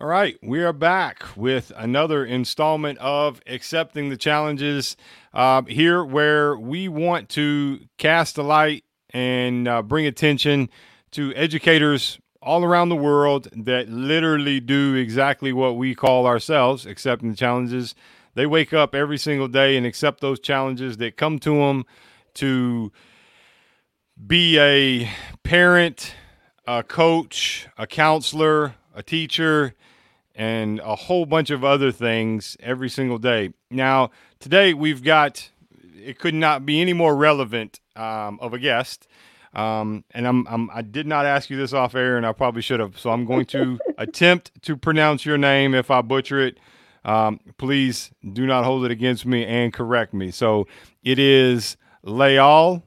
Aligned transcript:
All 0.00 0.06
right, 0.06 0.38
we 0.40 0.62
are 0.62 0.72
back 0.72 1.24
with 1.34 1.72
another 1.74 2.24
installment 2.24 3.00
of 3.00 3.40
Accepting 3.48 4.10
the 4.10 4.16
Challenges. 4.16 4.96
Uh, 5.34 5.62
here, 5.62 6.04
where 6.04 6.56
we 6.56 6.86
want 6.86 7.28
to 7.30 7.80
cast 7.96 8.38
a 8.38 8.44
light 8.44 8.84
and 9.10 9.66
uh, 9.66 9.82
bring 9.82 10.06
attention 10.06 10.68
to 11.10 11.34
educators 11.34 12.20
all 12.40 12.62
around 12.62 12.90
the 12.90 12.94
world 12.94 13.48
that 13.52 13.88
literally 13.88 14.60
do 14.60 14.94
exactly 14.94 15.52
what 15.52 15.76
we 15.76 15.96
call 15.96 16.28
ourselves 16.28 16.86
accepting 16.86 17.30
the 17.30 17.36
challenges. 17.36 17.96
They 18.34 18.46
wake 18.46 18.72
up 18.72 18.94
every 18.94 19.18
single 19.18 19.48
day 19.48 19.76
and 19.76 19.84
accept 19.84 20.20
those 20.20 20.38
challenges 20.38 20.98
that 20.98 21.16
come 21.16 21.40
to 21.40 21.56
them 21.56 21.84
to 22.34 22.92
be 24.24 24.60
a 24.60 25.10
parent, 25.42 26.14
a 26.68 26.84
coach, 26.84 27.66
a 27.76 27.88
counselor, 27.88 28.76
a 28.94 29.02
teacher 29.02 29.74
and 30.38 30.78
a 30.84 30.94
whole 30.94 31.26
bunch 31.26 31.50
of 31.50 31.64
other 31.64 31.90
things 31.90 32.56
every 32.60 32.88
single 32.88 33.18
day. 33.18 33.52
Now, 33.72 34.10
today 34.38 34.72
we've 34.72 35.02
got, 35.02 35.50
it 35.96 36.20
could 36.20 36.32
not 36.34 36.64
be 36.64 36.80
any 36.80 36.92
more 36.92 37.16
relevant 37.16 37.80
um, 37.96 38.38
of 38.40 38.54
a 38.54 38.58
guest. 38.58 39.08
Um, 39.52 40.04
and 40.12 40.28
I'm, 40.28 40.46
I'm, 40.46 40.70
I 40.72 40.82
did 40.82 41.08
not 41.08 41.26
ask 41.26 41.50
you 41.50 41.56
this 41.56 41.72
off 41.72 41.96
air, 41.96 42.16
and 42.16 42.24
I 42.24 42.32
probably 42.32 42.62
should 42.62 42.78
have. 42.78 42.96
So 42.98 43.10
I'm 43.10 43.24
going 43.24 43.46
to 43.46 43.80
attempt 43.98 44.62
to 44.62 44.76
pronounce 44.76 45.26
your 45.26 45.38
name. 45.38 45.74
If 45.74 45.90
I 45.90 46.02
butcher 46.02 46.38
it, 46.38 46.58
um, 47.04 47.40
please 47.56 48.12
do 48.32 48.46
not 48.46 48.64
hold 48.64 48.84
it 48.84 48.92
against 48.92 49.26
me 49.26 49.44
and 49.44 49.72
correct 49.72 50.14
me. 50.14 50.30
So 50.30 50.68
it 51.02 51.18
is 51.18 51.76
Layal. 52.04 52.82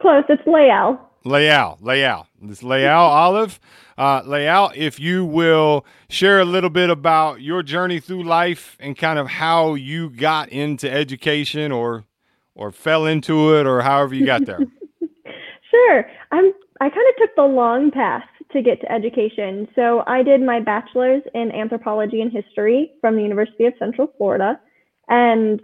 Close. 0.00 0.24
It's 0.30 0.42
Layal. 0.44 0.98
Layal. 1.26 1.78
Layal. 1.82 2.26
This 2.42 2.62
Layal 2.62 2.96
Olive. 2.96 3.60
Uh, 3.98 4.22
Layal, 4.22 4.74
if 4.74 4.98
you 4.98 5.26
will 5.26 5.84
share 6.08 6.40
a 6.40 6.44
little 6.44 6.70
bit 6.70 6.88
about 6.88 7.42
your 7.42 7.62
journey 7.62 8.00
through 8.00 8.24
life 8.24 8.78
and 8.80 8.96
kind 8.96 9.18
of 9.18 9.26
how 9.28 9.74
you 9.74 10.08
got 10.08 10.48
into 10.48 10.90
education 10.90 11.70
or 11.70 12.04
or 12.54 12.72
fell 12.72 13.04
into 13.04 13.54
it 13.56 13.66
or 13.66 13.82
however 13.82 14.14
you 14.14 14.24
got 14.24 14.46
there. 14.46 14.58
sure. 15.70 16.06
I'm 16.32 16.52
I 16.80 16.88
kind 16.88 17.06
of 17.10 17.16
took 17.18 17.36
the 17.36 17.42
long 17.42 17.90
path 17.90 18.24
to 18.52 18.62
get 18.62 18.80
to 18.80 18.90
education. 18.90 19.68
So 19.74 20.02
I 20.06 20.22
did 20.22 20.40
my 20.40 20.60
bachelor's 20.60 21.22
in 21.34 21.52
anthropology 21.52 22.22
and 22.22 22.32
history 22.32 22.92
from 23.02 23.16
the 23.16 23.22
University 23.22 23.66
of 23.66 23.74
Central 23.78 24.10
Florida. 24.16 24.58
And 25.08 25.60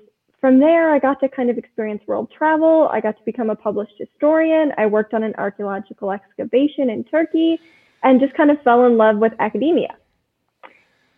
from 0.47 0.61
there, 0.61 0.95
I 0.95 1.01
got 1.01 1.19
to 1.23 1.29
kind 1.29 1.51
of 1.51 1.59
experience 1.59 2.05
world 2.07 2.31
travel. 2.31 2.89
I 2.93 3.01
got 3.01 3.17
to 3.17 3.25
become 3.25 3.51
a 3.51 3.57
published 3.57 3.95
historian. 3.99 4.71
I 4.79 4.87
worked 4.87 5.13
on 5.13 5.25
an 5.25 5.35
archaeological 5.39 6.13
excavation 6.13 6.89
in 6.89 7.03
Turkey 7.03 7.59
and 8.05 8.21
just 8.21 8.33
kind 8.35 8.53
of 8.53 8.63
fell 8.63 8.85
in 8.85 8.97
love 8.97 9.17
with 9.17 9.33
academia. 9.41 9.97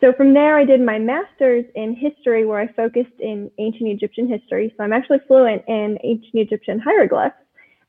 So 0.00 0.14
from 0.14 0.32
there, 0.32 0.56
I 0.56 0.64
did 0.64 0.80
my 0.80 0.98
master's 0.98 1.66
in 1.74 1.94
history 1.94 2.46
where 2.46 2.58
I 2.58 2.68
focused 2.68 3.20
in 3.20 3.50
ancient 3.58 3.90
Egyptian 3.90 4.28
history. 4.28 4.72
So 4.78 4.82
I'm 4.82 4.94
actually 4.94 5.18
fluent 5.28 5.62
in 5.68 5.98
ancient 6.04 6.34
Egyptian 6.34 6.78
hieroglyphs. 6.78 7.36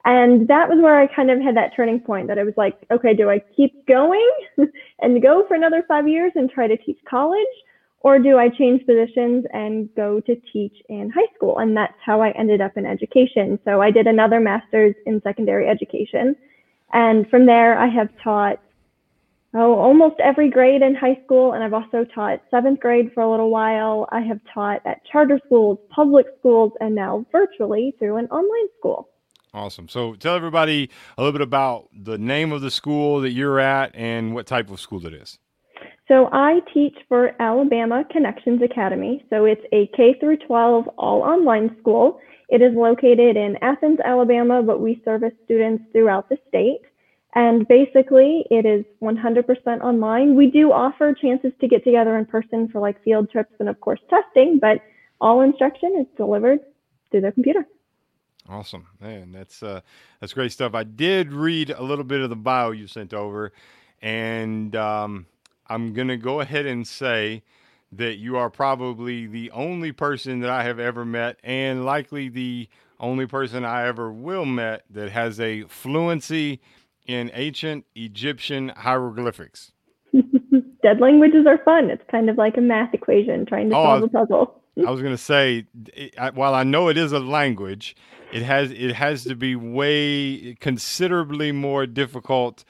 And 0.04 0.46
that 0.50 0.68
was 0.68 0.80
where 0.82 1.00
I 1.00 1.08
kind 1.08 1.32
of 1.32 1.40
had 1.40 1.56
that 1.56 1.74
turning 1.74 2.02
point 2.02 2.28
that 2.28 2.38
I 2.38 2.44
was 2.44 2.56
like, 2.58 2.86
okay, 2.92 3.14
do 3.14 3.30
I 3.30 3.40
keep 3.56 3.88
going 3.88 4.30
and 5.00 5.22
go 5.22 5.48
for 5.48 5.54
another 5.54 5.86
five 5.88 6.06
years 6.06 6.34
and 6.36 6.50
try 6.50 6.68
to 6.68 6.76
teach 6.76 7.00
college? 7.10 7.48
Or 8.02 8.18
do 8.18 8.38
I 8.38 8.48
change 8.50 8.86
positions 8.86 9.46
and 9.52 9.90
go 9.96 10.22
to 10.22 10.36
teach 10.54 10.76
in 10.88 11.10
high 11.10 11.28
school? 11.36 11.58
And 11.60 11.76
that's 11.76 11.94
how 12.04 12.22
I 12.22 12.32
ended 12.32 12.62
up 12.62 12.78
in 12.78 12.86
education. 12.86 13.60
So 13.66 13.82
I 13.82 13.92
did 13.92 14.08
another 14.08 14.40
master's 14.40 14.96
in 15.06 15.22
secondary 15.22 15.68
education. 15.68 16.36
And 16.94 17.30
from 17.30 17.46
there, 17.46 17.78
I 17.78 17.88
have 17.88 18.08
taught 18.24 18.60
oh, 19.54 19.74
almost 19.74 20.16
every 20.20 20.50
grade 20.50 20.82
in 20.82 20.96
high 20.96 21.20
school. 21.26 21.54
And 21.54 21.64
I've 21.64 21.74
also 21.74 22.06
taught 22.06 22.42
seventh 22.50 22.80
grade 22.80 23.12
for 23.14 23.22
a 23.22 23.30
little 23.30 23.50
while. 23.50 24.08
I 24.12 24.22
have 24.22 24.40
taught 24.54 24.82
at 24.86 25.06
charter 25.06 25.40
schools, 25.46 25.78
public 25.90 26.28
schools, 26.40 26.72
and 26.80 26.96
now 26.96 27.26
virtually 27.32 27.96
through 28.00 28.18
an 28.18 28.28
online 28.28 28.70
school. 28.78 29.10
Awesome. 29.54 29.88
So 29.88 30.14
tell 30.14 30.36
everybody 30.36 30.90
a 31.18 31.22
little 31.22 31.32
bit 31.32 31.42
about 31.42 31.90
the 31.92 32.18
name 32.18 32.52
of 32.52 32.62
the 32.62 32.70
school 32.70 33.20
that 33.22 33.32
you're 33.32 33.60
at 33.60 33.92
and 33.96 34.36
what 34.36 34.46
type 34.46 34.70
of 34.70 34.80
school 34.80 35.06
it 35.06 35.14
is. 35.14 35.40
So 36.10 36.28
I 36.32 36.60
teach 36.74 36.98
for 37.08 37.40
Alabama 37.40 38.04
Connections 38.12 38.64
Academy. 38.64 39.24
So 39.30 39.46
it's 39.46 39.62
a 39.72 39.88
K 39.96 40.16
through 40.20 40.38
12 40.38 40.88
all 40.98 41.22
online 41.22 41.78
school. 41.80 42.20
It 42.50 42.64
is 42.64 42.74
located 42.76 43.38
in 43.38 43.58
Athens, 43.62 44.00
Alabama, 44.04 44.64
but 44.64 44.82
we 44.82 45.02
service 45.06 45.34
students 45.46 45.84
throughout 45.92 46.28
the 46.28 46.38
state. 46.48 46.82
And 47.36 47.68
basically, 47.68 48.44
it 48.50 48.66
is 48.66 48.86
100% 49.04 49.82
online. 49.82 50.36
We 50.36 50.50
do 50.50 50.72
offer 50.72 51.14
chances 51.14 51.52
to 51.62 51.68
get 51.68 51.84
together 51.84 52.18
in 52.18 52.26
person 52.26 52.70
for 52.70 52.82
like 52.82 53.04
field 53.04 53.30
trips 53.30 53.54
and, 53.60 53.70
of 53.70 53.80
course, 53.80 54.00
testing, 54.10 54.58
but 54.60 54.82
all 55.22 55.42
instruction 55.42 55.96
is 56.00 56.08
delivered 56.18 56.58
through 57.12 57.22
the 57.22 57.32
computer. 57.32 57.68
Awesome, 58.50 58.88
man. 59.00 59.32
That's 59.32 59.62
uh, 59.62 59.82
that's 60.20 60.34
great 60.34 60.52
stuff. 60.52 60.74
I 60.74 60.84
did 60.84 61.32
read 61.32 61.70
a 61.70 61.84
little 61.84 62.04
bit 62.04 62.22
of 62.22 62.32
the 62.32 62.36
bio 62.36 62.72
you 62.72 62.88
sent 62.88 63.14
over, 63.14 63.54
and 64.02 64.76
um, 64.76 65.28
I'm 65.70 65.94
gonna 65.94 66.18
go 66.18 66.40
ahead 66.40 66.66
and 66.66 66.88
say 66.88 67.44
that 67.92 68.18
you 68.18 68.38
are 68.38 68.50
probably 68.50 69.26
the 69.26 69.52
only 69.52 69.92
person 69.92 70.40
that 70.42 70.50
I 70.50 70.64
have 70.64 70.80
ever 70.80 71.06
met, 71.06 71.40
and 71.44 71.86
likely 71.86 72.30
the 72.30 72.68
only 73.00 73.26
person 73.26 73.66
I 73.66 73.88
ever 73.88 74.12
will 74.12 74.46
met 74.46 74.84
that 74.90 75.12
has 75.12 75.40
a 75.40 75.64
fluency 75.64 76.60
in 77.08 77.32
ancient 77.34 77.86
Egyptian 77.96 78.70
hieroglyphics? 78.70 79.72
Dead 80.84 81.00
languages 81.00 81.46
are 81.48 81.58
fun. 81.60 81.90
It's 81.90 82.04
kind 82.10 82.30
of 82.30 82.38
like 82.38 82.58
a 82.58 82.62
math 82.62 82.94
equation 82.94 83.46
trying 83.46 83.70
to 83.70 83.76
oh, 83.76 83.84
solve 83.84 84.04
a 84.04 84.08
puzzle. 84.08 84.62
I 84.86 84.92
was 84.92 85.02
going 85.02 85.14
to 85.14 85.22
say, 85.22 85.66
it, 85.94 86.18
I, 86.18 86.30
while 86.30 86.54
I 86.54 86.64
know 86.64 86.88
it 86.88 86.98
is 86.98 87.12
a 87.12 87.20
language, 87.20 87.96
it 88.32 88.44
has 88.44 88.72
it 88.72 88.94
has 88.94 89.24
to 89.26 89.36
be 89.36 89.56
way 89.56 90.56
considerably 90.60 91.52
more 91.52 91.86
difficult 91.86 92.64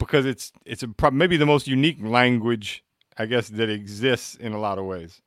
because 0.00 0.26
it's 0.26 0.52
it's 0.64 0.82
a, 0.82 1.10
maybe 1.12 1.36
the 1.36 1.46
most 1.46 1.68
unique 1.68 1.98
language, 2.02 2.82
I 3.16 3.26
guess, 3.26 3.48
that 3.50 3.70
exists 3.70 4.34
in 4.34 4.52
a 4.52 4.58
lot 4.58 4.78
of 4.78 4.84
ways. 4.86 5.22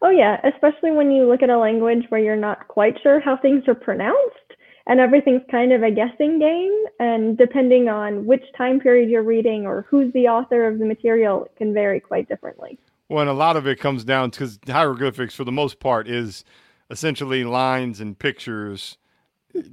Oh 0.00 0.10
yeah, 0.10 0.40
especially 0.44 0.92
when 0.92 1.10
you 1.10 1.28
look 1.28 1.42
at 1.42 1.50
a 1.50 1.58
language 1.58 2.04
where 2.08 2.20
you're 2.20 2.36
not 2.36 2.68
quite 2.68 2.96
sure 3.02 3.20
how 3.20 3.36
things 3.36 3.64
are 3.68 3.74
pronounced 3.74 4.38
and 4.86 5.00
everything's 5.00 5.42
kind 5.50 5.72
of 5.72 5.82
a 5.82 5.90
guessing 5.90 6.38
game. 6.38 6.84
And 7.00 7.38
depending 7.38 7.88
on 7.88 8.26
which 8.26 8.44
time 8.56 8.80
period 8.80 9.08
you're 9.08 9.22
reading 9.22 9.66
or 9.66 9.86
who's 9.88 10.12
the 10.12 10.28
author 10.28 10.66
of 10.66 10.78
the 10.78 10.84
material, 10.84 11.44
it 11.44 11.56
can 11.56 11.72
vary 11.72 12.00
quite 12.00 12.28
differently. 12.28 12.78
Well, 13.08 13.20
and 13.20 13.30
a 13.30 13.34
lot 13.34 13.56
of 13.56 13.66
it 13.66 13.80
comes 13.80 14.04
down 14.04 14.30
because 14.30 14.58
hieroglyphics, 14.66 15.34
for 15.34 15.44
the 15.44 15.52
most 15.52 15.80
part, 15.80 16.08
is 16.08 16.44
essentially 16.90 17.44
lines 17.44 18.00
and 18.00 18.18
pictures. 18.18 18.98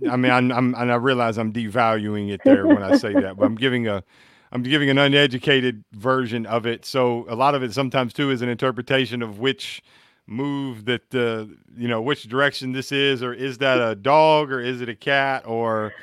I 0.09 0.15
mean, 0.15 0.31
I'm, 0.31 0.51
I'm, 0.51 0.75
and 0.75 0.91
I 0.91 0.95
realize 0.95 1.37
I'm 1.37 1.51
devaluing 1.51 2.31
it 2.31 2.41
there 2.45 2.67
when 2.67 2.83
I 2.83 2.97
say 2.97 3.13
that, 3.13 3.37
but 3.37 3.45
I'm 3.45 3.55
giving 3.55 3.87
a, 3.87 4.03
I'm 4.51 4.63
giving 4.63 4.89
an 4.89 4.97
uneducated 4.97 5.83
version 5.93 6.45
of 6.45 6.65
it. 6.65 6.85
So 6.85 7.25
a 7.29 7.35
lot 7.35 7.55
of 7.55 7.63
it 7.63 7.73
sometimes 7.73 8.13
too 8.13 8.31
is 8.31 8.41
an 8.41 8.49
interpretation 8.49 9.21
of 9.21 9.39
which 9.39 9.81
move 10.27 10.85
that 10.85 11.13
uh, 11.13 11.45
you 11.77 11.87
know 11.87 12.01
which 12.01 12.23
direction 12.23 12.71
this 12.71 12.91
is, 12.91 13.23
or 13.23 13.33
is 13.33 13.59
that 13.59 13.79
a 13.79 13.95
dog, 13.95 14.51
or 14.51 14.59
is 14.59 14.81
it 14.81 14.89
a 14.89 14.95
cat, 14.95 15.43
or 15.45 15.93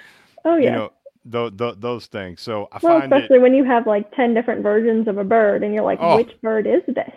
oh 0.44 0.56
yeah. 0.56 0.64
you 0.64 0.70
know 0.70 0.92
th- 1.31 1.56
th- 1.58 1.75
those 1.78 2.06
things. 2.06 2.41
So 2.41 2.69
I 2.72 2.78
well, 2.82 3.00
find 3.00 3.12
especially 3.12 3.37
it, 3.37 3.42
when 3.42 3.54
you 3.54 3.64
have 3.64 3.87
like 3.87 4.14
ten 4.14 4.34
different 4.34 4.62
versions 4.62 5.08
of 5.08 5.19
a 5.19 5.25
bird, 5.25 5.62
and 5.62 5.75
you're 5.75 5.84
like, 5.84 5.98
oh, 6.00 6.16
which 6.16 6.41
bird 6.42 6.66
is 6.66 6.82
this? 6.87 7.12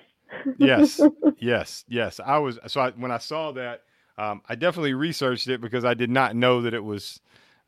yes, 0.58 1.02
yes, 1.40 1.86
yes. 1.88 2.20
I 2.24 2.38
was 2.38 2.60
so 2.68 2.82
I, 2.82 2.92
when 2.92 3.12
I 3.12 3.18
saw 3.18 3.52
that, 3.54 3.84
um, 4.18 4.42
I 4.48 4.56
definitely 4.56 4.94
researched 4.94 5.48
it 5.48 5.62
because 5.62 5.86
I 5.86 5.94
did 5.94 6.10
not 6.10 6.36
know 6.36 6.62
that 6.62 6.74
it 6.74 6.84
was 6.84 7.20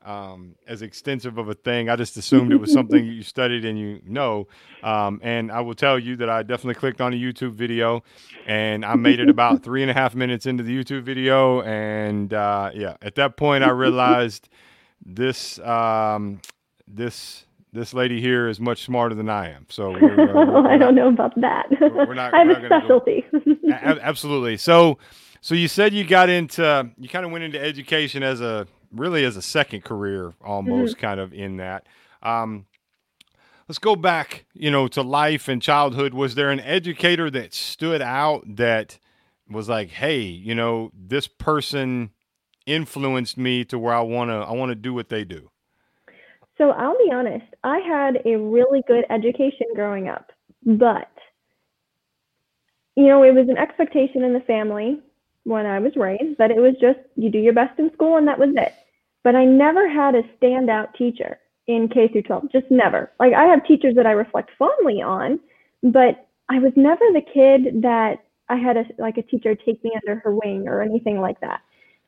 um, 0.06 0.56
as 0.68 0.82
extensive 0.82 1.38
of 1.38 1.50
a 1.50 1.54
thing. 1.54 1.90
I 1.90 1.96
just 1.96 2.18
assumed 2.18 2.52
it 2.52 2.58
was 2.58 2.72
something 2.72 3.06
you 3.06 3.24
studied 3.24 3.66
and 3.66 3.78
you 3.80 4.02
know. 4.06 4.48
Um, 4.82 5.20
and 5.24 5.52
I 5.52 5.62
will 5.62 5.76
tell 5.76 5.98
you 5.98 6.16
that 6.18 6.30
I 6.30 6.44
definitely 6.44 6.76
clicked 6.76 7.02
on 7.02 7.14
a 7.14 7.16
YouTube 7.16 7.54
video 7.54 8.04
and 8.46 8.86
I 8.86 8.96
made 8.96 9.20
it 9.20 9.30
about 9.30 9.64
three 9.64 9.82
and 9.82 9.92
a 9.92 9.94
half 9.94 10.16
minutes 10.16 10.46
into 10.46 10.64
the 10.64 10.76
YouTube 10.76 11.04
video. 11.04 11.62
And 11.62 12.34
uh, 12.34 12.72
yeah, 12.74 12.98
at 13.02 13.16
that 13.16 13.38
point, 13.38 13.64
I 13.64 13.70
realized 13.70 14.50
this 15.06 15.60
um, 15.60 16.42
this 16.88 17.46
this 17.72 17.94
lady 17.94 18.22
here 18.22 18.48
is 18.48 18.60
much 18.60 18.84
smarter 18.84 19.16
than 19.16 19.30
I 19.30 19.50
am. 19.50 19.66
So 19.70 19.92
we're, 19.92 20.14
uh, 20.14 20.34
we're 20.34 20.68
I 20.68 20.78
don't 20.78 20.96
not, 20.96 20.96
know 20.96 21.10
about 21.10 21.34
that. 21.42 21.66
We're 21.82 22.14
not, 22.14 22.34
I 22.34 22.40
have 22.40 22.50
a 22.50 22.66
specialty. 22.66 23.26
Absolutely. 23.72 24.58
So 24.58 25.00
so 25.42 25.56
you 25.56 25.68
said 25.68 25.94
you 25.94 26.06
got 26.06 26.30
into 26.30 26.90
you 26.98 27.10
kind 27.10 27.26
of 27.26 27.32
went 27.32 27.44
into 27.44 27.60
education 27.62 28.24
as 28.24 28.42
a 28.42 28.68
really 28.94 29.26
as 29.26 29.36
a 29.38 29.42
second 29.42 29.84
career 29.84 30.34
almost 30.42 30.96
mm-hmm. 30.96 31.06
kind 31.06 31.20
of 31.20 31.34
in 31.34 31.58
that. 31.58 31.86
Um, 32.22 32.66
let's 33.68 33.80
go 33.80 33.96
back, 33.96 34.46
you 34.54 34.72
know, 34.72 34.88
to 34.90 35.02
life 35.02 35.48
and 35.48 35.62
childhood. 35.62 36.14
Was 36.14 36.36
there 36.36 36.52
an 36.52 36.60
educator 36.60 37.30
that 37.32 37.54
stood 37.54 38.02
out 38.02 38.44
that 38.56 39.00
was 39.50 39.70
like, 39.70 39.90
hey, 39.90 40.22
you 40.22 40.56
know, 40.56 40.92
this 40.94 41.28
person 41.28 42.12
influenced 42.66 43.38
me 43.38 43.66
to 43.66 43.78
where 43.78 43.94
I 43.94 44.02
want 44.02 44.30
to 44.30 44.36
I 44.36 44.52
want 44.52 44.70
to 44.70 44.76
do 44.76 44.94
what 44.94 45.10
they 45.10 45.24
do? 45.24 45.50
So 46.58 46.70
I'll 46.70 46.98
be 46.98 47.12
honest, 47.12 47.46
I 47.64 47.80
had 47.80 48.22
a 48.26 48.38
really 48.38 48.84
good 48.88 49.06
education 49.10 49.68
growing 49.76 50.08
up, 50.08 50.32
But, 50.64 51.12
you 52.96 53.08
know, 53.08 53.24
it 53.24 53.34
was 53.34 53.50
an 53.50 53.58
expectation 53.58 54.24
in 54.24 54.34
the 54.34 54.40
family 54.42 55.00
when 55.46 55.66
I 55.66 55.80
was 55.80 55.96
raised 55.96 56.38
that 56.38 56.52
it 56.52 56.60
was 56.60 56.76
just 56.80 57.00
you 57.16 57.30
do 57.30 57.40
your 57.40 57.54
best 57.54 57.78
in 57.80 57.92
school 57.94 58.18
and 58.18 58.28
that 58.28 58.40
was 58.40 58.50
it. 58.56 58.74
But 59.24 59.36
I 59.36 59.46
never 59.46 59.90
had 59.90 60.16
a 60.16 60.24
standout 60.38 60.94
teacher 60.96 61.40
in 61.68 61.88
K 61.88 62.10
through 62.10 62.24
12, 62.24 62.52
just 62.52 62.66
never. 62.70 63.12
Like 63.20 63.34
I 63.34 63.46
have 63.46 63.66
teachers 63.66 63.96
that 63.96 64.06
I 64.06 64.12
reflect 64.12 64.52
fondly 64.60 65.02
on, 65.02 65.40
but 65.82 66.28
I 66.50 66.60
was 66.60 66.74
never 66.76 67.06
the 67.14 67.22
kid 67.22 67.82
that 67.84 68.18
I 68.50 68.58
had 68.58 68.78
a 68.78 68.84
like 69.00 69.18
a 69.18 69.24
teacher 69.24 69.56
take 69.56 69.84
me 69.84 69.92
under 69.96 70.20
her 70.20 70.36
wing 70.36 70.68
or 70.68 70.82
anything 70.82 71.20
like 71.20 71.40
that. 71.42 71.62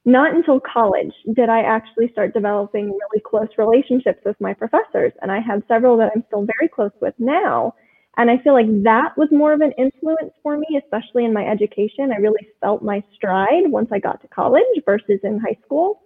Not 0.04 0.36
until 0.36 0.60
college 0.60 1.14
did 1.34 1.50
I 1.50 1.62
actually 1.62 2.10
start 2.12 2.34
developing 2.34 2.86
really 2.92 3.22
close 3.26 3.48
relationships 3.58 4.20
with 4.26 4.40
my 4.40 4.54
professors, 4.54 5.14
and 5.22 5.32
I 5.32 5.40
have 5.40 5.64
several 5.68 5.98
that 5.98 6.12
I'm 6.16 6.24
still 6.28 6.46
very 6.60 6.70
close 6.70 6.92
with 7.02 7.16
now. 7.18 7.74
And 8.18 8.30
I 8.30 8.38
feel 8.38 8.54
like 8.54 8.68
that 8.84 9.18
was 9.18 9.28
more 9.32 9.52
of 9.52 9.62
an 9.62 9.74
influence 9.78 10.32
for 10.42 10.58
me, 10.58 10.80
especially 10.82 11.26
in 11.26 11.34
my 11.34 11.46
education. 11.46 12.12
I 12.14 12.18
really 12.18 12.48
felt 12.62 12.82
my 12.82 13.04
stride 13.14 13.70
once 13.70 13.90
I 13.92 14.00
got 14.00 14.22
to 14.22 14.28
college 14.28 14.64
versus 14.86 15.20
in 15.24 15.40
high 15.40 15.58
school. 15.66 16.02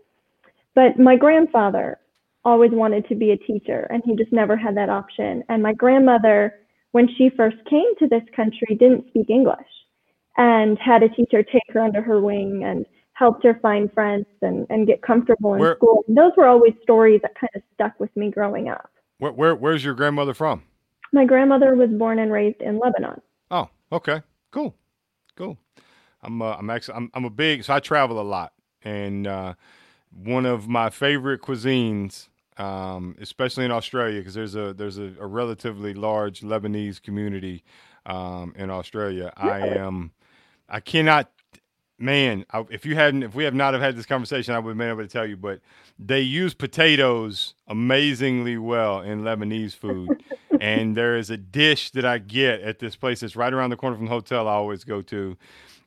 But 0.79 0.97
my 0.97 1.17
grandfather 1.17 1.99
always 2.45 2.71
wanted 2.71 3.05
to 3.09 3.15
be 3.15 3.31
a 3.31 3.37
teacher, 3.37 3.85
and 3.89 4.01
he 4.05 4.15
just 4.15 4.31
never 4.31 4.55
had 4.55 4.77
that 4.77 4.89
option. 4.89 5.43
And 5.49 5.61
my 5.61 5.73
grandmother, 5.73 6.53
when 6.93 7.09
she 7.17 7.29
first 7.35 7.57
came 7.69 7.93
to 7.99 8.07
this 8.07 8.23
country, 8.33 8.77
didn't 8.79 9.09
speak 9.09 9.29
English 9.29 9.67
and 10.37 10.77
had 10.79 11.03
a 11.03 11.09
teacher 11.09 11.43
take 11.43 11.69
her 11.73 11.81
under 11.81 12.01
her 12.01 12.21
wing 12.21 12.63
and 12.63 12.85
helped 13.11 13.43
her 13.43 13.59
find 13.61 13.91
friends 13.91 14.25
and, 14.41 14.65
and 14.69 14.87
get 14.87 15.01
comfortable 15.01 15.53
in 15.55 15.59
Where- 15.59 15.75
school. 15.75 16.05
Those 16.07 16.31
were 16.37 16.47
always 16.47 16.71
stories 16.81 17.19
that 17.23 17.35
kind 17.35 17.51
of 17.55 17.61
stuck 17.73 17.99
with 17.99 18.15
me 18.15 18.31
growing 18.31 18.69
up. 18.69 18.89
Where, 19.17 19.33
where 19.33 19.55
where's 19.55 19.83
your 19.83 19.95
grandmother 19.95 20.33
from? 20.33 20.63
My 21.11 21.25
grandmother 21.25 21.75
was 21.75 21.89
born 21.89 22.19
and 22.19 22.31
raised 22.31 22.61
in 22.61 22.79
Lebanon. 22.79 23.19
Oh, 23.51 23.67
okay, 23.91 24.21
cool, 24.51 24.73
cool. 25.35 25.57
I'm 26.23 26.41
uh, 26.41 26.55
I'm 26.57 26.69
actually 26.69 26.95
I'm 26.95 27.11
I'm 27.13 27.25
a 27.25 27.29
big 27.29 27.65
so 27.65 27.73
I 27.73 27.81
travel 27.81 28.21
a 28.21 28.23
lot, 28.23 28.53
and 28.81 29.27
uh, 29.27 29.55
one 30.11 30.45
of 30.45 30.67
my 30.67 30.89
favorite 30.89 31.41
cuisines, 31.41 32.27
um, 32.57 33.15
especially 33.19 33.65
in 33.65 33.71
Australia, 33.71 34.19
because 34.19 34.33
there's 34.33 34.56
a 34.56 34.73
there's 34.73 34.97
a, 34.97 35.13
a 35.19 35.27
relatively 35.27 35.94
large 35.94 36.41
Lebanese 36.41 37.01
community 37.01 37.63
um, 38.06 38.53
in 38.57 38.69
Australia. 38.69 39.33
I 39.38 39.67
am 39.67 40.11
I 40.67 40.79
cannot. 40.79 41.29
Man, 42.01 42.45
I, 42.51 42.65
if 42.69 42.85
you 42.85 42.95
hadn't, 42.95 43.23
if 43.23 43.35
we 43.35 43.44
have 43.44 43.53
not 43.53 43.73
have 43.73 43.83
had 43.83 43.97
this 43.97 44.06
conversation, 44.06 44.53
I 44.53 44.59
would 44.59 44.71
have 44.71 44.77
been 44.77 44.88
able 44.88 45.01
to 45.01 45.07
tell 45.09 45.25
you. 45.25 45.35
But 45.35 45.59
they 45.97 46.21
use 46.21 46.53
potatoes 46.53 47.55
amazingly 47.67 48.57
well 48.57 49.01
in 49.01 49.23
Lebanese 49.23 49.75
food 49.75 50.23
and 50.59 50.95
there 50.95 51.17
is 51.17 51.29
a 51.29 51.38
dish 51.38 51.91
that 51.91 52.05
I 52.05 52.17
get 52.17 52.62
at 52.62 52.79
this 52.79 52.95
place 52.95 53.21
that's 53.21 53.35
right 53.35 53.53
around 53.53 53.69
the 53.69 53.77
corner 53.77 53.95
from 53.95 54.05
the 54.05 54.12
hotel 54.12 54.47
I 54.47 54.53
always 54.53 54.83
go 54.83 55.01
to, 55.03 55.38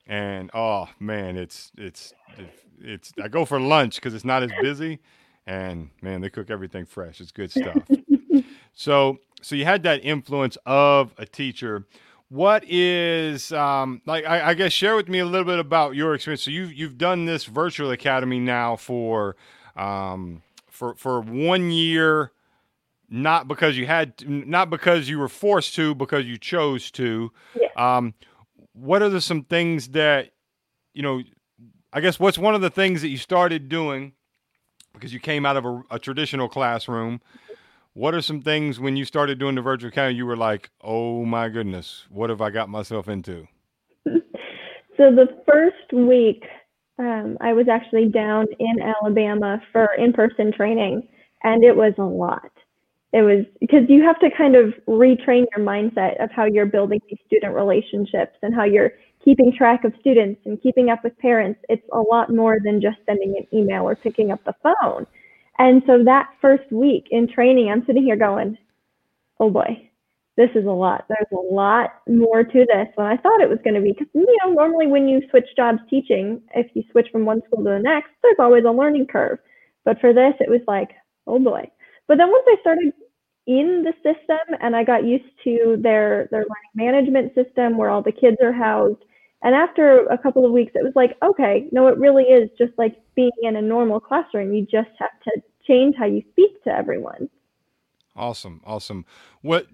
and 0.06 0.50
oh 0.54 0.88
man, 0.98 1.36
it's 1.36 1.70
it's 1.76 2.12
it's 2.38 2.61
I 3.22 3.28
go 3.28 3.44
for 3.44 3.60
lunch 3.60 3.96
because 3.96 4.14
it's 4.14 4.24
not 4.24 4.42
as 4.42 4.52
busy, 4.60 4.98
and 5.46 5.90
man, 6.00 6.20
they 6.20 6.30
cook 6.30 6.50
everything 6.50 6.86
fresh. 6.86 7.20
It's 7.20 7.32
good 7.32 7.52
stuff. 7.52 7.88
So 8.74 9.18
so 9.42 9.54
you 9.54 9.64
had 9.66 9.82
that 9.82 10.02
influence 10.04 10.56
of 10.64 11.14
a 11.18 11.26
teacher. 11.26 11.86
What 12.30 12.64
is 12.64 13.52
um, 13.52 14.00
like? 14.06 14.24
I, 14.24 14.48
I 14.50 14.54
guess 14.54 14.72
share 14.72 14.96
with 14.96 15.08
me 15.08 15.18
a 15.18 15.26
little 15.26 15.44
bit 15.44 15.58
about 15.58 15.94
your 15.94 16.14
experience. 16.14 16.42
So 16.42 16.50
you've 16.50 16.72
you've 16.72 16.96
done 16.96 17.26
this 17.26 17.44
virtual 17.44 17.90
academy 17.90 18.38
now 18.40 18.76
for 18.76 19.36
um, 19.76 20.42
for 20.70 20.94
for 20.94 21.20
one 21.20 21.70
year 21.70 22.32
not 23.10 23.46
because 23.46 23.76
you 23.76 23.86
had 23.86 24.16
to, 24.16 24.26
not 24.30 24.70
because 24.70 25.06
you 25.06 25.18
were 25.18 25.28
forced 25.28 25.74
to 25.74 25.94
because 25.94 26.24
you 26.24 26.38
chose 26.38 26.90
to 26.92 27.30
Yeah. 27.54 27.68
um 27.96 28.14
what 28.72 29.02
are 29.02 29.10
the 29.10 29.20
some 29.20 29.42
things 29.44 29.88
that 29.88 30.30
you 30.94 31.02
know 31.02 31.20
i 31.92 32.00
guess 32.00 32.18
what's 32.18 32.38
one 32.38 32.54
of 32.54 32.60
the 32.60 32.70
things 32.70 33.02
that 33.02 33.08
you 33.08 33.16
started 33.16 33.68
doing 33.68 34.12
because 34.92 35.12
you 35.12 35.20
came 35.20 35.46
out 35.46 35.56
of 35.56 35.64
a, 35.64 35.82
a 35.92 35.98
traditional 35.98 36.48
classroom 36.48 37.20
what 37.94 38.14
are 38.14 38.22
some 38.22 38.40
things 38.40 38.80
when 38.80 38.96
you 38.96 39.04
started 39.04 39.38
doing 39.38 39.54
the 39.54 39.62
virtual 39.62 39.88
academy 39.88 40.16
you 40.16 40.26
were 40.26 40.36
like 40.36 40.70
oh 40.82 41.24
my 41.24 41.48
goodness 41.48 42.06
what 42.10 42.30
have 42.30 42.40
i 42.40 42.50
got 42.50 42.68
myself 42.68 43.08
into 43.08 43.46
So 44.96 45.10
the 45.10 45.26
first 45.50 45.92
week, 45.92 46.44
um, 46.98 47.38
I 47.40 47.52
was 47.54 47.66
actually 47.68 48.08
down 48.08 48.46
in 48.58 48.76
Alabama 48.80 49.60
for 49.72 49.88
in-person 49.98 50.52
training, 50.52 51.08
and 51.42 51.64
it 51.64 51.74
was 51.74 51.94
a 51.98 52.04
lot. 52.04 52.50
It 53.12 53.22
was 53.22 53.44
because 53.60 53.82
you 53.88 54.02
have 54.04 54.18
to 54.20 54.30
kind 54.30 54.54
of 54.54 54.74
retrain 54.86 55.46
your 55.56 55.66
mindset 55.66 56.22
of 56.22 56.30
how 56.30 56.44
you're 56.44 56.66
building 56.66 57.00
these 57.08 57.18
student 57.26 57.54
relationships 57.54 58.36
and 58.42 58.54
how 58.54 58.64
you're 58.64 58.92
keeping 59.24 59.52
track 59.56 59.84
of 59.84 59.92
students 60.00 60.40
and 60.44 60.60
keeping 60.62 60.90
up 60.90 61.04
with 61.04 61.16
parents. 61.18 61.60
It's 61.68 61.86
a 61.92 62.00
lot 62.00 62.34
more 62.34 62.58
than 62.62 62.80
just 62.80 62.98
sending 63.06 63.36
an 63.36 63.46
email 63.56 63.84
or 63.84 63.94
picking 63.94 64.30
up 64.30 64.44
the 64.44 64.54
phone. 64.62 65.06
And 65.58 65.82
so 65.86 66.02
that 66.04 66.30
first 66.40 66.70
week 66.72 67.08
in 67.10 67.28
training, 67.28 67.70
I'm 67.70 67.84
sitting 67.86 68.02
here 68.02 68.16
going, 68.16 68.58
oh 69.38 69.50
boy, 69.50 69.88
this 70.36 70.50
is 70.54 70.64
a 70.64 70.70
lot. 70.70 71.04
There's 71.08 71.26
a 71.32 71.54
lot 71.54 71.90
more 72.08 72.42
to 72.42 72.66
this 72.66 72.88
than 72.96 73.06
I 73.06 73.16
thought 73.16 73.42
it 73.42 73.50
was 73.50 73.58
going 73.62 73.74
to 73.74 73.82
be. 73.82 73.92
Because, 73.92 74.08
you 74.14 74.38
know, 74.44 74.52
normally 74.52 74.86
when 74.86 75.06
you 75.08 75.20
switch 75.30 75.46
jobs 75.56 75.80
teaching, 75.90 76.40
if 76.54 76.68
you 76.74 76.82
switch 76.90 77.08
from 77.12 77.26
one 77.26 77.42
school 77.46 77.62
to 77.64 77.70
the 77.70 77.78
next, 77.78 78.10
there's 78.22 78.36
always 78.38 78.64
a 78.64 78.70
learning 78.70 79.06
curve. 79.06 79.38
But 79.84 80.00
for 80.00 80.12
this, 80.14 80.34
it 80.40 80.48
was 80.48 80.62
like, 80.66 80.90
oh 81.26 81.38
boy. 81.38 81.70
But 82.08 82.18
then 82.18 82.30
once 82.30 82.44
I 82.48 82.56
started 82.60 82.92
in 83.46 83.84
the 83.84 83.92
system 83.96 84.58
and 84.60 84.74
I 84.74 84.84
got 84.84 85.04
used 85.04 85.24
to 85.44 85.76
their, 85.80 86.28
their 86.30 86.44
learning 86.44 86.74
management 86.74 87.34
system 87.34 87.76
where 87.76 87.90
all 87.90 88.02
the 88.02 88.12
kids 88.12 88.38
are 88.42 88.52
housed, 88.52 89.04
and 89.42 89.54
after 89.54 90.06
a 90.06 90.18
couple 90.18 90.44
of 90.46 90.52
weeks, 90.52 90.72
it 90.74 90.84
was 90.84 90.92
like, 90.94 91.16
okay, 91.22 91.68
no, 91.72 91.88
it 91.88 91.98
really 91.98 92.24
is 92.24 92.50
just 92.58 92.72
like 92.78 92.96
being 93.14 93.30
in 93.42 93.56
a 93.56 93.62
normal 93.62 94.00
classroom. 94.00 94.52
You 94.54 94.62
just 94.62 94.90
have 94.98 95.10
to 95.24 95.42
change 95.66 95.96
how 95.96 96.06
you 96.06 96.22
speak 96.32 96.62
to 96.64 96.70
everyone. 96.70 97.28
Awesome, 98.14 98.60
awesome. 98.64 99.06
What 99.40 99.66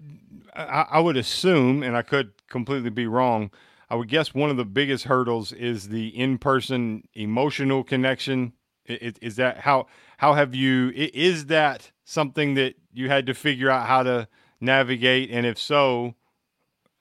I, 0.55 0.85
I 0.91 0.99
would 0.99 1.17
assume, 1.17 1.83
and 1.83 1.95
I 1.97 2.01
could 2.03 2.31
completely 2.47 2.89
be 2.89 3.05
wrong, 3.05 3.51
I 3.89 3.95
would 3.95 4.07
guess 4.07 4.33
one 4.33 4.49
of 4.49 4.57
the 4.57 4.65
biggest 4.65 5.05
hurdles 5.05 5.51
is 5.51 5.89
the 5.89 6.07
in-person 6.09 7.07
emotional 7.15 7.83
connection. 7.83 8.53
I- 8.87 8.99
i- 9.01 9.13
Is 9.21 9.35
that 9.37 9.57
how 9.59 9.87
how 10.17 10.33
have 10.35 10.55
you? 10.55 10.91
Is 10.95 11.47
that 11.47 11.91
something 12.05 12.53
that 12.55 12.75
you 12.93 13.09
had 13.09 13.25
to 13.27 13.33
figure 13.33 13.69
out 13.69 13.87
how 13.87 14.03
to 14.03 14.27
navigate? 14.61 15.31
And 15.31 15.45
if 15.45 15.57
so, 15.59 16.15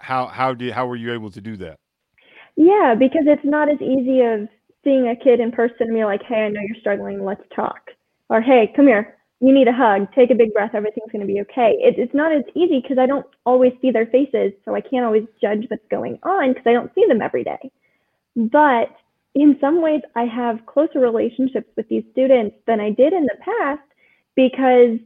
how 0.00 0.26
how 0.26 0.54
did 0.54 0.72
how 0.72 0.87
were 0.87 0.96
you 0.96 1.12
able 1.12 1.30
to 1.32 1.40
do 1.40 1.56
that? 1.58 1.78
Yeah, 2.58 2.96
because 2.98 3.22
it's 3.26 3.44
not 3.44 3.70
as 3.70 3.80
easy 3.80 4.20
of 4.22 4.48
seeing 4.82 5.06
a 5.08 5.14
kid 5.16 5.38
in 5.38 5.52
person 5.52 5.76
and 5.82 5.94
be 5.94 6.04
like, 6.04 6.22
hey, 6.24 6.46
I 6.46 6.48
know 6.48 6.60
you're 6.60 6.80
struggling, 6.80 7.24
let's 7.24 7.44
talk. 7.54 7.92
Or 8.30 8.40
hey, 8.40 8.72
come 8.74 8.88
here, 8.88 9.16
you 9.40 9.54
need 9.54 9.68
a 9.68 9.72
hug, 9.72 10.12
take 10.12 10.32
a 10.32 10.34
big 10.34 10.52
breath, 10.52 10.72
everything's 10.74 11.12
going 11.12 11.26
to 11.26 11.32
be 11.32 11.40
okay. 11.42 11.76
It, 11.78 11.94
it's 11.98 12.14
not 12.14 12.32
as 12.32 12.42
easy 12.56 12.80
because 12.82 12.98
I 12.98 13.06
don't 13.06 13.26
always 13.46 13.72
see 13.80 13.92
their 13.92 14.06
faces, 14.06 14.52
so 14.64 14.74
I 14.74 14.80
can't 14.80 15.06
always 15.06 15.22
judge 15.40 15.66
what's 15.68 15.86
going 15.88 16.18
on 16.24 16.50
because 16.52 16.66
I 16.66 16.72
don't 16.72 16.92
see 16.96 17.04
them 17.06 17.22
every 17.22 17.44
day. 17.44 17.70
But 18.34 18.90
in 19.36 19.56
some 19.60 19.80
ways, 19.80 20.02
I 20.16 20.24
have 20.24 20.66
closer 20.66 20.98
relationships 20.98 21.70
with 21.76 21.88
these 21.88 22.04
students 22.10 22.56
than 22.66 22.80
I 22.80 22.90
did 22.90 23.12
in 23.12 23.22
the 23.22 23.38
past 23.40 23.86
because 24.34 24.98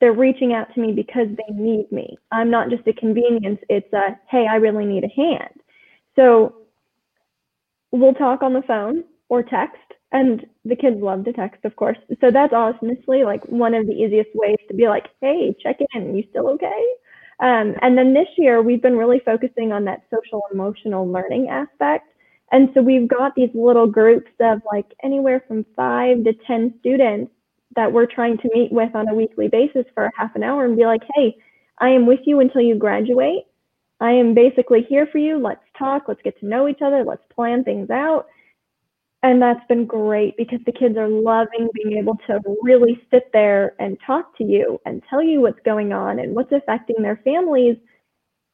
they're 0.00 0.14
reaching 0.14 0.54
out 0.54 0.74
to 0.74 0.80
me 0.80 0.92
because 0.92 1.28
they 1.36 1.54
need 1.54 1.92
me. 1.92 2.16
I'm 2.32 2.50
not 2.50 2.70
just 2.70 2.88
a 2.88 2.94
convenience, 2.94 3.60
it's 3.68 3.92
a, 3.92 4.18
hey, 4.30 4.46
I 4.50 4.56
really 4.56 4.86
need 4.86 5.04
a 5.04 5.08
hand. 5.08 5.60
So 6.16 6.63
we'll 7.94 8.14
talk 8.14 8.42
on 8.42 8.52
the 8.52 8.62
phone 8.62 9.04
or 9.28 9.42
text 9.42 9.78
and 10.12 10.46
the 10.64 10.76
kids 10.76 10.96
love 11.00 11.24
to 11.24 11.32
text 11.32 11.64
of 11.64 11.76
course. 11.76 11.98
So 12.20 12.30
that's 12.30 12.52
honestly 12.52 13.24
like 13.24 13.44
one 13.46 13.74
of 13.74 13.86
the 13.86 13.92
easiest 13.92 14.30
ways 14.34 14.56
to 14.68 14.74
be 14.74 14.88
like 14.88 15.06
hey 15.20 15.54
check 15.62 15.76
in. 15.94 16.16
You 16.16 16.24
still 16.30 16.48
okay? 16.50 16.84
Um, 17.40 17.74
and 17.82 17.98
then 17.98 18.14
this 18.14 18.28
year 18.36 18.62
we've 18.62 18.82
been 18.82 18.96
really 18.96 19.20
focusing 19.24 19.72
on 19.72 19.84
that 19.86 20.02
social 20.12 20.42
emotional 20.52 21.10
learning 21.10 21.48
aspect. 21.48 22.08
And 22.52 22.68
so 22.74 22.82
we've 22.82 23.08
got 23.08 23.34
these 23.34 23.50
little 23.54 23.86
groups 23.86 24.30
of 24.40 24.60
like 24.70 24.86
anywhere 25.02 25.42
from 25.48 25.64
five 25.74 26.22
to 26.24 26.32
ten 26.46 26.74
students 26.80 27.32
that 27.74 27.92
we're 27.92 28.06
trying 28.06 28.38
to 28.38 28.50
meet 28.54 28.70
with 28.70 28.94
on 28.94 29.08
a 29.08 29.14
weekly 29.14 29.48
basis 29.48 29.84
for 29.94 30.04
a 30.06 30.10
half 30.16 30.36
an 30.36 30.44
hour 30.44 30.64
and 30.64 30.76
be 30.76 30.86
like 30.86 31.02
hey 31.14 31.34
i 31.78 31.88
am 31.88 32.06
with 32.06 32.20
you 32.24 32.38
until 32.40 32.60
you 32.60 32.76
graduate. 32.76 33.44
I 34.00 34.12
am 34.12 34.34
basically 34.34 34.82
here 34.88 35.06
for 35.10 35.18
you. 35.18 35.38
Let's 35.38 35.63
talk. 35.78 36.04
Let's 36.08 36.22
get 36.22 36.38
to 36.40 36.46
know 36.46 36.68
each 36.68 36.82
other. 36.82 37.04
Let's 37.04 37.22
plan 37.34 37.64
things 37.64 37.90
out. 37.90 38.26
And 39.22 39.40
that's 39.40 39.66
been 39.68 39.86
great 39.86 40.36
because 40.36 40.60
the 40.66 40.72
kids 40.72 40.98
are 40.98 41.08
loving 41.08 41.70
being 41.72 41.96
able 41.96 42.18
to 42.26 42.40
really 42.62 43.00
sit 43.10 43.30
there 43.32 43.74
and 43.78 43.96
talk 44.06 44.36
to 44.36 44.44
you 44.44 44.78
and 44.84 45.02
tell 45.08 45.22
you 45.22 45.40
what's 45.40 45.60
going 45.64 45.94
on 45.94 46.18
and 46.18 46.34
what's 46.34 46.52
affecting 46.52 46.96
their 47.02 47.20
families 47.24 47.76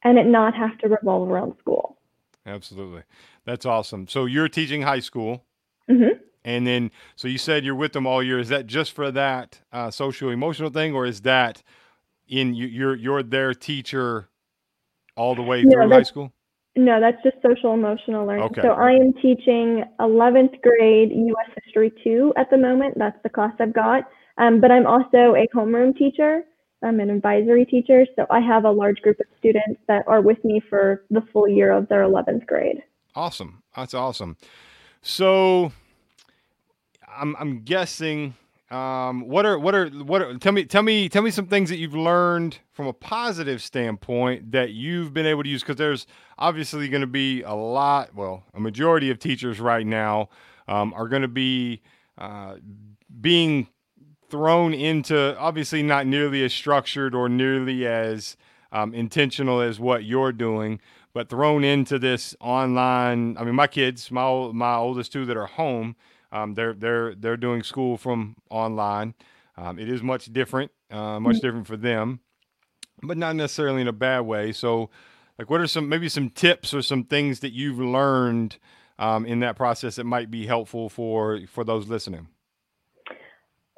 and 0.03 0.17
it 0.17 0.25
not 0.25 0.55
have 0.55 0.77
to 0.79 0.87
revolve 0.87 1.29
around 1.29 1.55
school. 1.59 1.97
Absolutely, 2.45 3.03
that's 3.45 3.65
awesome. 3.65 4.07
So 4.07 4.25
you're 4.25 4.47
teaching 4.47 4.81
high 4.81 5.01
school. 5.01 5.43
hmm 5.89 6.15
And 6.43 6.65
then, 6.65 6.91
so 7.15 7.27
you 7.27 7.37
said 7.37 7.63
you're 7.65 7.75
with 7.75 7.93
them 7.93 8.07
all 8.07 8.23
year. 8.23 8.39
Is 8.39 8.49
that 8.49 8.65
just 8.65 8.93
for 8.93 9.11
that 9.11 9.59
uh, 9.71 9.91
social 9.91 10.29
emotional 10.29 10.69
thing, 10.69 10.95
or 10.95 11.05
is 11.05 11.21
that 11.21 11.61
in 12.27 12.55
you, 12.55 12.65
you're 12.65 12.95
you're 12.95 13.23
their 13.23 13.53
teacher 13.53 14.29
all 15.15 15.35
the 15.35 15.43
way 15.43 15.65
through 15.65 15.89
high 15.89 16.03
school? 16.03 16.31
No, 16.75 17.01
that's 17.01 17.21
just 17.21 17.35
social 17.41 17.73
emotional 17.73 18.25
learning. 18.25 18.45
Okay. 18.45 18.61
So 18.61 18.69
I 18.69 18.91
am 18.91 19.13
teaching 19.13 19.83
11th 19.99 20.61
grade 20.61 21.11
U.S. 21.11 21.51
History 21.63 21.91
2 22.03 22.33
at 22.37 22.49
the 22.49 22.57
moment. 22.57 22.95
That's 22.97 23.21
the 23.23 23.29
class 23.29 23.53
I've 23.59 23.73
got. 23.73 24.03
Um, 24.37 24.61
but 24.61 24.71
I'm 24.71 24.87
also 24.87 25.35
a 25.35 25.47
homeroom 25.53 25.97
teacher. 25.97 26.43
I'm 26.81 26.99
an 27.01 27.09
advisory 27.09 27.65
teacher. 27.65 28.05
So 28.15 28.25
I 28.29 28.39
have 28.39 28.63
a 28.63 28.71
large 28.71 29.01
group 29.01 29.19
of 29.19 29.25
students 29.37 29.81
that 29.87 30.07
are 30.07 30.21
with 30.21 30.43
me 30.45 30.61
for 30.69 31.03
the 31.09 31.21
full 31.33 31.47
year 31.47 31.71
of 31.71 31.89
their 31.89 32.03
11th 32.03 32.47
grade. 32.47 32.81
Awesome. 33.15 33.61
That's 33.75 33.93
awesome. 33.93 34.37
So 35.01 35.73
I'm, 37.07 37.35
I'm 37.37 37.63
guessing 37.63 38.35
um, 38.71 39.27
what 39.27 39.45
are 39.45 39.59
what 39.59 39.75
are 39.75 39.89
what 39.89 40.21
are 40.21 40.37
tell 40.37 40.53
me 40.53 40.63
tell 40.63 40.81
me 40.81 41.09
tell 41.09 41.21
me 41.21 41.29
some 41.29 41.45
things 41.45 41.69
that 41.69 41.77
you've 41.77 41.95
learned 41.95 42.59
from 42.71 42.87
a 42.87 42.93
positive 42.93 43.61
standpoint 43.61 44.53
that 44.53 44.71
you've 44.71 45.13
been 45.13 45.25
able 45.25 45.43
to 45.43 45.49
use 45.49 45.61
because 45.61 45.75
there's 45.75 46.07
obviously 46.37 46.87
going 46.87 47.01
to 47.01 47.07
be 47.07 47.41
a 47.41 47.53
lot 47.53 48.15
well 48.15 48.43
a 48.53 48.59
majority 48.61 49.11
of 49.11 49.19
teachers 49.19 49.59
right 49.59 49.85
now 49.85 50.29
um, 50.69 50.93
are 50.93 51.09
going 51.09 51.21
to 51.21 51.27
be 51.27 51.81
uh, 52.17 52.55
being 53.19 53.67
thrown 54.29 54.73
into 54.73 55.37
obviously 55.37 55.83
not 55.83 56.07
nearly 56.07 56.41
as 56.43 56.53
structured 56.53 57.13
or 57.13 57.27
nearly 57.27 57.85
as 57.85 58.37
um, 58.71 58.93
intentional 58.93 59.59
as 59.59 59.81
what 59.81 60.05
you're 60.05 60.31
doing 60.31 60.79
but 61.11 61.27
thrown 61.27 61.65
into 61.65 61.99
this 61.99 62.37
online 62.39 63.35
i 63.37 63.43
mean 63.43 63.55
my 63.55 63.67
kids 63.67 64.09
my 64.11 64.49
my 64.53 64.75
oldest 64.75 65.11
two 65.11 65.25
that 65.25 65.35
are 65.35 65.47
home 65.47 65.93
um, 66.31 66.53
they're 66.53 66.73
they're 66.73 67.15
they're 67.15 67.37
doing 67.37 67.63
school 67.63 67.97
from 67.97 68.35
online. 68.49 69.13
Um, 69.57 69.77
it 69.77 69.89
is 69.89 70.01
much 70.01 70.31
different, 70.31 70.71
uh, 70.89 71.19
much 71.19 71.35
mm-hmm. 71.35 71.45
different 71.45 71.67
for 71.67 71.77
them, 71.77 72.21
but 73.03 73.17
not 73.17 73.35
necessarily 73.35 73.81
in 73.81 73.87
a 73.87 73.93
bad 73.93 74.21
way. 74.21 74.51
So, 74.51 74.89
like, 75.37 75.49
what 75.49 75.61
are 75.61 75.67
some 75.67 75.89
maybe 75.89 76.09
some 76.09 76.29
tips 76.29 76.73
or 76.73 76.81
some 76.81 77.03
things 77.03 77.41
that 77.41 77.51
you've 77.51 77.79
learned 77.79 78.57
um, 78.97 79.25
in 79.25 79.39
that 79.41 79.55
process 79.55 79.95
that 79.95 80.05
might 80.05 80.31
be 80.31 80.45
helpful 80.47 80.89
for 80.89 81.41
for 81.47 81.63
those 81.63 81.87
listening? 81.87 82.27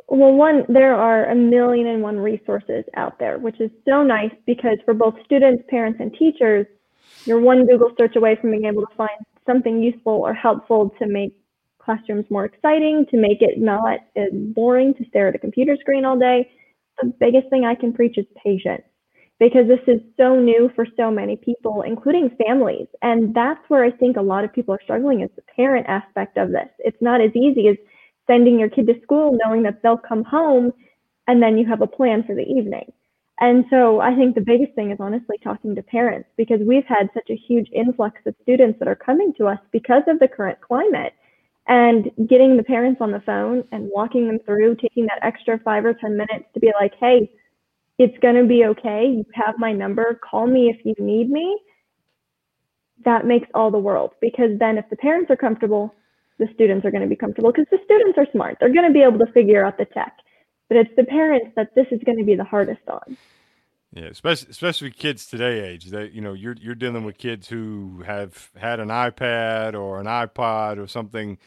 Well, 0.08 0.34
one, 0.34 0.64
there 0.70 0.94
are 0.96 1.26
a 1.26 1.36
million 1.36 1.88
and 1.88 2.04
one 2.04 2.18
resources 2.18 2.84
out 2.96 3.18
there, 3.18 3.40
which 3.40 3.60
is 3.60 3.72
so 3.88 4.04
nice 4.04 4.34
because 4.46 4.78
for 4.86 4.94
both 4.94 5.16
students, 5.26 5.64
parents, 5.70 6.00
and 6.00 6.14
teachers, 6.14 6.68
you're 7.26 7.40
one 7.40 7.66
Google 7.66 7.90
search 7.98 8.16
away 8.16 8.38
from 8.40 8.52
being 8.52 8.66
able 8.66 8.86
to 8.86 8.96
find 8.96 9.10
something 9.48 9.82
useful 9.82 10.14
or 10.14 10.34
helpful 10.34 10.94
to 11.00 11.08
make 11.08 11.36
classrooms 11.84 12.26
more 12.30 12.46
exciting, 12.46 13.06
to 13.12 13.18
make 13.18 13.42
it 13.42 13.60
not 13.60 14.00
boring 14.56 14.94
to 14.96 15.06
stare 15.10 15.28
at 15.28 15.36
a 15.36 15.40
computer 15.40 15.76
screen 15.80 16.06
all 16.06 16.18
day. 16.18 16.50
The 17.02 17.14
biggest 17.20 17.50
thing 17.50 17.66
I 17.66 17.76
can 17.76 17.94
preach 17.94 18.18
is 18.18 18.26
patience 18.42 18.84
because 19.40 19.68
this 19.68 19.82
is 19.88 20.00
so 20.16 20.40
new 20.40 20.70
for 20.76 20.86
so 20.96 21.12
many 21.12 21.36
people, 21.36 21.82
including 21.82 22.30
families. 22.46 22.88
And 23.02 23.34
that's 23.34 23.60
where 23.68 23.84
I 23.84 23.92
think 23.92 24.16
a 24.16 24.22
lot 24.22 24.44
of 24.44 24.54
people 24.54 24.74
are 24.74 24.80
struggling 24.84 25.22
is 25.22 25.30
the 25.36 25.42
parent 25.56 25.88
aspect 25.90 26.38
of 26.38 26.52
this. 26.52 26.70
It's 26.80 27.02
not 27.02 27.20
as 27.20 27.36
easy 27.36 27.68
as 27.68 27.76
sending 28.28 28.60
your 28.60 28.70
kid 28.70 28.88
to 28.88 28.94
school 29.02 29.38
knowing 29.44 29.64
that 29.64 29.82
they'll 29.82 29.98
come 29.98 30.24
home 30.24 30.72
and 31.28 31.42
then 31.42 31.58
you 31.58 31.66
have 31.68 31.82
a 31.82 31.88
plan 31.88 32.24
for 32.24 32.36
the 32.36 32.44
evening. 32.44 32.92
And 33.40 33.66
so 33.70 34.00
I 34.00 34.16
think 34.16 34.36
the 34.36 34.42
biggest 34.42 34.74
thing 34.76 34.92
is 34.92 35.00
honestly 35.00 35.38
talking 35.44 35.76
to 35.76 35.82
parents 35.82 36.30
because 36.38 36.60
we've 36.66 36.86
had 36.86 37.10
such 37.14 37.30
a 37.30 37.36
huge 37.36 37.68
influx 37.74 38.22
of 38.26 38.36
students 38.44 38.80
that 38.80 38.88
are 38.88 38.96
coming 38.96 39.34
to 39.38 39.48
us 39.48 39.60
because 39.72 40.04
of 40.08 40.20
the 40.20 40.28
current 40.28 40.62
climate 40.62 41.14
and 41.68 42.12
getting 42.28 42.58
the 42.58 42.64
parents 42.64 43.00
on 43.02 43.12
the 43.12 43.22
phone 43.22 43.64
and 43.72 43.90
walking 43.90 44.28
them 44.28 44.40
through, 44.46 44.76
taking 44.76 45.06
that 45.06 45.20
extra 45.22 45.60
five 45.60 45.86
or 45.86 45.94
10 45.94 46.18
minutes 46.18 46.46
to 46.54 46.60
be 46.60 46.72
like, 46.80 46.94
hey, 47.00 47.32
it's 47.98 48.18
going 48.20 48.36
to 48.36 48.46
be 48.46 48.66
okay. 48.66 49.06
You 49.08 49.26
have 49.34 49.56
my 49.58 49.72
number. 49.72 50.20
Call 50.30 50.48
me 50.48 50.70
if 50.70 50.86
you 50.86 50.96
need 51.04 51.30
me. 51.30 51.58
That 53.06 53.26
makes 53.26 53.48
all 53.54 53.72
the 53.72 53.78
world 53.78 54.12
because 54.22 54.58
then 54.60 54.78
if 54.78 54.86
the 54.90 54.96
parents 54.98 55.30
are 55.32 55.36
comfortable, 55.36 55.94
the 56.40 56.48
students 56.54 56.86
are 56.86 56.92
going 56.92 57.04
to 57.04 57.08
be 57.08 57.16
comfortable 57.16 57.52
because 57.52 57.68
the 57.72 57.80
students 57.86 58.18
are 58.18 58.28
smart. 58.32 58.58
They're 58.60 58.74
going 58.74 58.88
to 58.88 58.94
be 58.94 59.04
able 59.04 59.20
to 59.20 59.32
figure 59.32 59.66
out 59.66 59.78
the 59.78 59.86
tech. 59.86 60.18
But 60.68 60.78
it's 60.78 60.96
the 60.98 61.04
parents 61.04 61.52
that 61.56 61.76
this 61.76 61.88
is 61.92 62.02
going 62.06 62.18
to 62.18 62.24
be 62.24 62.36
the 62.36 62.44
hardest 62.44 62.82
on. 62.88 63.18
Yeah, 63.94 64.06
especially 64.06 64.50
especially 64.50 64.92
kids 64.92 65.28
today 65.28 65.60
age. 65.60 65.86
That 65.86 66.14
you 66.14 66.22
know, 66.22 66.34
you're 66.34 66.56
you're 66.60 66.74
dealing 66.74 67.04
with 67.04 67.20
kids 67.20 67.48
who 67.48 68.04
have 68.06 68.50
had 68.58 68.80
an 68.80 68.88
iPad 68.88 69.76
or 69.76 70.00
an 70.00 70.08
iPod 70.08 70.84
or 70.84 70.88
something 70.88 71.38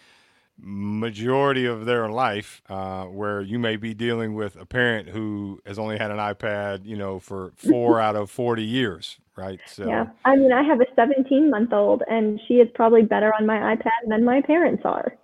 majority 0.57 1.67
of 1.67 1.85
their 1.87 2.09
life, 2.09 2.63
uh, 2.69 3.05
where 3.05 3.41
you 3.41 3.59
may 3.59 3.75
be 3.75 3.95
dealing 3.95 4.35
with 4.35 4.55
a 4.57 4.65
parent 4.65 5.09
who 5.09 5.61
has 5.67 5.77
only 5.79 5.99
had 5.99 6.13
an 6.13 6.19
iPad, 6.19 6.87
you 6.87 6.97
know, 6.97 7.19
for 7.19 7.53
four 7.57 8.01
out 8.07 8.15
of 8.15 8.31
forty 8.31 8.65
years, 8.65 9.19
right? 9.35 9.59
So 9.67 9.89
yeah, 9.89 10.07
I 10.25 10.37
mean, 10.37 10.53
I 10.53 10.63
have 10.63 10.81
a 10.81 10.87
17 10.95 11.51
month 11.51 11.73
old, 11.73 12.05
and 12.09 12.41
she 12.47 12.55
is 12.55 12.69
probably 12.77 13.03
better 13.03 13.33
on 13.41 13.45
my 13.45 13.75
iPad 13.75 14.09
than 14.09 14.25
my 14.25 14.41
parents 14.41 14.83
are. 14.85 15.17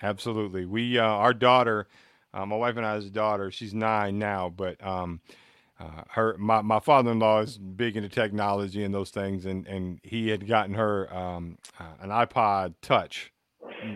Absolutely, 0.00 0.64
we 0.64 0.96
uh, 0.96 1.02
our 1.02 1.34
daughter, 1.34 1.88
uh, 2.32 2.46
my 2.46 2.56
wife 2.56 2.76
and 2.76 2.86
I's 2.86 3.10
daughter, 3.10 3.50
she's 3.50 3.74
nine 3.74 4.20
now, 4.20 4.48
but. 4.48 4.80
Um, 4.86 5.20
uh, 5.80 6.02
her 6.10 6.36
my, 6.38 6.60
my 6.60 6.80
father-in-law 6.80 7.40
is 7.40 7.58
big 7.58 7.96
into 7.96 8.08
technology 8.08 8.82
and 8.82 8.92
those 8.92 9.10
things 9.10 9.46
and 9.46 9.66
and 9.66 10.00
he 10.02 10.28
had 10.28 10.46
gotten 10.46 10.74
her 10.74 11.12
um, 11.14 11.58
uh, 11.78 11.84
an 12.00 12.10
ipod 12.10 12.74
touch. 12.82 13.32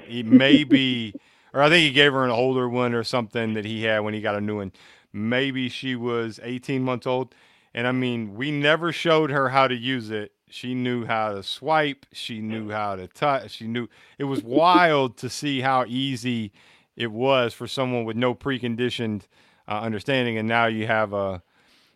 He 0.07 0.23
maybe 0.23 1.15
or 1.53 1.63
i 1.63 1.69
think 1.69 1.83
he 1.83 1.91
gave 1.91 2.13
her 2.13 2.25
an 2.25 2.31
older 2.31 2.69
one 2.69 2.95
or 2.95 3.03
something 3.03 3.55
that 3.55 3.65
he 3.65 3.83
had 3.83 4.01
when 4.01 4.15
he 4.15 4.21
got 4.21 4.37
a 4.37 4.41
new 4.41 4.59
one. 4.59 4.73
Maybe 5.13 5.69
she 5.69 5.97
was 5.97 6.41
18 6.43 6.83
months 6.83 7.07
old. 7.07 7.35
And 7.75 7.87
i 7.87 7.93
mean 7.93 8.35
we 8.35 8.51
never 8.51 8.93
showed 8.93 9.31
her 9.31 9.49
how 9.49 9.67
to 9.67 9.75
use 9.75 10.11
it. 10.11 10.33
She 10.49 10.75
knew 10.75 11.07
how 11.07 11.33
to 11.33 11.43
swipe. 11.43 12.07
She 12.13 12.41
knew 12.41 12.71
how 12.71 12.95
to 12.95 13.09
touch. 13.09 13.53
She 13.53 13.67
knew 13.67 13.89
it 14.19 14.25
was 14.25 14.45
wild 14.45 15.17
to 15.19 15.31
see 15.31 15.63
how 15.63 15.85
easy 15.89 16.53
it 16.95 17.11
was 17.11 17.55
for 17.55 17.67
someone 17.67 18.05
with 18.05 18.17
no 18.17 18.35
preconditioned 18.35 19.23
uh, 19.67 19.81
understanding. 19.81 20.37
And 20.37 20.47
now 20.47 20.67
you 20.67 20.87
have 20.87 21.15
a 21.15 21.43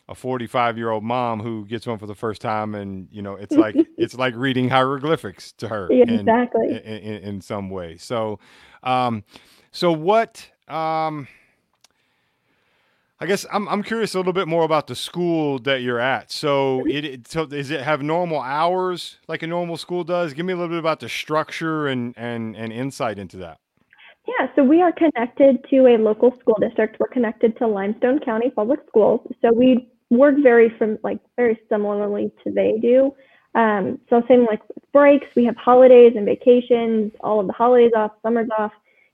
a 0.09 0.15
45 0.15 0.79
year 0.79 0.91
old 0.91 1.03
mom 1.03 1.41
who 1.41 1.65
gets 1.67 1.87
one 1.87 1.99
for 1.99 2.07
the 2.07 2.15
first 2.15 2.41
time 2.41 2.75
and 2.75 3.09
you 3.11 3.23
know 3.23 3.35
it's 3.35 3.57
like 3.57 3.75
it's 3.99 4.15
like 4.15 4.35
reading 4.37 4.69
hieroglyphics 4.69 5.53
to 5.53 5.69
her 5.69 5.89
exactly 5.91 6.69
in, 6.69 6.77
in, 6.77 7.23
in, 7.23 7.41
some 7.41 7.71
way 7.71 7.97
so 7.97 8.39
um 8.83 9.25
so 9.73 9.93
what 9.93 10.49
um 10.69 11.27
I 13.19 13.25
guess 13.25 13.47
I'm 13.51 13.67
I'm 13.69 13.83
curious 13.83 14.15
a 14.15 14.19
little 14.19 14.35
bit 14.35 14.47
more 14.47 14.65
about 14.65 14.89
the 14.89 14.95
school 14.95 15.59
that 15.61 15.81
you're 15.81 15.99
at. 15.99 16.31
So 16.31 16.85
it, 16.87 17.05
it 17.05 17.29
so 17.29 17.47
does 17.47 17.71
it 17.71 17.81
have 17.81 18.03
normal 18.03 18.43
hours 18.43 19.17
like 19.27 19.43
a 19.43 19.47
normal 19.47 19.79
school 19.79 20.05
does? 20.05 20.35
Give 20.35 20.45
me 20.45 20.53
a 20.53 20.57
little 20.57 20.69
bit 20.69 20.79
about 20.79 21.01
the 21.01 21.09
structure 21.09 21.87
and 21.87 22.13
and 22.19 22.55
and 22.55 22.75
insight 22.75 23.19
into 23.19 23.39
that. 23.39 23.59
Yeah, 24.27 24.49
so 24.55 24.65
we 24.65 24.83
are 24.83 24.93
connected 24.93 25.65
to 25.71 25.87
a 25.87 25.97
local 25.97 26.37
school 26.41 26.59
district. 26.61 26.97
We're 26.99 27.07
connected 27.07 27.57
to 27.59 27.67
Limestone 27.67 28.19
County 28.19 28.51
Public 28.51 28.81
Schools. 28.89 29.21
So 29.41 29.51
we 29.53 29.89
work 30.11 30.37
very 30.39 30.71
from 30.79 30.99
like 31.03 31.19
very 31.37 31.59
similarly 31.69 32.31
to 32.45 32.51
they 32.51 32.79
do. 32.81 33.15
Um, 33.55 33.99
so 34.11 34.23
same 34.29 34.45
like 34.45 34.61
breaks, 34.93 35.27
we 35.35 35.45
have 35.47 35.57
holidays 35.57 36.13
and 36.17 36.27
vacations, 36.27 37.13
all 37.21 37.41
of 37.41 37.47
the 37.47 37.53
holidays 37.53 37.93
off, 37.97 38.13
summers 38.23 38.49
off. 38.57 38.73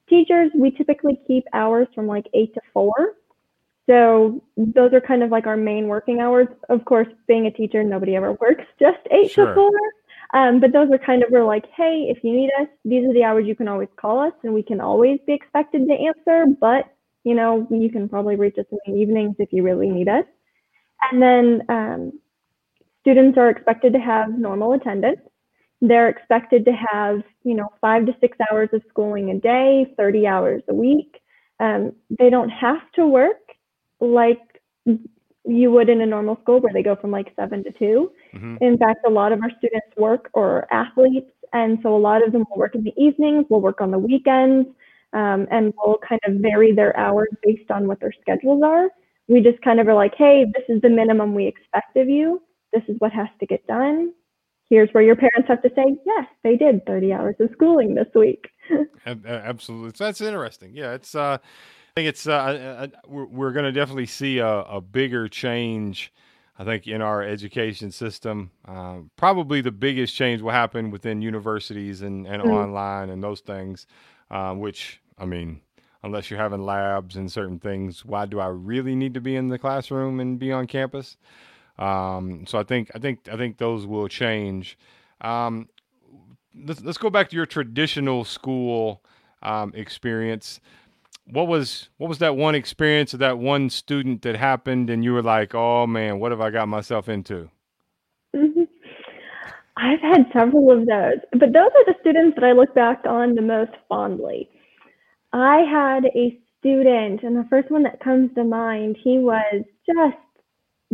Teachers, 0.09 0.51
we 0.55 0.71
typically 0.73 1.19
keep 1.27 1.45
hours 1.53 1.87
from 1.95 2.07
like 2.07 2.27
eight 2.35 2.53
to 2.55 2.61
four. 2.73 3.15
So 3.89 4.43
those 4.57 4.93
are 4.93 5.01
kind 5.01 5.23
of 5.23 5.31
like 5.31 5.47
our 5.47 5.57
main 5.57 5.87
working 5.89 6.21
hours. 6.21 6.49
Of 6.69 6.85
course, 6.85 7.09
being 7.27 7.47
a 7.47 7.51
teacher, 7.51 7.83
nobody 7.83 8.17
ever 8.17 8.33
works 8.33 8.65
just 8.81 8.99
eight 9.11 9.31
sure. 9.31 9.47
to 9.47 9.55
four. 9.55 9.71
Um, 10.35 10.61
but 10.61 10.73
those 10.73 10.91
are 10.91 10.99
kind 10.99 11.23
of 11.23 11.31
where 11.31 11.45
like, 11.45 11.67
hey, 11.77 12.07
if 12.09 12.25
you 12.25 12.33
need 12.33 12.51
us, 12.61 12.67
these 12.85 13.07
are 13.07 13.13
the 13.13 13.23
hours 13.23 13.47
you 13.47 13.55
can 13.55 13.69
always 13.69 13.89
call 13.97 14.19
us, 14.19 14.33
and 14.43 14.55
we 14.55 14.63
can 14.63 14.81
always 14.81 15.19
be 15.27 15.35
expected 15.35 15.87
to 15.87 15.95
answer. 15.95 16.47
But 16.61 16.93
you 17.25 17.35
know, 17.35 17.67
you 17.71 17.91
can 17.91 18.09
probably 18.09 18.37
reach 18.37 18.59
us 18.59 18.67
in 18.73 18.95
the 18.95 19.01
evenings 19.01 19.37
if 19.39 19.53
you 19.53 19.63
really 19.63 19.89
need 19.89 20.09
us. 20.09 20.25
And 21.11 21.23
then 21.23 21.63
um, 21.69 22.13
students 23.01 23.37
are 23.37 23.51
expected 23.51 23.93
to 23.93 23.99
have 23.99 24.39
normal 24.39 24.73
attendance. 24.73 25.21
They're 25.81 26.09
expected 26.09 26.65
to 26.67 26.73
have, 26.73 27.23
you 27.43 27.55
know, 27.55 27.69
five 27.81 28.07
to 28.07 28.17
six 28.21 28.39
hours 28.51 28.69
of 28.73 28.83
schooling 28.89 29.31
a 29.31 29.39
day, 29.39 29.93
30 29.97 30.27
hours 30.27 30.63
a 30.69 30.75
week. 30.75 31.21
Um, 31.59 31.93
they 32.19 32.31
don't 32.31 32.49
have 32.51 32.81
to 32.95 33.07
work 33.07 33.37
like 34.01 34.41
you 35.45 35.73
would 35.73 35.89
in 35.89 36.01
a 36.01 36.07
normal 36.07 36.39
school 36.41 36.61
where 36.61 36.73
they 36.73 36.83
go 36.83 36.95
from 36.95 37.11
like 37.11 37.33
seven 37.35 37.65
to 37.65 37.73
2 37.73 38.13
mm-hmm. 38.35 38.57
In 38.61 38.79
fact, 38.79 39.01
a 39.07 39.11
lot 39.11 39.33
of 39.33 39.41
our 39.43 39.51
students 39.59 39.89
work 39.97 40.31
or 40.35 40.51
are 40.51 40.73
athletes. 40.73 41.31
And 41.53 41.79
so 41.83 41.95
a 41.95 41.99
lot 41.99 42.25
of 42.25 42.33
them 42.33 42.45
will 42.49 42.59
work 42.59 42.75
in 42.75 42.85
the 42.85 42.95
evenings, 42.97 43.45
will 43.51 43.61
work 43.61 43.81
on 43.81 43.91
the 43.91 43.99
weekends, 43.99 44.69
um, 45.13 45.47
and 45.51 45.75
will 45.77 45.99
kind 46.09 46.21
of 46.27 46.37
vary 46.37 46.73
their 46.73 46.97
hours 46.97 47.29
based 47.43 47.71
on 47.71 47.87
what 47.87 48.01
their 48.01 48.13
schedules 48.23 48.63
are 48.63 48.89
we 49.29 49.41
just 49.41 49.61
kind 49.63 49.81
of 49.81 49.89
are 49.89 49.95
like, 49.95 50.15
hey, 50.17 50.45
this 50.53 50.65
is 50.69 50.83
the 50.83 50.91
minimum 50.91 51.35
we 51.35 51.47
expect 51.47 51.97
of 51.97 52.09
you. 52.09 52.43
This 52.73 52.83
is 52.89 52.97
what 52.99 53.13
has 53.13 53.29
to 53.41 53.47
get 53.47 53.67
done. 53.67 54.13
Here's 54.69 54.89
where 54.93 55.03
your 55.03 55.17
parents 55.17 55.49
have 55.49 55.63
to 55.63 55.71
say, 55.75 55.97
yes, 56.07 56.27
they 56.43 56.57
did 56.57 56.87
30 56.87 57.13
hours 57.13 57.37
of 57.41 57.51
schooling 57.53 57.95
this 57.95 58.09
week. 58.15 58.49
Absolutely. 59.07 59.93
So 59.95 60.05
that's 60.05 60.21
interesting. 60.21 60.73
Yeah, 60.75 60.93
it's, 60.95 61.15
uh, 61.15 61.39
I 61.41 61.93
think 61.95 62.09
it's, 62.09 62.27
uh, 62.27 62.89
we're, 63.07 63.27
we're 63.27 63.53
going 63.53 63.67
to 63.67 63.73
definitely 63.73 64.07
see 64.07 64.39
a, 64.39 64.49
a, 64.49 64.81
bigger 64.81 65.29
change 65.29 66.11
I 66.59 66.65
think 66.65 66.87
in 66.87 67.01
our 67.01 67.23
education 67.23 67.91
system, 67.91 68.51
uh, 68.67 68.99
probably 69.17 69.63
the 69.63 69.73
biggest 69.73 70.15
change 70.15 70.43
will 70.43 70.51
happen 70.53 70.91
within 70.91 71.23
universities 71.23 72.03
and, 72.03 72.27
and 72.27 72.43
mm. 72.43 72.51
online 72.51 73.11
and 73.11 73.23
those 73.23 73.41
things, 73.41 73.87
uh, 74.31 74.55
which, 74.55 75.01
I 75.19 75.25
mean, 75.25 75.63
unless 76.03 76.31
you're 76.31 76.41
having 76.41 76.65
labs 76.65 77.17
and 77.17 77.31
certain 77.31 77.59
things, 77.59 78.05
why 78.05 78.27
do 78.27 78.41
I 78.41 78.49
really 78.49 78.95
need 78.95 79.15
to 79.15 79.21
be 79.21 79.37
in 79.37 79.49
the 79.49 79.59
classroom 79.59 80.21
and 80.21 80.39
be 80.39 80.53
on 80.53 80.67
campus? 80.67 81.17
Um, 81.79 82.45
so 82.47 82.59
I 82.59 82.65
think, 82.65 82.91
I 82.95 82.99
think, 82.99 83.29
I 83.31 83.37
think 83.37 83.59
those 83.59 83.87
will 83.87 84.09
change. 84.09 84.79
Um, 85.21 85.69
let's, 86.55 86.83
let's 86.83 86.99
go 86.99 87.11
back 87.11 87.31
to 87.31 87.37
your 87.37 87.47
traditional 87.47 88.25
school 88.25 89.03
um, 89.43 89.73
experience 89.75 90.61
what 91.27 91.47
was 91.47 91.89
what 91.99 92.09
was 92.09 92.19
that 92.19 92.37
one 92.37 92.55
experience 92.55 93.13
of 93.13 93.21
that 93.21 93.39
one 93.39 93.71
student 93.71 94.23
that 94.23 94.37
happened 94.37 94.91
and 94.91 95.05
you 95.05 95.13
were 95.13 95.23
like 95.23 95.55
oh 95.55 95.87
man 95.87 96.19
what 96.19 96.33
have 96.33 96.41
i 96.41 96.51
got 96.51 96.69
myself 96.69 97.09
into 97.09 97.49
mm-hmm. 98.35 98.63
i've 99.77 100.01
had 100.01 100.27
several 100.33 100.71
of 100.71 100.87
those 100.87 101.19
but 101.33 101.53
those 101.53 101.71
are 101.75 101.85
the 101.87 101.95
students 102.01 102.35
that 102.35 102.45
i 102.45 102.53
look 102.53 102.75
back 102.75 103.03
on 103.07 103.35
the 103.35 103.43
most 103.43 103.73
fondly 103.89 104.49
i 105.33 105.59
had 105.71 106.05
a 106.07 106.39
student 106.59 107.23
and 107.23 107.37
the 107.37 107.47
first 107.51 107.71
one 107.71 107.83
that 107.83 108.01
comes 108.01 108.31
to 108.35 108.45
mind 108.45 108.97
he 109.03 109.19
was 109.19 109.65
just 109.87 110.17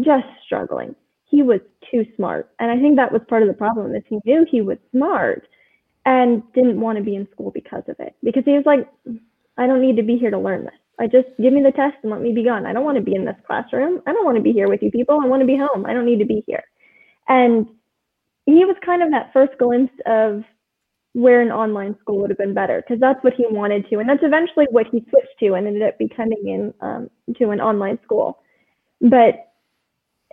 just 0.00 0.26
struggling 0.44 0.94
he 1.24 1.42
was 1.42 1.60
too 1.90 2.04
smart 2.16 2.50
and 2.58 2.70
i 2.70 2.76
think 2.76 2.96
that 2.96 3.12
was 3.12 3.22
part 3.28 3.42
of 3.42 3.48
the 3.48 3.54
problem 3.54 3.94
is 3.94 4.02
he 4.08 4.18
knew 4.24 4.46
he 4.50 4.60
was 4.60 4.78
smart 4.92 5.46
and 6.06 6.42
didn't 6.54 6.80
want 6.80 6.96
to 6.96 7.04
be 7.04 7.16
in 7.16 7.28
school 7.32 7.50
because 7.50 7.82
of 7.88 7.96
it 7.98 8.14
because 8.22 8.44
he 8.44 8.52
was 8.52 8.64
like 8.64 8.88
I 9.58 9.66
don't 9.66 9.82
need 9.82 9.96
to 9.96 10.02
be 10.02 10.16
here 10.16 10.30
to 10.30 10.38
learn 10.38 10.64
this. 10.64 10.74
I 11.00 11.06
just 11.06 11.28
give 11.40 11.52
me 11.52 11.62
the 11.62 11.72
test 11.72 11.96
and 12.02 12.12
let 12.12 12.20
me 12.20 12.32
be 12.32 12.44
gone. 12.44 12.64
I 12.64 12.72
don't 12.72 12.84
want 12.84 12.96
to 12.96 13.02
be 13.02 13.14
in 13.14 13.24
this 13.24 13.36
classroom. 13.46 14.00
I 14.06 14.12
don't 14.12 14.24
want 14.24 14.36
to 14.36 14.42
be 14.42 14.52
here 14.52 14.68
with 14.68 14.82
you 14.82 14.90
people. 14.90 15.18
I 15.20 15.26
want 15.26 15.42
to 15.42 15.46
be 15.46 15.56
home. 15.56 15.84
I 15.84 15.92
don't 15.92 16.06
need 16.06 16.20
to 16.20 16.26
be 16.26 16.42
here. 16.46 16.62
And 17.28 17.66
he 18.46 18.64
was 18.64 18.76
kind 18.84 19.02
of 19.02 19.10
that 19.10 19.32
first 19.32 19.58
glimpse 19.58 19.92
of 20.06 20.42
where 21.18 21.40
an 21.40 21.50
online 21.50 21.96
school 22.00 22.20
would 22.20 22.30
have 22.30 22.38
been 22.38 22.54
better 22.54 22.80
because 22.80 23.00
that's 23.00 23.22
what 23.24 23.34
he 23.34 23.44
wanted 23.50 23.84
to. 23.90 23.98
And 23.98 24.08
that's 24.08 24.22
eventually 24.22 24.66
what 24.70 24.86
he 24.86 25.04
switched 25.10 25.36
to 25.40 25.54
and 25.54 25.66
ended 25.66 25.82
up 25.82 25.98
becoming 25.98 26.38
in 26.46 26.74
um, 26.80 27.10
to 27.38 27.50
an 27.50 27.60
online 27.60 27.98
school. 28.04 28.38
But 29.00 29.50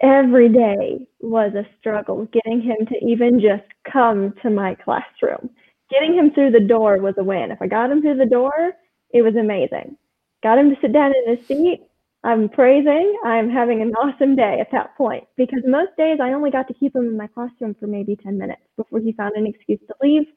every 0.03 0.47
day 0.47 1.07
was 1.21 1.53
a 1.55 1.65
struggle 1.79 2.27
getting 2.31 2.61
him 2.61 2.85
to 2.85 3.03
even 3.03 3.41
just 3.41 3.63
come 3.91 4.35
to 4.43 4.51
my 4.51 4.75
classroom. 4.75 5.49
Getting 5.89 6.13
him 6.13 6.29
through 6.29 6.51
the 6.51 6.59
door 6.59 6.99
was 6.99 7.15
a 7.17 7.23
win. 7.23 7.49
If 7.49 7.63
I 7.63 7.67
got 7.67 7.89
him 7.89 8.03
through 8.03 8.17
the 8.17 8.27
door, 8.27 8.73
it 9.09 9.23
was 9.23 9.35
amazing. 9.35 9.97
Got 10.43 10.59
him 10.59 10.69
to 10.69 10.79
sit 10.81 10.93
down 10.93 11.13
in 11.15 11.35
his 11.35 11.47
seat. 11.47 11.81
I'm 12.23 12.47
praising. 12.47 13.17
I'm 13.25 13.49
having 13.49 13.81
an 13.81 13.93
awesome 13.95 14.35
day 14.35 14.59
at 14.61 14.71
that 14.71 14.95
point 14.97 15.23
because 15.35 15.63
most 15.65 15.97
days 15.97 16.19
I 16.21 16.33
only 16.33 16.51
got 16.51 16.67
to 16.67 16.75
keep 16.75 16.95
him 16.95 17.05
in 17.05 17.17
my 17.17 17.25
classroom 17.25 17.75
for 17.79 17.87
maybe 17.87 18.15
10 18.15 18.37
minutes 18.37 18.61
before 18.77 18.99
he 18.99 19.13
found 19.13 19.33
an 19.35 19.47
excuse 19.47 19.79
to 19.87 19.95
leave 20.03 20.27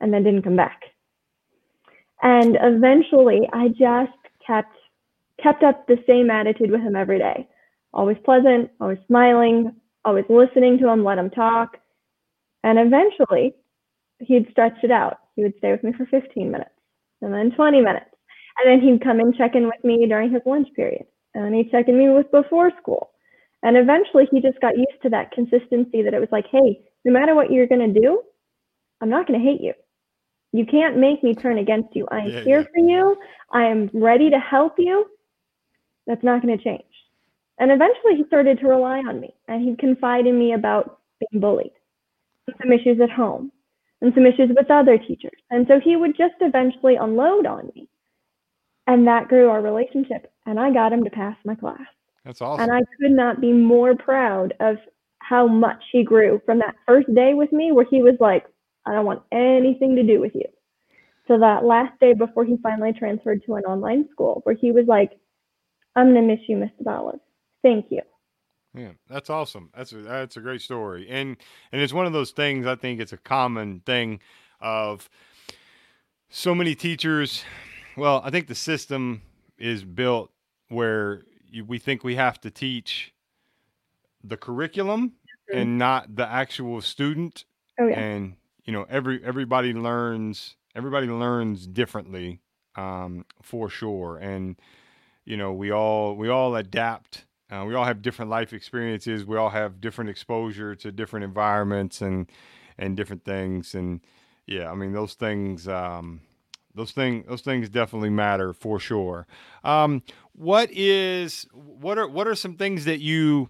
and 0.00 0.12
then 0.12 0.24
didn't 0.24 0.42
come 0.42 0.56
back. 0.56 0.82
And 2.22 2.56
eventually 2.60 3.48
I 3.52 3.68
just 3.68 4.12
kept 4.44 4.74
kept 5.42 5.62
up 5.62 5.86
the 5.86 5.98
same 6.06 6.30
attitude 6.30 6.70
with 6.70 6.80
him 6.80 6.96
every 6.96 7.18
day. 7.18 7.46
Always 7.92 8.16
pleasant, 8.24 8.70
always 8.80 8.98
smiling, 9.06 9.72
always 10.04 10.24
listening 10.28 10.78
to 10.78 10.88
him, 10.88 11.04
let 11.04 11.18
him 11.18 11.30
talk. 11.30 11.76
And 12.64 12.78
eventually 12.78 13.54
he'd 14.18 14.48
stretch 14.50 14.76
it 14.82 14.90
out. 14.90 15.18
He 15.36 15.42
would 15.42 15.54
stay 15.58 15.70
with 15.70 15.84
me 15.84 15.92
for 15.96 16.06
15 16.06 16.50
minutes 16.50 16.70
and 17.22 17.32
then 17.32 17.52
20 17.52 17.80
minutes. 17.80 18.10
And 18.58 18.70
then 18.70 18.86
he'd 18.86 19.04
come 19.04 19.20
and 19.20 19.34
check 19.36 19.54
in 19.54 19.66
with 19.66 19.82
me 19.84 20.06
during 20.08 20.32
his 20.32 20.42
lunch 20.44 20.68
period. 20.74 21.06
And 21.34 21.44
then 21.44 21.54
he'd 21.54 21.70
check 21.70 21.86
in 21.88 21.94
with 21.94 22.06
me 22.06 22.12
with 22.12 22.30
before 22.32 22.72
school. 22.80 23.10
And 23.62 23.76
eventually 23.76 24.24
he 24.30 24.40
just 24.40 24.60
got 24.60 24.76
used 24.76 25.02
to 25.02 25.10
that 25.10 25.32
consistency 25.32 26.02
that 26.02 26.14
it 26.14 26.20
was 26.20 26.28
like, 26.32 26.46
hey, 26.50 26.80
no 27.04 27.12
matter 27.12 27.34
what 27.34 27.50
you're 27.50 27.66
going 27.66 27.92
to 27.92 28.00
do, 28.00 28.22
I'm 29.00 29.10
not 29.10 29.26
going 29.26 29.38
to 29.38 29.44
hate 29.44 29.60
you. 29.60 29.72
You 30.52 30.64
can't 30.64 30.96
make 30.96 31.22
me 31.22 31.34
turn 31.34 31.58
against 31.58 31.94
you. 31.94 32.06
I'm 32.10 32.28
yeah, 32.28 32.40
here 32.40 32.60
yeah. 32.60 32.66
for 32.74 32.78
you. 32.78 33.16
I 33.52 33.64
am 33.64 33.90
ready 33.92 34.30
to 34.30 34.38
help 34.38 34.74
you. 34.78 35.06
That's 36.06 36.24
not 36.24 36.42
going 36.42 36.56
to 36.56 36.64
change. 36.64 36.82
And 37.58 37.70
eventually 37.70 38.16
he 38.16 38.24
started 38.26 38.58
to 38.60 38.66
rely 38.66 38.98
on 38.98 39.20
me 39.20 39.34
and 39.48 39.62
he'd 39.62 39.78
confide 39.78 40.26
in 40.26 40.38
me 40.38 40.52
about 40.52 41.00
being 41.18 41.40
bullied, 41.40 41.72
some 42.62 42.72
issues 42.72 43.00
at 43.02 43.10
home, 43.10 43.50
and 44.00 44.14
some 44.14 44.24
issues 44.24 44.50
with 44.56 44.70
other 44.70 44.96
teachers. 44.96 45.38
And 45.50 45.66
so 45.68 45.80
he 45.80 45.96
would 45.96 46.16
just 46.16 46.34
eventually 46.40 46.96
unload 46.96 47.46
on 47.46 47.70
me. 47.74 47.88
And 48.86 49.06
that 49.06 49.28
grew 49.28 49.50
our 49.50 49.60
relationship. 49.60 50.32
And 50.46 50.58
I 50.58 50.72
got 50.72 50.92
him 50.92 51.04
to 51.04 51.10
pass 51.10 51.36
my 51.44 51.54
class. 51.54 51.80
That's 52.24 52.40
awesome. 52.40 52.62
And 52.62 52.72
I 52.72 52.80
could 53.00 53.10
not 53.10 53.40
be 53.40 53.52
more 53.52 53.94
proud 53.96 54.54
of 54.60 54.76
how 55.18 55.46
much 55.46 55.82
he 55.92 56.04
grew 56.04 56.40
from 56.46 56.58
that 56.60 56.74
first 56.86 57.12
day 57.14 57.34
with 57.34 57.52
me, 57.52 57.72
where 57.72 57.86
he 57.90 58.02
was 58.02 58.14
like, 58.18 58.46
I 58.88 58.94
don't 58.94 59.04
want 59.04 59.22
anything 59.32 59.96
to 59.96 60.02
do 60.02 60.20
with 60.20 60.34
you. 60.34 60.46
So 61.26 61.38
that 61.38 61.64
last 61.64 61.98
day 62.00 62.14
before 62.14 62.44
he 62.44 62.56
finally 62.62 62.92
transferred 62.92 63.44
to 63.44 63.56
an 63.56 63.64
online 63.64 64.08
school, 64.10 64.40
where 64.44 64.54
he 64.54 64.72
was 64.72 64.86
like, 64.86 65.12
I'm 65.94 66.14
going 66.14 66.26
to 66.26 66.34
miss 66.34 66.40
you, 66.48 66.56
Mrs. 66.56 66.86
Olive. 66.86 67.20
Thank 67.62 67.86
you. 67.90 68.00
Yeah, 68.74 68.92
that's 69.08 69.28
awesome. 69.28 69.70
That's 69.76 69.92
a, 69.92 69.96
that's 69.96 70.36
a 70.36 70.40
great 70.40 70.60
story, 70.60 71.08
and 71.08 71.36
and 71.72 71.80
it's 71.80 71.92
one 71.92 72.06
of 72.06 72.12
those 72.12 72.30
things. 72.30 72.66
I 72.66 72.76
think 72.76 73.00
it's 73.00 73.14
a 73.14 73.18
common 73.18 73.80
thing 73.80 74.20
of 74.60 75.08
so 76.28 76.54
many 76.54 76.74
teachers. 76.74 77.44
Well, 77.96 78.20
I 78.24 78.30
think 78.30 78.46
the 78.46 78.54
system 78.54 79.22
is 79.58 79.84
built 79.84 80.30
where 80.68 81.22
you, 81.50 81.64
we 81.64 81.78
think 81.78 82.04
we 82.04 82.16
have 82.16 82.40
to 82.42 82.50
teach 82.50 83.12
the 84.22 84.36
curriculum 84.36 85.08
mm-hmm. 85.50 85.58
and 85.58 85.78
not 85.78 86.14
the 86.14 86.28
actual 86.30 86.80
student. 86.80 87.44
Oh, 87.80 87.88
yeah. 87.88 87.98
And 87.98 88.36
you 88.68 88.74
know, 88.74 88.84
every 88.90 89.24
everybody 89.24 89.72
learns 89.72 90.56
everybody 90.76 91.06
learns 91.06 91.66
differently 91.66 92.42
um, 92.76 93.24
for 93.40 93.70
sure, 93.70 94.18
and 94.18 94.60
you 95.24 95.38
know, 95.38 95.54
we 95.54 95.72
all 95.72 96.14
we 96.14 96.28
all 96.28 96.54
adapt 96.54 97.24
uh, 97.50 97.64
we 97.66 97.74
all 97.74 97.86
have 97.86 98.02
different 98.02 98.30
life 98.30 98.52
experiences. 98.52 99.24
We 99.24 99.38
all 99.38 99.48
have 99.48 99.80
different 99.80 100.10
exposure 100.10 100.74
to 100.74 100.92
different 100.92 101.24
environments 101.24 102.02
and 102.02 102.30
and 102.76 102.94
different 102.94 103.24
things. 103.24 103.74
And 103.74 104.02
yeah, 104.46 104.70
I 104.70 104.74
mean 104.74 104.92
those 104.92 105.14
things. 105.14 105.66
Um, 105.66 106.20
those 106.74 106.92
things 106.92 107.24
those 107.26 107.40
things 107.40 107.70
definitely 107.70 108.10
matter 108.10 108.52
for 108.52 108.78
sure. 108.78 109.26
Um, 109.64 110.02
what 110.32 110.68
is 110.70 111.46
what 111.52 111.96
are 111.96 112.06
what 112.06 112.28
are 112.28 112.34
some 112.34 112.54
things 112.54 112.84
that 112.84 113.00
you 113.00 113.48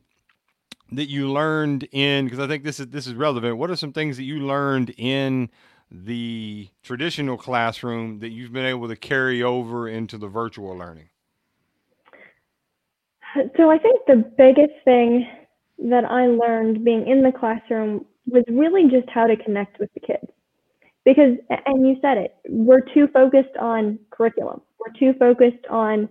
that 0.92 1.08
you 1.08 1.30
learned 1.30 1.88
in 1.92 2.24
because 2.24 2.38
I 2.38 2.46
think 2.46 2.64
this 2.64 2.80
is 2.80 2.88
this 2.88 3.06
is 3.06 3.14
relevant. 3.14 3.58
What 3.58 3.70
are 3.70 3.76
some 3.76 3.92
things 3.92 4.16
that 4.16 4.24
you 4.24 4.46
learned 4.46 4.94
in 4.96 5.50
the 5.90 6.68
traditional 6.82 7.36
classroom 7.36 8.20
that 8.20 8.30
you've 8.30 8.52
been 8.52 8.66
able 8.66 8.88
to 8.88 8.96
carry 8.96 9.42
over 9.42 9.88
into 9.88 10.18
the 10.18 10.28
virtual 10.28 10.76
learning? 10.76 11.08
So 13.56 13.70
I 13.70 13.78
think 13.78 14.00
the 14.06 14.24
biggest 14.36 14.72
thing 14.84 15.26
that 15.78 16.04
I 16.04 16.26
learned 16.26 16.84
being 16.84 17.06
in 17.06 17.22
the 17.22 17.32
classroom 17.32 18.04
was 18.26 18.42
really 18.48 18.84
just 18.90 19.08
how 19.08 19.26
to 19.26 19.36
connect 19.36 19.78
with 19.78 19.92
the 19.94 20.00
kids. 20.00 20.26
Because, 21.04 21.38
and 21.66 21.86
you 21.86 21.96
said 22.02 22.18
it, 22.18 22.34
we're 22.48 22.82
too 22.92 23.06
focused 23.12 23.56
on 23.60 23.98
curriculum. 24.10 24.60
We're 24.78 24.92
too 24.98 25.16
focused 25.18 25.64
on 25.70 26.08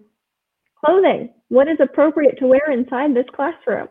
clothing. 0.83 1.29
What 1.49 1.67
is 1.67 1.77
appropriate 1.79 2.37
to 2.39 2.47
wear 2.47 2.71
inside 2.71 3.15
this 3.15 3.25
classroom? 3.35 3.89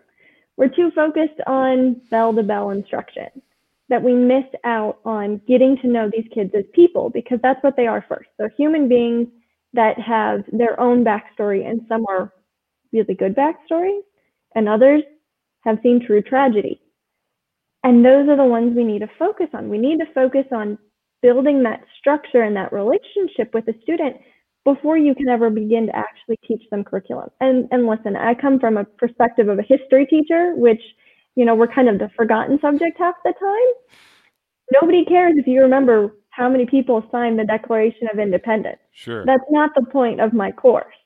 We're 0.57 0.69
too 0.69 0.91
focused 0.95 1.41
on 1.47 2.01
bell 2.11 2.35
to 2.35 2.43
bell 2.43 2.71
instruction 2.71 3.29
that 3.89 4.03
we 4.03 4.15
miss 4.15 4.45
out 4.65 4.99
on 5.05 5.41
getting 5.47 5.77
to 5.79 5.87
know 5.87 6.11
these 6.11 6.27
kids 6.35 6.51
as 6.57 6.65
people 6.75 7.11
because 7.11 7.39
that's 7.43 7.63
what 7.63 7.77
they 7.77 7.87
are 7.87 8.05
first. 8.09 8.29
They're 8.39 8.53
human 8.57 8.89
beings 8.89 9.29
that 9.75 9.99
have 10.01 10.45
their 10.51 10.79
own 10.81 11.05
backstory 11.05 11.69
and 11.69 11.83
some 11.89 12.05
are 12.09 12.33
really 12.93 13.15
good 13.15 13.37
backstories, 13.37 14.03
and 14.55 14.69
others 14.69 15.03
have 15.65 15.79
seen 15.83 16.05
true 16.05 16.23
tragedy. 16.23 16.81
And 17.85 18.05
those 18.05 18.29
are 18.29 18.37
the 18.37 18.45
ones 18.45 18.75
we 18.75 18.85
need 18.85 19.01
to 19.01 19.11
focus 19.19 19.49
on. 19.53 19.69
We 19.69 19.79
need 19.79 19.99
to 19.99 20.13
focus 20.15 20.47
on 20.53 20.79
building 21.23 21.63
that 21.63 21.85
structure 21.99 22.43
and 22.43 22.57
that 22.57 22.73
relationship 22.73 23.53
with 23.53 23.67
the 23.67 23.75
student 23.83 24.17
before 24.67 24.99
you 24.99 25.15
can 25.15 25.29
ever 25.29 25.49
begin 25.49 25.87
to 25.87 25.97
actually 25.97 26.37
teach 26.47 26.69
them 26.71 26.83
curriculum. 26.83 27.31
And 27.41 27.69
and 27.71 27.87
listen, 27.87 28.17
I 28.17 28.35
come 28.35 28.59
from 28.59 28.77
a 28.77 28.85
perspective 28.85 29.49
of 29.49 29.59
a 29.61 29.63
history 29.63 30.07
teacher, 30.07 30.55
which, 30.57 30.83
you 31.37 31.45
know, 31.45 31.55
we're 31.55 31.73
kind 31.73 31.89
of 31.89 32.01
the 32.01 32.11
forgotten 32.17 32.59
subject 32.61 32.99
half 32.99 33.15
the 33.25 33.33
time. 33.33 33.99
Nobody 34.73 35.05
cares 35.05 35.35
if 35.37 35.47
you 35.47 35.63
remember 35.63 36.11
how 36.31 36.49
many 36.49 36.67
people 36.67 37.03
signed 37.13 37.39
the 37.39 37.45
Declaration 37.45 38.09
of 38.13 38.19
Independence. 38.19 38.81
Sure. 38.93 39.25
That's 39.25 39.49
not 39.51 39.71
the 39.77 39.87
point 39.87 40.21
of 40.21 40.33
my 40.33 40.51
course. 40.51 40.97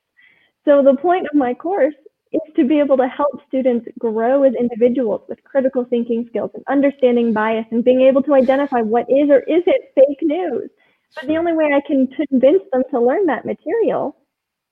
So 0.65 0.83
the 0.83 0.97
point 0.97 1.27
of 1.31 1.35
my 1.35 1.53
course 1.53 1.95
is 2.33 2.41
to 2.57 2.65
be 2.65 2.79
able 2.79 2.97
to 2.97 3.09
help 3.09 3.43
students 3.47 3.87
grow 3.99 4.45
as 4.45 4.55
individuals 4.59 5.21
with 5.29 5.43
critical 5.45 5.85
thinking 5.85 6.27
skills 6.31 6.51
and 6.55 6.65
understanding 6.69 7.35
bias 7.35 7.67
and 7.71 7.85
being 7.85 8.01
able 8.01 8.23
to 8.23 8.35
identify 8.35 8.81
what 8.81 9.05
is 9.11 9.29
or 9.29 9.41
isn't 9.41 9.83
fake 9.95 10.23
news. 10.23 10.71
But 11.17 11.27
the 11.27 11.37
only 11.37 11.53
way 11.53 11.71
I 11.75 11.81
can 11.87 12.07
convince 12.07 12.63
them 12.73 12.83
to 12.91 13.01
learn 13.01 13.27
that 13.27 13.45
material 13.45 14.17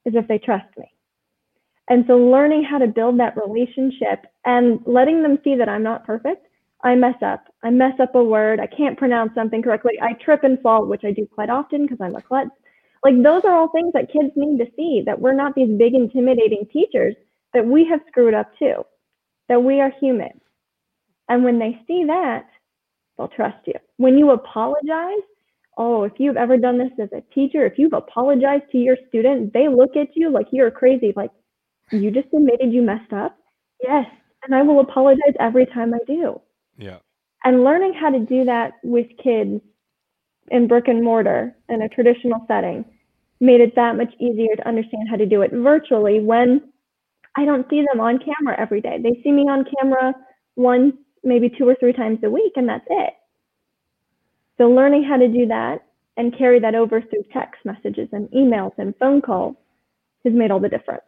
is 0.05 0.15
if 0.15 0.29
they 0.29 0.39
trust 0.39 0.69
me. 0.77 0.91
And 1.89 2.05
so 2.07 2.17
learning 2.17 2.65
how 2.65 2.79
to 2.79 2.87
build 2.87 3.19
that 3.19 3.37
relationship 3.37 4.27
and 4.45 4.81
letting 4.87 5.23
them 5.23 5.39
see 5.43 5.57
that 5.57 5.69
I'm 5.69 5.83
not 5.83 6.05
perfect. 6.05 6.47
I 6.85 6.95
mess 6.95 7.17
up. 7.23 7.45
I 7.65 7.71
mess 7.71 7.95
up 7.99 8.15
a 8.15 8.23
word. 8.23 8.61
I 8.61 8.67
can't 8.67 8.99
pronounce 8.99 9.35
something 9.35 9.63
correctly. 9.63 9.95
I 10.01 10.13
trip 10.13 10.45
and 10.45 10.61
fall, 10.61 10.87
which 10.87 11.05
I 11.05 11.13
do 11.13 11.27
quite 11.27 11.51
often 11.51 11.83
because 11.83 11.99
I'm 12.01 12.15
a 12.15 12.23
klutz. 12.23 12.51
Like 13.05 13.23
those 13.23 13.43
are 13.45 13.55
all 13.55 13.71
things 13.71 13.93
that 13.95 14.13
kids 14.13 14.33
need 14.37 14.59
to 14.59 14.71
see 14.77 15.03
that 15.07 15.21
we're 15.21 15.33
not 15.33 15.55
these 15.55 15.77
big 15.77 15.95
intimidating 15.95 16.67
teachers, 16.73 17.15
that 17.55 17.65
we 17.65 17.85
have 17.87 18.01
screwed 18.09 18.35
up 18.35 18.51
too, 18.59 18.85
that 19.49 19.63
we 19.63 19.81
are 19.81 19.93
human. 20.01 20.41
And 21.29 21.45
when 21.45 21.59
they 21.59 21.81
see 21.87 22.05
that, 22.07 22.47
they'll 23.17 23.29
trust 23.29 23.67
you. 23.67 23.75
When 23.97 24.19
you 24.19 24.31
apologize, 24.31 25.25
oh, 25.79 26.03
if 26.03 26.13
you've 26.19 26.37
ever 26.37 26.57
done 26.57 26.77
this 26.77 26.91
as 27.01 27.09
a 27.13 27.23
teacher, 27.35 27.65
if 27.65 27.79
you've 27.79 27.93
apologized 27.93 28.65
to 28.73 28.79
your 28.79 28.97
student, 29.09 29.53
they 29.55 29.69
look 29.69 29.97
at 29.97 30.09
you 30.15 30.31
like 30.31 30.47
you're 30.53 30.71
crazy, 30.71 31.13
like 31.17 31.31
you 31.93 32.11
just 32.11 32.29
admitted 32.35 32.73
you 32.73 32.83
messed 32.83 33.13
up. 33.13 33.39
Yes. 33.83 34.07
And 34.45 34.55
I 34.55 34.63
will 34.63 34.81
apologize 34.81 35.35
every 35.41 35.67
time 35.67 35.95
I 35.95 35.99
do. 36.07 36.41
Yeah. 36.77 36.99
And 37.45 37.65
learning 37.65 37.95
how 37.95 38.11
to 38.11 38.19
do 38.19 38.45
that 38.45 38.73
with 38.83 39.07
kids 39.23 39.61
in 40.51 40.67
brick 40.67 40.89
and 40.89 41.03
mortar 41.03 41.55
in 41.69 41.83
a 41.83 41.89
traditional 41.89 42.45
setting 42.49 42.85
made 43.41 43.61
it 43.61 43.75
that 43.77 43.97
much 43.97 44.13
easier 44.21 44.55
to 44.57 44.69
understand 44.69 45.09
how 45.09 45.17
to 45.17 45.27
do 45.27 45.43
it 45.43 45.53
virtually 45.53 46.21
when 46.21 46.61
I 47.37 47.45
don't 47.45 47.69
see 47.71 47.85
them 47.91 48.01
on 48.01 48.19
camera 48.19 48.59
every 48.59 48.81
day. 48.81 48.99
They 49.01 49.21
see 49.23 49.31
me 49.31 49.43
on 49.43 49.65
camera 49.79 50.13
one, 50.57 50.95
maybe 51.23 51.49
two 51.49 51.69
or 51.69 51.77
three 51.79 51.93
times 51.93 52.19
a 52.25 52.31
week, 52.31 52.53
and 52.57 52.69
that's 52.69 52.87
it. 52.91 53.15
So 54.59 54.69
learning 54.69 55.05
how 55.05 55.17
to 55.17 55.29
do 55.29 55.47
that 55.47 55.87
and 56.17 56.37
carry 56.37 56.59
that 56.61 56.75
over 56.75 57.01
through 57.01 57.25
text 57.33 57.65
messages 57.65 58.09
and 58.13 58.29
emails 58.31 58.73
and 58.77 58.95
phone 58.97 59.23
calls 59.23 59.57
has 60.25 60.35
made 60.35 60.51
all 60.51 60.61
the 60.61 60.69
difference. 60.69 61.03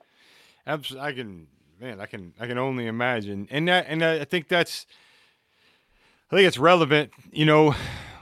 Absolutely, 0.66 1.08
I 1.08 1.12
can, 1.12 1.46
man, 1.80 2.00
I 2.00 2.06
can, 2.06 2.32
I 2.38 2.46
can 2.46 2.58
only 2.58 2.86
imagine, 2.86 3.48
and 3.50 3.66
that, 3.68 3.86
and 3.88 4.04
I 4.04 4.24
think 4.24 4.46
that's, 4.48 4.86
I 6.30 6.36
think 6.36 6.46
it's 6.46 6.58
relevant, 6.58 7.10
you 7.32 7.44
know, 7.44 7.74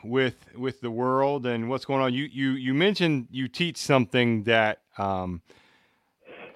with 0.02 0.36
with 0.56 0.80
the 0.80 0.90
world 0.90 1.44
and 1.44 1.68
what's 1.68 1.84
going 1.84 2.00
on. 2.00 2.14
You 2.14 2.24
you 2.24 2.52
you 2.52 2.72
mentioned 2.72 3.28
you 3.30 3.48
teach 3.48 3.76
something 3.76 4.44
that 4.44 4.80
um, 4.96 5.42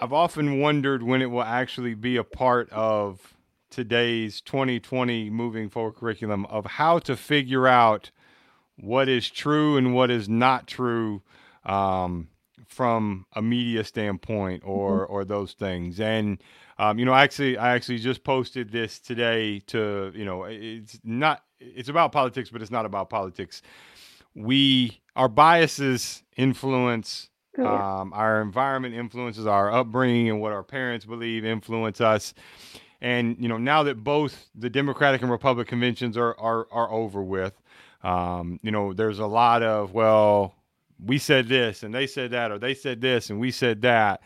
I've 0.01 0.13
often 0.13 0.61
wondered 0.61 1.03
when 1.03 1.21
it 1.21 1.27
will 1.27 1.43
actually 1.43 1.95
be 1.95 2.17
a 2.17 2.25
part 2.25 2.71
of 2.71 3.35
today's 3.71 4.41
2020 4.41 5.31
moving 5.31 5.69
forward 5.69 5.97
curriculum 5.97 6.47
of 6.47 6.65
how 6.65 6.99
to 7.01 7.17
figure 7.17 7.67
out 7.67 8.11
what 8.77 9.09
is 9.09 9.29
true 9.29 9.77
and 9.77 9.95
what 9.95 10.11
is 10.11 10.29
not 10.29 10.67
true 10.67 11.23
um, 11.65 12.29
from 12.67 13.27
a 13.35 13.43
media 13.43 13.85
standpoint 13.85 14.63
or 14.65 15.05
mm-hmm. 15.05 15.13
or 15.13 15.25
those 15.25 15.53
things 15.53 16.01
and 16.01 16.43
um, 16.79 16.99
you 16.99 17.05
know 17.05 17.15
actually 17.15 17.57
i 17.59 17.75
actually 17.75 17.99
just 17.99 18.25
posted 18.25 18.71
this 18.73 18.99
today 18.99 19.61
to 19.61 20.11
you 20.15 20.25
know 20.25 20.45
it's 20.45 20.99
not 21.05 21.43
it's 21.61 21.89
about 21.89 22.13
politics 22.13 22.51
but 22.51 22.63
it's 22.63 22.71
not 22.71 22.87
about 22.87 23.11
politics 23.11 23.63
we 24.35 25.01
our 25.15 25.29
biases 25.29 26.23
influence 26.37 27.29
oh, 27.59 27.63
yeah. 27.63 28.01
um, 28.01 28.13
our 28.15 28.41
environment 28.41 28.95
influences 28.95 29.47
our 29.47 29.71
upbringing 29.71 30.31
and 30.31 30.41
what 30.41 30.53
our 30.53 30.63
parents 30.63 31.05
believe 31.05 31.45
influence 31.45 32.01
us 32.01 32.33
and 33.03 33.37
you 33.39 33.49
know 33.49 33.59
now 33.59 33.83
that 33.83 34.03
both 34.03 34.49
the 34.55 34.71
democratic 34.71 35.21
and 35.21 35.31
republican 35.31 35.69
conventions 35.69 36.17
are 36.17 36.39
are, 36.39 36.67
are 36.73 36.91
over 36.91 37.23
with 37.23 37.53
um, 38.03 38.59
you 38.63 38.71
know 38.71 38.93
there's 38.93 39.19
a 39.19 39.27
lot 39.27 39.63
of 39.63 39.93
well 39.93 40.55
we 41.05 41.19
said 41.19 41.49
this 41.49 41.83
and 41.83 41.95
they 41.95 42.07
said 42.07 42.31
that 42.31 42.51
or 42.51 42.59
they 42.59 42.75
said 42.75 43.01
this 43.01 43.31
and 43.31 43.41
we 43.41 43.51
said 43.51 43.83
that. 43.83 44.23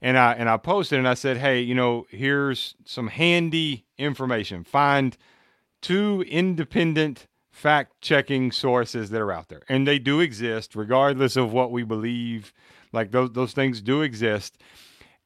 And 0.00 0.18
i 0.18 0.32
and 0.32 0.48
i 0.48 0.56
posted 0.56 0.98
and 0.98 1.08
i 1.08 1.14
said 1.14 1.36
hey 1.36 1.60
you 1.60 1.74
know 1.74 2.06
here's 2.10 2.74
some 2.84 3.08
handy 3.08 3.84
information. 3.96 4.64
Find 4.64 5.16
two 5.80 6.24
independent 6.28 7.26
fact 7.50 8.00
checking 8.00 8.52
sources 8.52 9.10
that 9.10 9.20
are 9.20 9.32
out 9.32 9.48
there. 9.48 9.62
And 9.68 9.86
they 9.86 9.98
do 9.98 10.20
exist 10.20 10.76
regardless 10.76 11.36
of 11.36 11.52
what 11.52 11.72
we 11.72 11.82
believe 11.82 12.52
like 12.92 13.10
those 13.10 13.32
those 13.32 13.52
things 13.52 13.80
do 13.80 14.02
exist. 14.02 14.58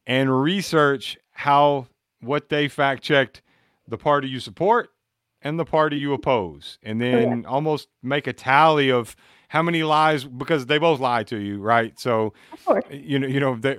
And 0.05 0.41
research 0.41 1.17
how 1.31 1.87
what 2.19 2.49
they 2.49 2.67
fact 2.67 3.03
checked 3.03 3.41
the 3.87 3.97
party 3.97 4.27
you 4.27 4.39
support 4.39 4.92
and 5.43 5.59
the 5.59 5.65
party 5.65 5.97
you 5.97 6.13
oppose 6.13 6.79
and 6.81 6.99
then 7.01 7.41
yeah. 7.41 7.47
almost 7.47 7.89
make 8.01 8.27
a 8.27 8.33
tally 8.33 8.89
of 8.89 9.15
how 9.49 9.61
many 9.61 9.83
lies 9.83 10.23
because 10.23 10.65
they 10.65 10.79
both 10.79 10.99
lie 10.99 11.23
to 11.25 11.37
you, 11.37 11.59
right? 11.59 11.99
So, 11.99 12.33
eh, 12.67 12.81
you 12.89 13.19
know, 13.19 13.27
you 13.27 13.39
know, 13.39 13.55
they, 13.55 13.75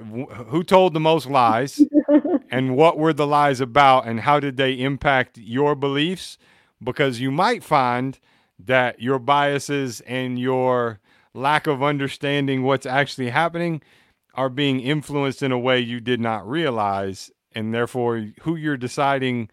who 0.46 0.62
told 0.62 0.94
the 0.94 1.00
most 1.00 1.26
lies, 1.26 1.80
and 2.50 2.76
what 2.76 2.96
were 2.96 3.12
the 3.12 3.26
lies 3.26 3.60
about, 3.60 4.06
and 4.06 4.20
how 4.20 4.38
did 4.38 4.56
they 4.56 4.74
impact 4.74 5.36
your 5.36 5.74
beliefs? 5.74 6.38
Because 6.80 7.18
you 7.18 7.32
might 7.32 7.64
find 7.64 8.20
that 8.56 9.00
your 9.00 9.18
biases 9.18 10.00
and 10.02 10.38
your 10.38 11.00
lack 11.32 11.66
of 11.66 11.82
understanding 11.82 12.62
what's 12.62 12.86
actually 12.86 13.30
happening 13.30 13.82
are 14.34 14.48
being 14.48 14.78
influenced 14.78 15.42
in 15.42 15.50
a 15.50 15.58
way 15.58 15.80
you 15.80 15.98
did 15.98 16.20
not 16.20 16.48
realize, 16.48 17.32
and 17.52 17.74
therefore, 17.74 18.28
who 18.42 18.54
you're 18.54 18.76
deciding 18.76 19.48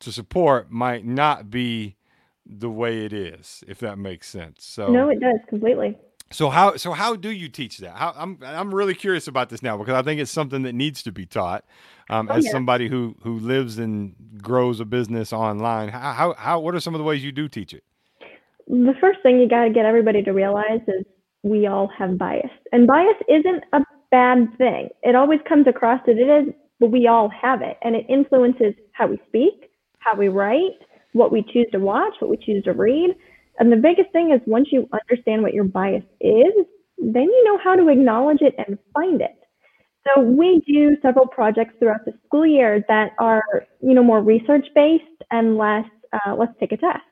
to 0.00 0.12
support 0.12 0.70
might 0.70 1.04
not 1.04 1.50
be 1.50 1.96
the 2.46 2.70
way 2.70 3.04
it 3.04 3.12
is, 3.12 3.62
if 3.68 3.78
that 3.80 3.98
makes 3.98 4.28
sense. 4.28 4.64
So 4.64 4.88
no, 4.88 5.08
it 5.10 5.20
does 5.20 5.38
completely. 5.48 5.96
So 6.30 6.50
how 6.50 6.76
so 6.76 6.92
how 6.92 7.16
do 7.16 7.30
you 7.30 7.48
teach 7.48 7.78
that? 7.78 7.96
How, 7.96 8.12
I'm 8.16 8.38
I'm 8.44 8.74
really 8.74 8.94
curious 8.94 9.28
about 9.28 9.48
this 9.48 9.62
now 9.62 9.78
because 9.78 9.94
I 9.94 10.02
think 10.02 10.20
it's 10.20 10.30
something 10.30 10.62
that 10.62 10.74
needs 10.74 11.02
to 11.04 11.12
be 11.12 11.24
taught. 11.24 11.64
Um, 12.10 12.28
oh, 12.30 12.36
as 12.36 12.44
yeah. 12.44 12.52
somebody 12.52 12.88
who 12.88 13.16
who 13.22 13.38
lives 13.38 13.78
and 13.78 14.14
grows 14.42 14.80
a 14.80 14.84
business 14.84 15.32
online, 15.32 15.88
how, 15.88 16.12
how 16.12 16.34
how 16.34 16.60
what 16.60 16.74
are 16.74 16.80
some 16.80 16.94
of 16.94 16.98
the 16.98 17.04
ways 17.04 17.24
you 17.24 17.32
do 17.32 17.48
teach 17.48 17.72
it? 17.72 17.84
The 18.66 18.94
first 19.00 19.20
thing 19.22 19.40
you 19.40 19.48
got 19.48 19.64
to 19.64 19.70
get 19.70 19.86
everybody 19.86 20.22
to 20.22 20.32
realize 20.32 20.80
is 20.86 21.04
we 21.42 21.66
all 21.66 21.88
have 21.98 22.18
bias, 22.18 22.50
and 22.72 22.86
bias 22.86 23.16
isn't 23.28 23.64
a 23.72 23.80
bad 24.10 24.48
thing. 24.58 24.88
It 25.02 25.14
always 25.14 25.40
comes 25.48 25.66
across 25.66 26.00
that 26.06 26.18
it 26.18 26.28
is, 26.28 26.54
but 26.78 26.90
we 26.90 27.06
all 27.06 27.30
have 27.30 27.62
it, 27.62 27.78
and 27.82 27.96
it 27.96 28.04
influences 28.08 28.74
how 28.92 29.06
we 29.06 29.18
speak, 29.28 29.67
how 29.98 30.14
we 30.14 30.28
write, 30.28 30.78
what 31.12 31.32
we 31.32 31.42
choose 31.42 31.66
to 31.72 31.78
watch, 31.78 32.14
what 32.20 32.30
we 32.30 32.36
choose 32.36 32.64
to 32.64 32.72
read. 32.72 33.14
And 33.58 33.72
the 33.72 33.76
biggest 33.76 34.12
thing 34.12 34.32
is 34.32 34.40
once 34.46 34.68
you 34.70 34.88
understand 34.92 35.42
what 35.42 35.54
your 35.54 35.64
bias 35.64 36.04
is, 36.20 36.52
then 36.98 37.24
you 37.24 37.44
know 37.44 37.58
how 37.62 37.74
to 37.76 37.88
acknowledge 37.88 38.40
it 38.40 38.54
and 38.58 38.78
find 38.94 39.20
it. 39.20 39.36
So 40.06 40.22
we 40.22 40.62
do 40.66 40.96
several 41.02 41.26
projects 41.26 41.74
throughout 41.78 42.04
the 42.04 42.14
school 42.26 42.46
year 42.46 42.84
that 42.88 43.12
are, 43.18 43.66
you 43.80 43.94
know, 43.94 44.02
more 44.02 44.22
research 44.22 44.66
based 44.74 45.04
and 45.30 45.58
less, 45.58 45.84
uh, 46.12 46.34
let's 46.34 46.52
take 46.58 46.72
a 46.72 46.76
test. 46.76 47.02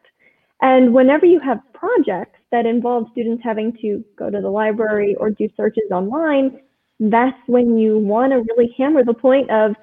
And 0.62 0.94
whenever 0.94 1.26
you 1.26 1.38
have 1.40 1.58
projects 1.74 2.38
that 2.50 2.64
involve 2.64 3.08
students 3.12 3.42
having 3.44 3.76
to 3.82 4.02
go 4.16 4.30
to 4.30 4.40
the 4.40 4.48
library 4.48 5.14
or 5.16 5.30
do 5.30 5.48
searches 5.56 5.90
online, 5.92 6.60
that's 6.98 7.36
when 7.46 7.76
you 7.76 7.98
want 7.98 8.32
to 8.32 8.38
really 8.38 8.74
hammer 8.78 9.04
the 9.04 9.12
point 9.12 9.50
of 9.50 9.74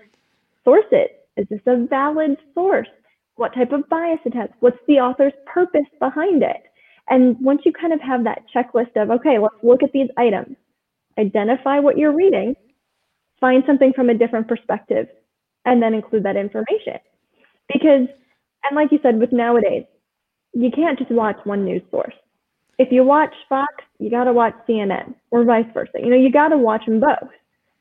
source 0.63 0.85
it. 0.91 1.22
Is 1.37 1.47
this 1.49 1.61
a 1.65 1.85
valid 1.87 2.37
source? 2.53 2.87
what 3.35 3.53
type 3.53 3.71
of 3.71 3.87
bias 3.89 4.19
it 4.25 4.33
has, 4.35 4.49
what's 4.59 4.77
the 4.87 4.99
author's 4.99 5.33
purpose 5.51 5.87
behind 5.99 6.43
it. 6.43 6.63
And 7.09 7.35
once 7.41 7.61
you 7.65 7.73
kind 7.73 7.93
of 7.93 7.99
have 8.01 8.23
that 8.23 8.43
checklist 8.55 8.95
of, 8.95 9.09
okay, 9.09 9.39
let's 9.39 9.55
look 9.63 9.83
at 9.83 9.91
these 9.91 10.09
items, 10.17 10.55
identify 11.19 11.79
what 11.79 11.97
you're 11.97 12.15
reading, 12.15 12.55
find 13.41 13.63
something 13.65 13.91
from 13.93 14.09
a 14.09 14.13
different 14.13 14.47
perspective, 14.47 15.07
and 15.65 15.81
then 15.81 15.93
include 15.93 16.23
that 16.23 16.37
information. 16.37 16.99
Because, 17.71 18.07
and 18.63 18.75
like 18.75 18.91
you 18.91 18.99
said, 19.01 19.19
with 19.19 19.33
nowadays, 19.33 19.83
you 20.53 20.69
can't 20.71 20.97
just 20.97 21.11
watch 21.11 21.37
one 21.43 21.65
news 21.65 21.81
source. 21.91 22.13
If 22.77 22.91
you 22.91 23.03
watch 23.03 23.33
Fox, 23.49 23.73
you 23.99 24.09
got 24.09 24.25
to 24.25 24.33
watch 24.33 24.53
CNN 24.67 25.15
or 25.31 25.43
vice 25.43 25.65
versa. 25.73 25.93
You 25.95 26.09
know, 26.09 26.15
you 26.15 26.31
got 26.31 26.49
to 26.49 26.57
watch 26.57 26.85
them 26.85 26.99
both. 26.99 27.29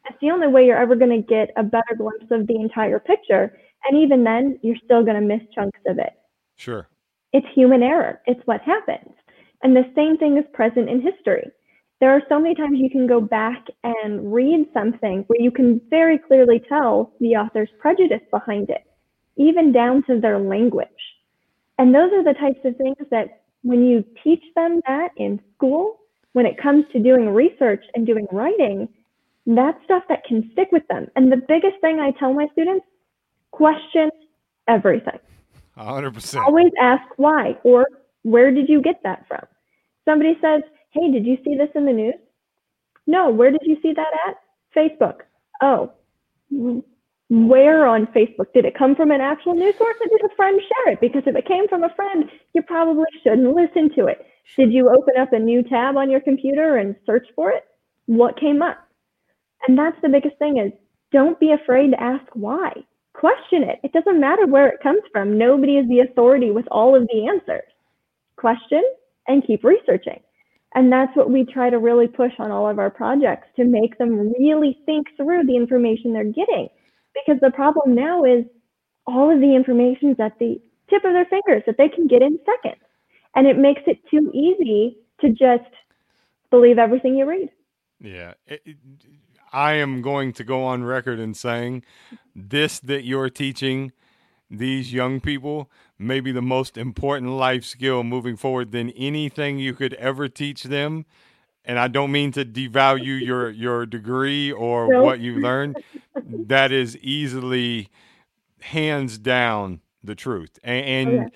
It's 0.09 0.19
the 0.21 0.31
only 0.31 0.49
way 0.49 0.67
you're 0.67 0.77
ever 0.77 0.97
going 0.97 1.11
to 1.11 1.27
get 1.27 1.51
a 1.57 1.63
better 1.63 1.95
glimpse 1.97 2.27
of 2.31 2.47
the 2.47 2.57
entire 2.57 2.99
picture 2.99 3.57
and 3.89 3.99
even 3.99 4.25
then, 4.25 4.59
you're 4.63 4.77
still 4.85 5.03
going 5.03 5.21
to 5.21 5.27
miss 5.27 5.43
chunks 5.55 5.81
of 5.87 5.99
it. 5.99 6.13
Sure. 6.57 6.89
It's 7.33 7.47
human 7.55 7.83
error. 7.83 8.21
It's 8.27 8.45
what 8.47 8.61
happens. 8.63 9.13
And 9.63 9.75
the 9.75 9.91
same 9.95 10.17
thing 10.19 10.37
is 10.37 10.45
present 10.53 10.89
in 10.89 11.01
history. 11.01 11.51
There 12.01 12.11
are 12.11 12.23
so 12.29 12.41
many 12.41 12.55
times 12.55 12.79
you 12.79 12.91
can 12.91 13.07
go 13.07 13.21
back 13.21 13.65
and 13.85 14.33
read 14.33 14.67
something 14.75 15.25
where 15.29 15.41
you 15.41 15.51
can 15.51 15.81
very 15.89 16.19
clearly 16.19 16.61
tell 16.69 17.13
the 17.21 17.37
author's 17.37 17.71
prejudice 17.79 18.23
behind 18.31 18.71
it, 18.71 18.85
even 19.37 19.73
down 19.73 20.03
to 20.05 20.21
their 20.21 20.39
language. 20.39 20.89
And 21.79 21.95
those 21.95 22.13
are 22.13 22.25
the 22.25 22.35
types 22.35 22.59
of 22.65 22.77
things 22.77 22.97
that 23.11 23.43
when 23.63 23.85
you 23.85 24.05
teach 24.23 24.43
them 24.57 24.81
that 24.87 25.11
in 25.17 25.41
school, 25.55 26.01
when 26.33 26.45
it 26.45 26.61
comes 26.61 26.85
to 26.93 26.99
doing 26.99 27.29
research 27.29 27.85
and 27.95 28.05
doing 28.05 28.27
writing, 28.33 28.89
that's 29.47 29.83
stuff 29.85 30.05
that 30.09 30.25
can 30.25 30.51
stick 30.53 30.69
with 30.73 30.87
them. 30.89 31.09
And 31.17 31.31
the 31.33 31.37
biggest 31.37 31.81
thing 31.81 31.99
I 32.01 32.13
tell 32.19 32.33
my 32.33 32.47
students 32.53 32.87
question 33.51 34.11
everything. 34.69 35.19
100%. 35.77 36.43
Always 36.43 36.71
ask 36.81 37.03
why 37.17 37.57
or 37.65 37.87
where 38.23 38.53
did 38.53 38.69
you 38.69 38.81
get 38.83 39.01
that 39.05 39.27
from? 39.27 39.45
Somebody 40.05 40.37
says, 40.41 40.63
hey, 40.91 41.11
did 41.11 41.27
you 41.27 41.39
see 41.45 41.57
this 41.57 41.71
in 41.75 41.87
the 41.87 41.93
news? 41.93 42.15
No, 43.07 43.31
where 43.31 43.51
did 43.51 43.63
you 43.65 43.77
see 43.83 43.93
that 43.95 44.13
at? 44.29 44.37
Facebook. 44.77 45.21
Oh, 45.61 45.93
where 47.31 47.87
on 47.87 48.07
Facebook? 48.07 48.53
Did 48.55 48.65
it 48.65 48.77
come 48.77 48.95
from 48.95 49.11
an 49.11 49.21
actual 49.21 49.55
news 49.55 49.77
source 49.77 49.97
or 50.01 50.07
did 50.07 50.31
a 50.31 50.35
friend 50.37 50.61
share 50.61 50.93
it? 50.93 51.01
Because 51.01 51.23
if 51.27 51.35
it 51.35 51.47
came 51.47 51.67
from 51.69 51.83
a 51.83 51.95
friend, 51.95 52.25
you 52.55 52.63
probably 52.63 53.07
shouldn't 53.23 53.55
listen 53.55 53.91
to 53.97 54.07
it. 54.07 54.27
Did 54.57 54.73
you 54.73 54.89
open 54.91 55.15
up 55.21 55.33
a 55.33 55.39
new 55.39 55.63
tab 55.63 55.97
on 55.97 56.11
your 56.11 56.21
computer 56.21 56.77
and 56.77 56.95
search 57.07 57.27
for 57.35 57.51
it? 57.51 57.65
What 58.07 58.39
came 58.39 58.61
up? 58.61 58.79
And 59.67 59.79
that's 59.79 60.01
the 60.03 60.09
biggest 60.09 60.39
thing 60.39 60.59
is 60.59 60.73
don't 61.13 61.39
be 61.39 61.53
afraid 61.53 61.91
to 61.91 62.03
ask 62.03 62.25
why. 62.35 62.73
Question 63.13 63.63
it. 63.63 63.79
It 63.83 63.93
doesn't 63.93 64.21
matter 64.21 64.47
where 64.47 64.69
it 64.69 64.83
comes 64.83 65.03
from. 65.13 65.39
Nobody 65.39 65.77
is 65.77 65.89
the 65.89 66.01
authority 66.01 66.51
with 66.51 66.67
all 66.71 66.97
of 66.97 67.07
the 67.09 67.29
answers. 67.29 67.69
Question 68.37 68.83
and 69.29 69.47
keep 69.47 69.63
researching. 69.63 70.21
And 70.75 70.91
that's 70.91 71.15
what 71.15 71.31
we 71.31 71.45
try 71.45 71.69
to 71.69 71.79
really 71.79 72.09
push 72.09 72.33
on 72.39 72.51
all 72.51 72.69
of 72.69 72.79
our 72.79 72.91
projects 72.91 73.49
to 73.57 73.65
make 73.65 73.99
them 73.99 74.33
really 74.39 74.79
think 74.87 75.09
through 75.17 75.45
the 75.45 75.57
information 75.57 76.13
they're 76.13 76.25
getting. 76.25 76.69
Because 77.15 77.41
the 77.43 77.51
problem 77.51 77.95
now 77.95 78.25
is 78.25 78.45
all 79.07 79.31
of 79.31 79.41
the 79.41 79.55
information 79.55 80.11
is 80.11 80.17
at 80.19 80.39
the 80.39 80.61
tip 80.89 81.05
of 81.05 81.13
their 81.13 81.27
fingers 81.27 81.63
that 81.67 81.77
they 81.77 81.91
can 81.91 82.07
get 82.07 82.23
in 82.23 82.39
seconds. 82.47 82.83
And 83.35 83.47
it 83.47 83.59
makes 83.59 83.83
it 83.87 83.99
too 84.11 84.31
easy 84.33 84.97
to 85.21 85.29
just 85.29 85.71
believe 86.51 86.79
everything 86.79 87.17
you 87.17 87.27
read. 87.27 87.51
Yeah. 88.01 88.35
It, 88.47 88.63
it, 88.65 88.77
I 89.53 89.75
am 89.75 90.03
going 90.03 90.33
to 90.35 90.45
go 90.45 90.65
on 90.65 90.85
record 90.85 91.19
in 91.19 91.35
saying 91.35 91.85
this 92.35 92.81
that 92.81 93.05
you're 93.05 93.31
teaching 93.31 93.93
these 94.51 94.93
young 94.93 95.21
people 95.21 95.71
may 95.99 96.21
be 96.21 96.33
the 96.33 96.43
most 96.43 96.77
important 96.77 97.33
life 97.33 97.65
skill 97.65 98.03
moving 98.03 98.37
forward 98.37 98.73
than 98.73 98.91
anything 98.91 99.59
you 99.59 99.75
could 99.75 99.95
ever 99.95 100.29
teach 100.29 100.65
them. 100.65 101.07
And 101.65 101.79
I 101.79 101.89
don't 101.89 102.11
mean 102.11 102.33
to 102.33 102.45
devalue 102.45 103.25
your 103.25 103.51
your 103.51 103.87
degree 103.87 104.51
or 104.51 104.89
no. 104.89 105.03
what 105.03 105.21
you 105.21 105.41
learned. 105.41 105.77
that 106.47 106.73
is 106.73 106.97
easily 106.99 107.89
hands 108.61 109.19
down 109.19 109.81
the 110.03 110.15
truth. 110.15 110.59
And 110.65 110.85
and, 110.85 111.09
oh, 111.09 111.13
yeah. 111.23 111.29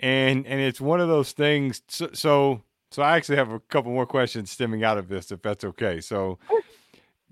and 0.00 0.46
and 0.46 0.60
it's 0.60 0.80
one 0.80 1.00
of 1.00 1.08
those 1.08 1.32
things 1.32 1.82
so, 1.88 2.10
so 2.12 2.62
so 2.90 3.02
I 3.02 3.16
actually 3.16 3.36
have 3.36 3.52
a 3.52 3.60
couple 3.60 3.92
more 3.92 4.06
questions 4.06 4.50
stemming 4.50 4.82
out 4.82 4.98
of 4.98 5.08
this 5.08 5.30
if 5.30 5.42
that's 5.42 5.64
okay. 5.64 6.00
So 6.00 6.38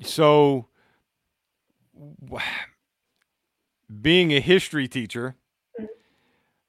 so 0.02 0.66
being 4.00 4.32
a 4.32 4.40
history 4.40 4.88
teacher, 4.88 5.36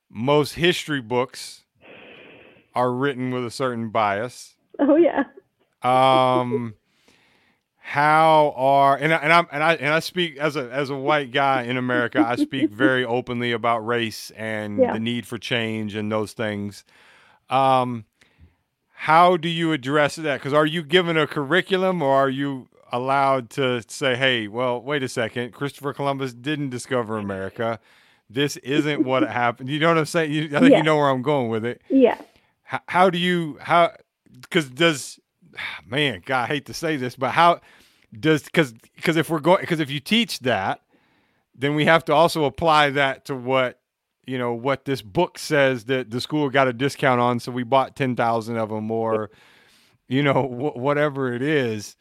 most 0.09 0.53
history 0.53 1.01
books 1.01 1.63
are 2.73 2.91
written 2.91 3.31
with 3.31 3.45
a 3.45 3.51
certain 3.51 3.89
bias. 3.89 4.55
Oh 4.79 4.95
yeah. 4.95 5.23
Um 5.81 6.75
how 7.79 8.53
are 8.57 8.97
and 8.97 9.13
I, 9.13 9.17
and 9.17 9.33
I 9.33 9.45
and 9.51 9.63
I 9.63 9.73
and 9.75 9.93
I 9.93 9.99
speak 9.99 10.37
as 10.37 10.55
a 10.55 10.69
as 10.71 10.89
a 10.89 10.95
white 10.95 11.31
guy 11.31 11.63
in 11.63 11.77
America, 11.77 12.23
I 12.25 12.35
speak 12.35 12.69
very 12.71 13.05
openly 13.05 13.51
about 13.51 13.85
race 13.85 14.31
and 14.35 14.79
yeah. 14.79 14.93
the 14.93 14.99
need 14.99 15.25
for 15.25 15.37
change 15.37 15.95
and 15.95 16.11
those 16.11 16.33
things. 16.33 16.83
Um 17.49 18.05
how 18.93 19.37
do 19.37 19.47
you 19.47 19.73
address 19.73 20.15
that? 20.15 20.39
Because 20.39 20.53
are 20.53 20.65
you 20.65 20.83
given 20.83 21.17
a 21.17 21.27
curriculum 21.27 22.01
or 22.01 22.15
are 22.15 22.29
you 22.29 22.67
allowed 22.91 23.49
to 23.51 23.81
say, 23.87 24.15
hey, 24.15 24.47
well, 24.47 24.81
wait 24.81 25.03
a 25.03 25.07
second, 25.07 25.53
Christopher 25.53 25.93
Columbus 25.93 26.33
didn't 26.33 26.69
discover 26.69 27.17
America. 27.17 27.79
This 28.29 28.57
isn't 28.57 29.03
what 29.03 29.23
happened. 29.29 29.69
You 29.69 29.79
know 29.79 29.89
what 29.89 29.97
I'm 29.97 30.05
saying? 30.05 30.31
You, 30.31 30.45
I 30.55 30.59
think 30.59 30.71
yeah. 30.71 30.77
you 30.77 30.83
know 30.83 30.97
where 30.97 31.09
I'm 31.09 31.21
going 31.21 31.49
with 31.49 31.65
it. 31.65 31.81
Yeah. 31.89 32.19
How, 32.63 32.81
how 32.87 33.09
do 33.09 33.17
you, 33.17 33.57
how, 33.61 33.93
because 34.41 34.69
does, 34.69 35.19
man, 35.85 36.21
God, 36.25 36.43
I 36.43 36.47
hate 36.47 36.65
to 36.65 36.73
say 36.73 36.97
this, 36.97 37.15
but 37.15 37.31
how 37.31 37.61
does, 38.17 38.43
because, 38.43 38.73
because 38.95 39.17
if 39.17 39.29
we're 39.29 39.39
going, 39.39 39.61
because 39.61 39.79
if 39.79 39.89
you 39.89 39.99
teach 39.99 40.39
that, 40.39 40.81
then 41.57 41.75
we 41.75 41.85
have 41.85 42.05
to 42.05 42.13
also 42.13 42.45
apply 42.45 42.91
that 42.91 43.25
to 43.25 43.35
what 43.35 43.79
you 44.27 44.37
know 44.37 44.53
what 44.53 44.85
this 44.85 45.01
book 45.01 45.39
says 45.39 45.85
that 45.85 46.11
the 46.11 46.21
school 46.21 46.49
got 46.49 46.67
a 46.67 46.73
discount 46.73 47.19
on 47.19 47.39
so 47.39 47.51
we 47.51 47.63
bought 47.63 47.95
10,000 47.95 48.57
of 48.57 48.69
them 48.69 48.91
or 48.91 49.31
you 50.07 50.21
know 50.21 50.43
wh- 50.43 50.75
whatever 50.77 51.33
it 51.33 51.41
is 51.41 51.95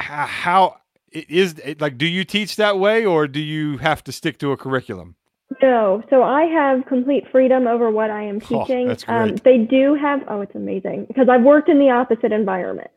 how, 0.00 0.80
it 1.12 1.28
is 1.28 1.58
it 1.64 1.80
like 1.80 1.98
do 1.98 2.06
you 2.06 2.24
teach 2.24 2.56
that 2.56 2.78
way 2.78 3.04
or 3.04 3.26
do 3.26 3.40
you 3.40 3.78
have 3.78 4.02
to 4.04 4.12
stick 4.12 4.38
to 4.38 4.52
a 4.52 4.56
curriculum? 4.56 5.16
No. 5.60 6.02
So 6.08 6.22
i 6.22 6.44
have 6.44 6.86
complete 6.86 7.24
freedom 7.30 7.66
over 7.66 7.90
what 7.90 8.10
i 8.10 8.22
am 8.22 8.40
teaching. 8.40 8.84
oh, 8.84 8.88
that's 8.88 9.04
great. 9.04 9.16
Um, 9.16 9.36
they 9.44 9.58
do 9.58 9.94
have 9.94 10.20
oh 10.28 10.40
it's 10.40 10.54
amazing 10.54 11.06
because 11.06 11.28
i've 11.28 11.42
worked 11.42 11.68
in 11.68 11.78
the 11.78 11.90
opposite 11.90 12.32
environment. 12.32 12.90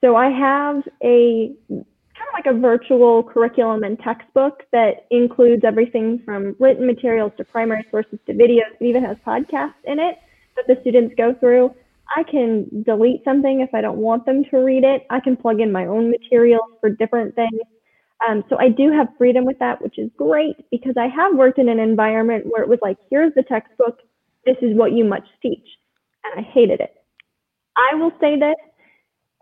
So 0.00 0.16
i 0.16 0.28
have 0.28 0.82
a 1.02 1.54
kind 1.70 2.28
of 2.28 2.34
like 2.34 2.46
a 2.46 2.58
virtual 2.58 3.22
curriculum 3.22 3.82
and 3.82 3.98
textbook 3.98 4.64
that 4.72 5.06
includes 5.10 5.64
everything 5.64 6.20
from 6.24 6.54
written 6.58 6.86
materials 6.86 7.32
to 7.38 7.44
primary 7.44 7.84
sources 7.90 8.18
to 8.26 8.32
videos. 8.32 8.70
It 8.78 8.84
even 8.84 9.04
has 9.04 9.16
podcasts 9.26 9.72
in 9.84 9.98
it 9.98 10.18
that 10.56 10.66
the 10.68 10.78
students 10.82 11.14
go 11.16 11.34
through 11.34 11.74
I 12.16 12.22
can 12.22 12.82
delete 12.84 13.24
something 13.24 13.60
if 13.60 13.74
I 13.74 13.80
don't 13.80 13.98
want 13.98 14.26
them 14.26 14.44
to 14.50 14.58
read 14.58 14.84
it. 14.84 15.06
I 15.10 15.20
can 15.20 15.36
plug 15.36 15.60
in 15.60 15.72
my 15.72 15.86
own 15.86 16.10
materials 16.10 16.70
for 16.80 16.90
different 16.90 17.34
things. 17.34 17.60
Um, 18.28 18.44
so 18.48 18.56
I 18.58 18.68
do 18.68 18.92
have 18.92 19.08
freedom 19.18 19.44
with 19.44 19.58
that, 19.58 19.82
which 19.82 19.98
is 19.98 20.10
great 20.16 20.56
because 20.70 20.94
I 20.96 21.08
have 21.08 21.34
worked 21.34 21.58
in 21.58 21.68
an 21.68 21.78
environment 21.78 22.44
where 22.46 22.62
it 22.62 22.68
was 22.68 22.78
like, 22.80 22.96
here's 23.10 23.34
the 23.34 23.42
textbook, 23.42 23.98
this 24.46 24.56
is 24.62 24.76
what 24.76 24.92
you 24.92 25.04
must 25.04 25.26
teach. 25.42 25.66
And 26.24 26.44
I 26.44 26.50
hated 26.50 26.80
it. 26.80 26.94
I 27.76 27.94
will 27.96 28.12
say 28.20 28.38
this 28.38 28.54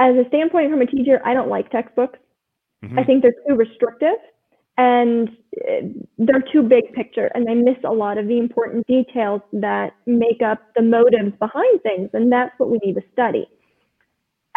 as 0.01 0.16
a 0.16 0.27
standpoint 0.29 0.70
from 0.70 0.83
a 0.83 0.87
teacher, 0.87 1.20
I 1.25 1.35
don't 1.35 1.48
like 1.48 1.70
textbooks. 1.70 2.18
Mm-hmm. 2.85 2.98
I 2.98 3.05
think 3.05 3.22
they're 3.22 3.35
too 3.46 3.55
restrictive 3.55 4.16
and 4.78 5.28
uh, 5.68 5.87
they're 6.18 6.44
too 6.52 6.62
big 6.62 6.92
picture 6.94 7.30
and 7.35 7.46
they 7.46 7.54
miss 7.54 7.76
a 7.85 7.92
lot 7.92 8.18
of 8.18 8.26
the 8.26 8.38
important 8.38 8.87
details 8.87 9.42
that 9.52 9.92
make 10.06 10.40
up 10.44 10.61
the 10.76 10.82
motives 10.82 11.32
behind 11.38 11.82
things 11.82 12.08
and 12.14 12.32
that's 12.32 12.52
what 12.58 12.70
we 12.70 12.78
need 12.85 12.94
to 12.94 13.02
study. 13.12 13.46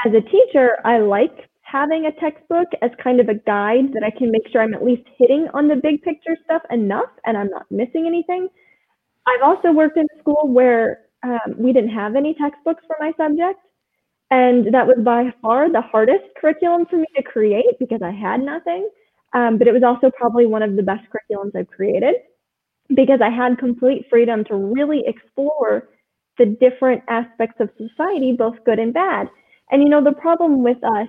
As 0.06 0.14
a 0.14 0.22
teacher 0.22 0.78
i 0.86 0.98
like 1.00 1.50
having 1.62 2.06
a 2.06 2.12
textbook 2.20 2.68
as 2.82 2.92
kind 3.04 3.20
of 3.20 3.28
a 3.28 3.34
guide 3.34 3.92
that 3.94 4.04
i 4.04 4.16
can 4.18 4.32
make 4.32 4.48
sure 4.52 4.62
i'm 4.62 4.74
at 4.74 4.84
least 4.84 5.04
hitting 5.18 5.48
on 5.54 5.68
the 5.68 5.76
big 5.76 6.02
picture 6.02 6.38
stuff 6.46 6.62
enough 6.72 7.10
and 7.26 7.38
i'm 7.38 7.50
not 7.50 7.66
missing 7.72 8.06
anything. 8.08 8.48
I've 9.28 9.42
also 9.42 9.72
worked 9.72 9.98
in 9.98 10.08
school 10.20 10.48
where 10.48 11.00
um, 11.24 11.56
we 11.58 11.74
didn't 11.74 11.90
have 11.90 12.16
any 12.16 12.36
textbooks 12.36 12.84
for 12.86 12.96
my 13.00 13.12
subject 13.18 13.60
and 14.32 14.74
that 14.74 14.88
was 14.88 14.98
by 15.04 15.34
far 15.42 15.72
the 15.72 15.82
hardest 15.82 16.24
curriculum 16.40 16.86
for 16.90 16.98
me 16.98 17.06
to 17.16 17.24
create 17.24 17.78
because 17.80 18.02
i 18.02 18.12
had 18.12 18.42
nothing 18.42 18.90
um, 19.36 19.58
but 19.58 19.68
it 19.68 19.74
was 19.74 19.84
also 19.84 20.10
probably 20.10 20.46
one 20.46 20.64
of 20.64 20.76
the 20.76 20.82
best 20.82 21.04
curriculums 21.12 21.56
I've 21.56 21.68
created 21.68 22.16
because 22.96 23.20
I 23.22 23.30
had 23.30 23.58
complete 23.58 24.06
freedom 24.10 24.46
to 24.46 24.56
really 24.56 25.04
explore 25.06 25.90
the 26.38 26.46
different 26.46 27.04
aspects 27.10 27.60
of 27.60 27.70
society, 27.78 28.34
both 28.34 28.56
good 28.66 28.80
and 28.80 28.94
bad. 28.94 29.30
And 29.72 29.84
you 29.84 29.90
know, 29.90 30.04
the 30.04 30.14
problem 30.14 30.64
with 30.64 30.78
us 30.78 31.08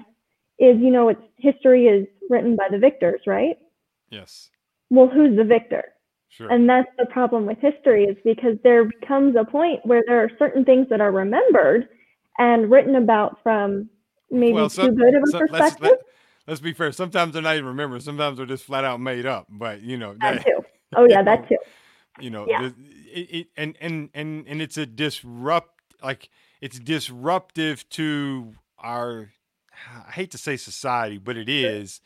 is, 0.59 0.77
you 0.81 0.91
know, 0.91 1.09
it's 1.09 1.21
history 1.37 1.87
is 1.87 2.07
written 2.29 2.57
by 2.57 2.69
the 2.71 2.79
victors, 2.79 3.21
right? 3.27 3.57
Yes. 4.11 4.51
Well, 4.91 5.09
who's 5.09 5.37
the 5.37 5.45
victor? 5.45 5.85
Sure. 6.29 6.51
And 6.51 6.69
that's 6.69 6.89
the 6.99 7.07
problem 7.07 7.47
with 7.47 7.59
history 7.61 8.05
is 8.05 8.17
because 8.25 8.57
there 8.65 8.85
becomes 8.85 9.37
a 9.37 9.45
point 9.45 9.81
where 9.85 10.03
there 10.07 10.23
are 10.23 10.31
certain 10.39 10.65
things 10.65 10.89
that 10.91 11.01
are 11.01 11.13
remembered 11.13 11.89
and 12.39 12.71
written 12.71 12.97
about 12.97 13.39
from 13.43 13.89
maybe 14.31 14.55
well, 14.55 14.69
so, 14.69 14.89
too 14.89 14.95
good 14.95 15.15
of 15.15 15.23
a 15.23 15.31
so 15.31 15.39
perspective. 15.39 15.79
Let's, 15.81 15.81
let, 15.81 15.99
let's 16.47 16.61
be 16.61 16.73
fair. 16.73 16.93
Sometimes 16.93 17.33
they're 17.33 17.43
not 17.43 17.55
even 17.55 17.67
remembered. 17.67 18.03
Sometimes 18.03 18.39
they're 18.39 18.47
just 18.47 18.65
flat 18.65 18.85
out 18.85 19.01
made 19.01 19.27
up. 19.27 19.47
But 19.49 19.83
you 19.83 19.97
know 19.97 20.15
that, 20.21 20.37
that 20.37 20.45
too. 20.45 20.65
Oh 20.95 21.07
yeah, 21.09 21.23
that 21.23 21.49
too. 21.49 21.59
You 22.21 22.31
know, 22.31 22.47
yeah. 22.49 22.71
it, 23.13 23.19
it, 23.19 23.47
and 23.57 23.77
and 23.81 24.11
and 24.15 24.47
and 24.47 24.63
it's 24.63 24.77
a 24.77 24.87
disrupt 24.87 25.81
like 26.03 26.31
it's 26.61 26.79
disruptive 26.79 27.89
to 27.91 28.55
our. 28.79 29.33
I 30.09 30.13
hate 30.13 30.31
to 30.31 30.39
say 30.39 30.57
society, 30.57 31.19
but 31.19 31.37
it 31.37 31.51
is 31.51 32.01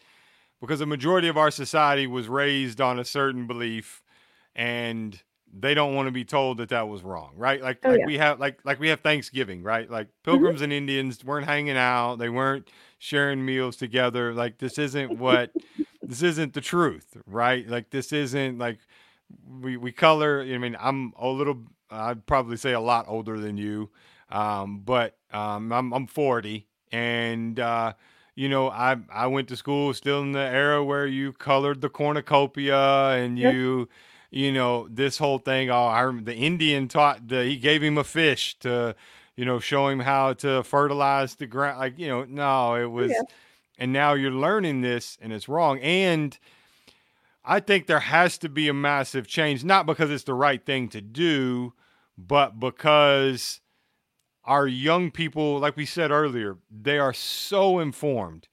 because 0.61 0.81
the 0.81 0.87
majority 0.87 1.29
of 1.29 1.37
our 1.37 1.53
society 1.53 2.07
was 2.07 2.26
raised 2.26 2.81
on 2.81 2.98
a 2.98 3.05
certain 3.05 3.46
belief, 3.46 4.03
and 4.57 5.22
they 5.52 5.74
don't 5.74 5.94
want 5.94 6.06
to 6.06 6.12
be 6.12 6.24
told 6.24 6.58
that 6.58 6.68
that 6.68 6.88
was 6.88 7.02
wrong, 7.02 7.32
right? 7.36 7.60
Like, 7.60 7.78
oh, 7.84 7.90
like 7.90 8.00
yeah. 8.00 8.06
we 8.06 8.18
have 8.18 8.40
like 8.40 8.60
like 8.64 8.78
we 8.78 8.88
have 8.88 9.00
Thanksgiving, 9.00 9.62
right? 9.62 9.90
Like 9.90 10.06
mm-hmm. 10.06 10.30
pilgrims 10.30 10.56
mm-hmm. 10.56 10.64
and 10.64 10.72
Indians 10.72 11.24
weren't 11.24 11.46
hanging 11.46 11.76
out, 11.76 12.16
they 12.16 12.28
weren't 12.28 12.68
sharing 12.98 13.44
meals 13.44 13.76
together. 13.76 14.32
Like 14.32 14.58
this 14.58 14.78
isn't 14.78 15.10
what 15.18 15.50
this 16.02 16.22
isn't 16.22 16.54
the 16.54 16.60
truth, 16.60 17.16
right? 17.26 17.66
Like 17.68 17.90
this 17.90 18.12
isn't 18.12 18.58
like 18.58 18.78
we 19.60 19.76
we 19.76 19.92
color. 19.92 20.42
I 20.42 20.58
mean, 20.58 20.76
I'm 20.78 21.12
a 21.18 21.28
little. 21.28 21.58
I'd 21.90 22.24
probably 22.26 22.56
say 22.56 22.72
a 22.72 22.80
lot 22.80 23.06
older 23.08 23.40
than 23.40 23.56
you, 23.56 23.90
um, 24.30 24.82
but 24.84 25.16
um, 25.32 25.72
I'm 25.72 25.92
I'm 25.92 26.06
40, 26.06 26.68
and 26.92 27.58
uh, 27.58 27.94
you 28.36 28.48
know 28.48 28.70
I 28.70 28.96
I 29.12 29.26
went 29.26 29.48
to 29.48 29.56
school 29.56 29.92
still 29.94 30.22
in 30.22 30.30
the 30.30 30.38
era 30.38 30.84
where 30.84 31.06
you 31.06 31.32
colored 31.32 31.80
the 31.80 31.88
cornucopia 31.88 33.10
and 33.10 33.36
you. 33.36 33.80
Yep 33.80 33.88
you 34.30 34.52
know, 34.52 34.88
this 34.88 35.18
whole 35.18 35.38
thing. 35.38 35.70
Oh, 35.70 35.86
I 35.86 36.10
the 36.22 36.34
Indian 36.34 36.88
taught 36.88 37.28
the, 37.28 37.44
he 37.44 37.56
gave 37.56 37.82
him 37.82 37.98
a 37.98 38.04
fish 38.04 38.58
to, 38.60 38.94
you 39.36 39.44
know, 39.44 39.58
show 39.58 39.88
him 39.88 40.00
how 40.00 40.34
to 40.34 40.62
fertilize 40.62 41.34
the 41.34 41.46
ground. 41.46 41.78
Like, 41.78 41.98
you 41.98 42.08
know, 42.08 42.24
no, 42.24 42.74
it 42.74 42.90
was, 42.90 43.10
yeah. 43.10 43.22
and 43.78 43.92
now 43.92 44.14
you're 44.14 44.30
learning 44.30 44.82
this 44.82 45.18
and 45.20 45.32
it's 45.32 45.48
wrong. 45.48 45.78
And 45.80 46.38
I 47.44 47.60
think 47.60 47.86
there 47.86 48.00
has 48.00 48.38
to 48.38 48.48
be 48.48 48.68
a 48.68 48.74
massive 48.74 49.26
change, 49.26 49.64
not 49.64 49.86
because 49.86 50.10
it's 50.10 50.24
the 50.24 50.34
right 50.34 50.64
thing 50.64 50.88
to 50.90 51.00
do, 51.00 51.72
but 52.16 52.60
because 52.60 53.60
our 54.44 54.66
young 54.66 55.10
people, 55.10 55.58
like 55.58 55.76
we 55.76 55.86
said 55.86 56.10
earlier, 56.10 56.58
they 56.70 56.98
are 56.98 57.12
so 57.12 57.78
informed. 57.78 58.48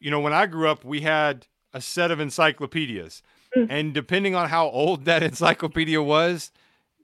You 0.00 0.10
know, 0.10 0.20
when 0.20 0.32
I 0.32 0.46
grew 0.46 0.68
up, 0.68 0.84
we 0.84 1.00
had 1.00 1.46
a 1.72 1.80
set 1.80 2.10
of 2.10 2.20
encyclopedias. 2.20 3.22
Mm. 3.56 3.66
And 3.70 3.94
depending 3.94 4.34
on 4.34 4.48
how 4.48 4.68
old 4.68 5.04
that 5.04 5.22
encyclopedia 5.30 6.02
was, 6.02 6.50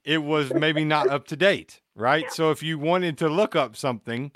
it 0.04 0.18
was 0.18 0.52
maybe 0.52 0.84
not 0.84 1.08
up 1.08 1.26
to 1.28 1.36
date, 1.36 1.80
right? 1.94 2.30
So 2.32 2.50
if 2.50 2.62
you 2.62 2.78
wanted 2.78 3.18
to 3.18 3.28
look 3.28 3.54
up 3.54 3.76
something, 3.76 4.32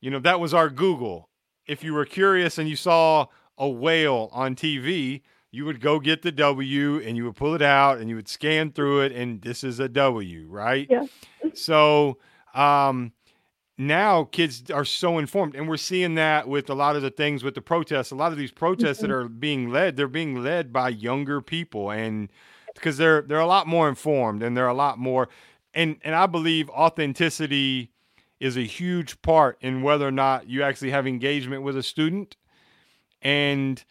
you 0.00 0.10
know, 0.10 0.20
that 0.20 0.40
was 0.40 0.54
our 0.54 0.70
Google. 0.70 1.28
If 1.66 1.84
you 1.84 1.94
were 1.94 2.04
curious 2.04 2.58
and 2.58 2.68
you 2.68 2.76
saw 2.76 3.26
a 3.58 3.68
whale 3.68 4.30
on 4.32 4.54
TV, 4.56 5.22
you 5.50 5.64
would 5.64 5.80
go 5.80 5.98
get 5.98 6.22
the 6.22 6.32
W 6.32 7.00
and 7.00 7.16
you 7.16 7.24
would 7.24 7.36
pull 7.36 7.54
it 7.54 7.62
out 7.62 7.98
and 7.98 8.08
you 8.08 8.16
would 8.16 8.28
scan 8.28 8.70
through 8.72 9.00
it 9.02 9.12
and 9.12 9.42
this 9.42 9.64
is 9.64 9.80
a 9.80 9.88
W, 9.88 10.46
right? 10.48 10.86
Yeah. 10.88 11.06
so 11.54 12.18
um, 12.54 13.12
now 13.80 14.24
kids 14.24 14.70
are 14.70 14.84
so 14.84 15.18
informed 15.18 15.56
and 15.56 15.66
we're 15.66 15.78
seeing 15.78 16.14
that 16.14 16.46
with 16.46 16.68
a 16.68 16.74
lot 16.74 16.96
of 16.96 17.02
the 17.02 17.10
things 17.10 17.42
with 17.42 17.54
the 17.54 17.62
protests. 17.62 18.10
A 18.10 18.14
lot 18.14 18.30
of 18.30 18.36
these 18.36 18.52
protests 18.52 18.98
mm-hmm. 18.98 19.08
that 19.08 19.14
are 19.14 19.28
being 19.28 19.70
led, 19.70 19.96
they're 19.96 20.06
being 20.06 20.42
led 20.42 20.70
by 20.72 20.90
younger 20.90 21.40
people 21.40 21.90
and 21.90 22.28
because 22.74 22.98
they're 22.98 23.22
they're 23.22 23.40
a 23.40 23.46
lot 23.46 23.66
more 23.66 23.88
informed 23.88 24.42
and 24.42 24.54
they're 24.54 24.68
a 24.68 24.74
lot 24.74 24.98
more 24.98 25.28
and 25.72 25.96
and 26.04 26.14
I 26.14 26.26
believe 26.26 26.68
authenticity 26.70 27.90
is 28.38 28.58
a 28.58 28.62
huge 28.62 29.20
part 29.22 29.56
in 29.62 29.82
whether 29.82 30.06
or 30.06 30.12
not 30.12 30.46
you 30.46 30.62
actually 30.62 30.90
have 30.90 31.06
engagement 31.06 31.62
with 31.62 31.76
a 31.76 31.82
student 31.82 32.36
and 33.22 33.82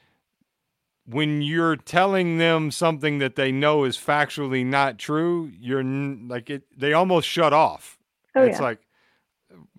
when 1.06 1.42
you're 1.42 1.76
telling 1.76 2.38
them 2.38 2.70
something 2.70 3.18
that 3.18 3.36
they 3.36 3.52
know 3.52 3.84
is 3.84 3.98
factually 3.98 4.64
not 4.64 5.00
true, 5.00 5.52
you're 5.60 5.84
like 5.84 6.52
it. 6.52 6.64
They 6.78 6.94
almost 6.94 7.28
shut 7.28 7.52
off. 7.52 7.98
Oh, 8.36 8.44
it's 8.44 8.60
yeah. 8.60 8.64
like, 8.64 8.80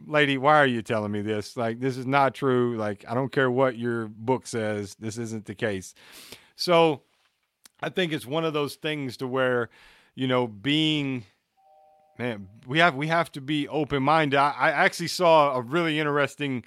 lady, 0.07 0.39
why 0.39 0.57
are 0.57 0.67
you 0.67 0.83
telling 0.83 1.13
me 1.13 1.23
this? 1.23 1.57
Like, 1.57 1.81
this 1.81 1.97
is 1.97 2.07
not 2.07 2.35
true. 2.35 2.77
Like, 2.77 3.05
I 3.09 3.15
don't 3.15 3.33
care 3.33 3.51
what 3.51 3.79
your 3.79 4.09
book 4.09 4.47
says. 4.47 4.97
This 4.99 5.19
isn't 5.19 5.47
the 5.47 5.55
case. 5.55 5.95
So, 6.57 7.03
I 7.83 7.89
think 7.89 8.13
it's 8.13 8.27
one 8.27 8.45
of 8.45 8.53
those 8.53 8.75
things 8.75 9.17
to 9.19 9.27
where, 9.27 9.71
you 10.15 10.27
know, 10.27 10.47
being 10.47 11.25
man, 12.21 12.49
we 12.67 12.79
have 12.79 12.95
we 12.95 13.07
have 13.09 13.33
to 13.33 13.41
be 13.41 13.67
open 13.69 14.03
minded. 14.03 14.37
I, 14.37 14.51
I 14.51 14.71
actually 14.71 15.09
saw 15.09 15.57
a 15.57 15.63
really 15.63 15.99
interesting 15.99 16.65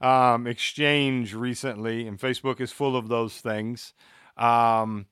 um, 0.00 0.46
exchange 0.46 1.34
recently, 1.34 2.06
and 2.06 2.18
Facebook 2.18 2.60
is 2.60 2.70
full 2.70 2.96
of 2.96 3.08
those 3.08 3.34
things, 3.34 3.94
um, 4.36 5.06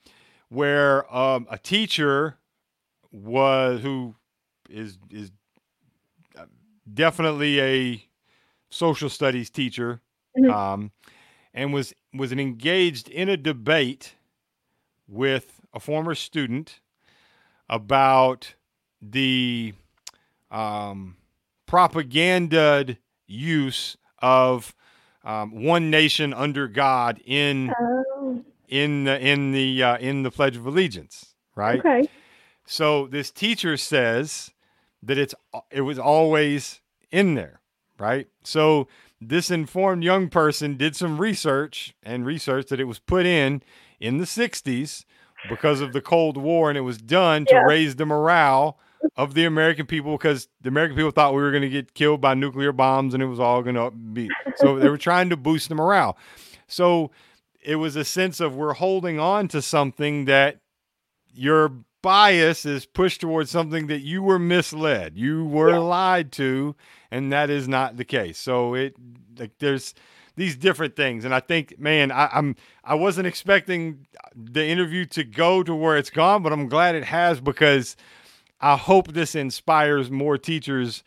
where 0.48 1.12
um, 1.14 1.46
a 1.50 1.58
teacher 1.58 2.38
was 3.10 3.80
who 3.82 4.14
is 4.68 4.96
is 5.10 5.32
definitely 6.94 7.61
a 7.61 8.05
social 8.70 9.09
studies 9.09 9.50
teacher, 9.50 10.00
mm-hmm. 10.38 10.50
um, 10.50 10.90
and 11.53 11.72
was 11.72 11.94
was 12.14 12.33
engaged 12.33 13.09
in 13.09 13.29
a 13.29 13.37
debate 13.37 14.14
with 15.09 15.61
a 15.72 15.81
former 15.81 16.14
student 16.14 16.81
about 17.68 18.55
the 19.00 19.72
um, 20.50 21.16
propaganda 21.66 22.96
use 23.26 23.96
of 24.20 24.74
um, 25.24 25.62
one 25.62 25.90
nation 25.90 26.35
under 26.35 26.66
God 26.66 27.20
in 27.24 27.72
oh. 27.79 28.44
in 28.68 29.05
the 29.05 29.20
in 29.20 29.53
the 29.53 29.83
uh, 29.83 29.98
in 29.98 30.22
the 30.22 30.31
Pledge 30.31 30.57
of 30.57 30.66
Allegiance, 30.66 31.35
right? 31.55 31.79
Okay. 31.79 32.09
So 32.66 33.07
this 33.07 33.31
teacher 33.31 33.76
says 33.76 34.50
that 35.03 35.18
it's 35.18 35.35
it 35.70 35.83
was 35.83 35.98
always 35.98 36.79
in 37.10 37.34
there, 37.34 37.60
right? 37.98 38.28
So 38.44 38.88
this 39.20 39.50
informed 39.50 40.02
young 40.02 40.28
person 40.28 40.76
did 40.76 40.96
some 40.96 41.20
research 41.20 41.94
and 42.02 42.24
research 42.24 42.66
that 42.68 42.80
it 42.80 42.84
was 42.84 42.98
put 42.98 43.26
in 43.26 43.62
in 43.98 44.18
the 44.18 44.24
60s 44.24 45.04
because 45.48 45.80
of 45.80 45.92
the 45.92 46.00
Cold 46.00 46.36
War 46.36 46.70
and 46.70 46.78
it 46.78 46.82
was 46.82 46.98
done 46.98 47.44
to 47.46 47.54
yeah. 47.54 47.62
raise 47.62 47.96
the 47.96 48.06
morale 48.06 48.78
of 49.16 49.34
the 49.34 49.44
American 49.44 49.86
people 49.86 50.12
because 50.12 50.48
the 50.60 50.68
American 50.68 50.96
people 50.96 51.10
thought 51.10 51.34
we 51.34 51.40
were 51.40 51.50
going 51.50 51.62
to 51.62 51.68
get 51.68 51.94
killed 51.94 52.20
by 52.20 52.34
nuclear 52.34 52.72
bombs 52.72 53.14
and 53.14 53.22
it 53.22 53.26
was 53.26 53.40
all 53.40 53.62
going 53.62 53.74
to 53.74 53.90
be. 53.90 54.28
So 54.56 54.78
they 54.78 54.88
were 54.88 54.98
trying 54.98 55.30
to 55.30 55.36
boost 55.36 55.68
the 55.68 55.74
morale. 55.74 56.16
So 56.66 57.10
it 57.60 57.76
was 57.76 57.96
a 57.96 58.04
sense 58.04 58.40
of 58.40 58.56
we're 58.56 58.74
holding 58.74 59.18
on 59.18 59.48
to 59.48 59.62
something 59.62 60.26
that 60.26 60.58
your 61.32 61.72
bias 62.02 62.64
is 62.64 62.86
pushed 62.86 63.20
towards 63.20 63.50
something 63.50 63.86
that 63.88 64.00
you 64.00 64.22
were 64.22 64.38
misled, 64.38 65.16
you 65.16 65.44
were 65.44 65.70
yeah. 65.70 65.78
lied 65.78 66.32
to, 66.32 66.74
and 67.10 67.32
that 67.32 67.50
is 67.50 67.68
not 67.68 67.96
the 67.96 68.04
case. 68.04 68.38
So 68.38 68.74
it 68.74 68.94
like 69.38 69.52
there's 69.58 69.94
these 70.36 70.56
different 70.56 70.96
things, 70.96 71.24
and 71.24 71.34
I 71.34 71.40
think, 71.40 71.78
man, 71.78 72.10
I, 72.12 72.28
I'm 72.32 72.56
I 72.84 72.94
wasn't 72.94 73.26
expecting 73.26 74.06
the 74.34 74.64
interview 74.64 75.04
to 75.06 75.24
go 75.24 75.62
to 75.62 75.74
where 75.74 75.96
it's 75.96 76.10
gone, 76.10 76.42
but 76.42 76.52
I'm 76.52 76.68
glad 76.68 76.94
it 76.94 77.04
has 77.04 77.40
because 77.40 77.96
I 78.60 78.76
hope 78.76 79.08
this 79.08 79.34
inspires 79.34 80.10
more 80.10 80.36
teachers 80.38 81.02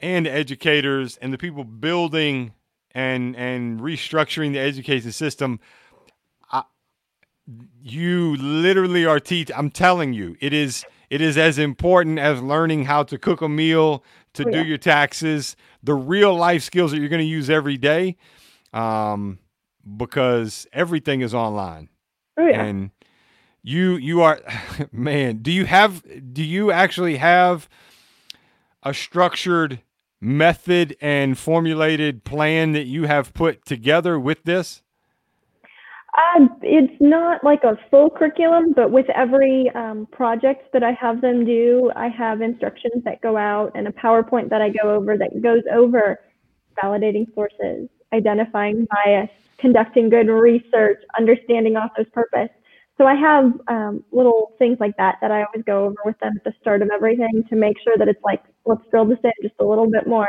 and 0.00 0.26
educators 0.26 1.16
and 1.18 1.32
the 1.32 1.38
people 1.38 1.64
building 1.64 2.52
and 2.92 3.36
and 3.36 3.80
restructuring 3.80 4.52
the 4.52 4.60
education 4.60 5.12
system. 5.12 5.60
You 7.82 8.36
literally 8.36 9.04
are 9.06 9.20
teach. 9.20 9.50
I'm 9.54 9.70
telling 9.70 10.12
you, 10.12 10.36
it 10.40 10.52
is 10.52 10.84
it 11.08 11.20
is 11.20 11.36
as 11.36 11.58
important 11.58 12.18
as 12.18 12.40
learning 12.40 12.84
how 12.84 13.02
to 13.04 13.18
cook 13.18 13.40
a 13.40 13.48
meal, 13.48 14.04
to 14.34 14.44
oh, 14.44 14.50
yeah. 14.50 14.62
do 14.62 14.68
your 14.68 14.78
taxes, 14.78 15.56
the 15.82 15.94
real 15.94 16.34
life 16.34 16.62
skills 16.62 16.92
that 16.92 16.98
you're 16.98 17.08
going 17.08 17.20
to 17.20 17.26
use 17.26 17.50
every 17.50 17.76
day, 17.76 18.16
um, 18.72 19.38
because 19.96 20.66
everything 20.72 21.20
is 21.20 21.34
online. 21.34 21.88
Oh, 22.36 22.46
yeah. 22.46 22.62
And 22.62 22.90
you 23.62 23.96
you 23.96 24.22
are 24.22 24.40
man 24.92 25.38
do 25.38 25.52
you 25.52 25.66
have 25.66 26.02
do 26.32 26.42
you 26.42 26.70
actually 26.70 27.16
have 27.16 27.68
a 28.82 28.94
structured 28.94 29.82
method 30.20 30.96
and 31.00 31.38
formulated 31.38 32.24
plan 32.24 32.72
that 32.72 32.86
you 32.86 33.04
have 33.04 33.32
put 33.34 33.64
together 33.64 34.18
with 34.18 34.42
this 34.44 34.82
uh, 36.16 36.46
it's 36.62 36.92
not 37.00 37.44
like 37.44 37.64
a 37.64 37.78
full 37.90 38.10
curriculum, 38.10 38.72
but 38.74 38.90
with 38.90 39.08
every 39.10 39.70
um, 39.74 40.06
project 40.10 40.72
that 40.72 40.82
I 40.82 40.92
have 40.92 41.20
them 41.20 41.44
do, 41.44 41.90
I 41.94 42.08
have 42.08 42.40
instructions 42.40 43.04
that 43.04 43.20
go 43.20 43.36
out 43.36 43.72
and 43.74 43.86
a 43.86 43.92
PowerPoint 43.92 44.50
that 44.50 44.60
I 44.60 44.70
go 44.70 44.94
over 44.94 45.16
that 45.16 45.40
goes 45.42 45.62
over 45.72 46.20
validating 46.82 47.32
sources, 47.34 47.88
identifying 48.12 48.86
bias, 49.04 49.30
conducting 49.58 50.08
good 50.08 50.28
research, 50.28 51.02
understanding 51.16 51.76
author's 51.76 52.08
purpose, 52.12 52.50
so 53.00 53.06
I 53.06 53.14
have 53.14 53.54
um, 53.68 54.04
little 54.12 54.52
things 54.58 54.76
like 54.78 54.94
that 54.98 55.16
that 55.22 55.30
I 55.30 55.42
always 55.44 55.64
go 55.64 55.86
over 55.86 55.96
with 56.04 56.18
them 56.18 56.34
at 56.36 56.44
the 56.44 56.52
start 56.60 56.82
of 56.82 56.90
everything 56.92 57.42
to 57.48 57.56
make 57.56 57.78
sure 57.82 57.94
that 57.96 58.08
it's 58.08 58.22
like, 58.22 58.42
let's 58.66 58.82
drill 58.90 59.06
this 59.06 59.18
in 59.24 59.32
just 59.40 59.54
a 59.58 59.64
little 59.64 59.90
bit 59.90 60.06
more. 60.06 60.28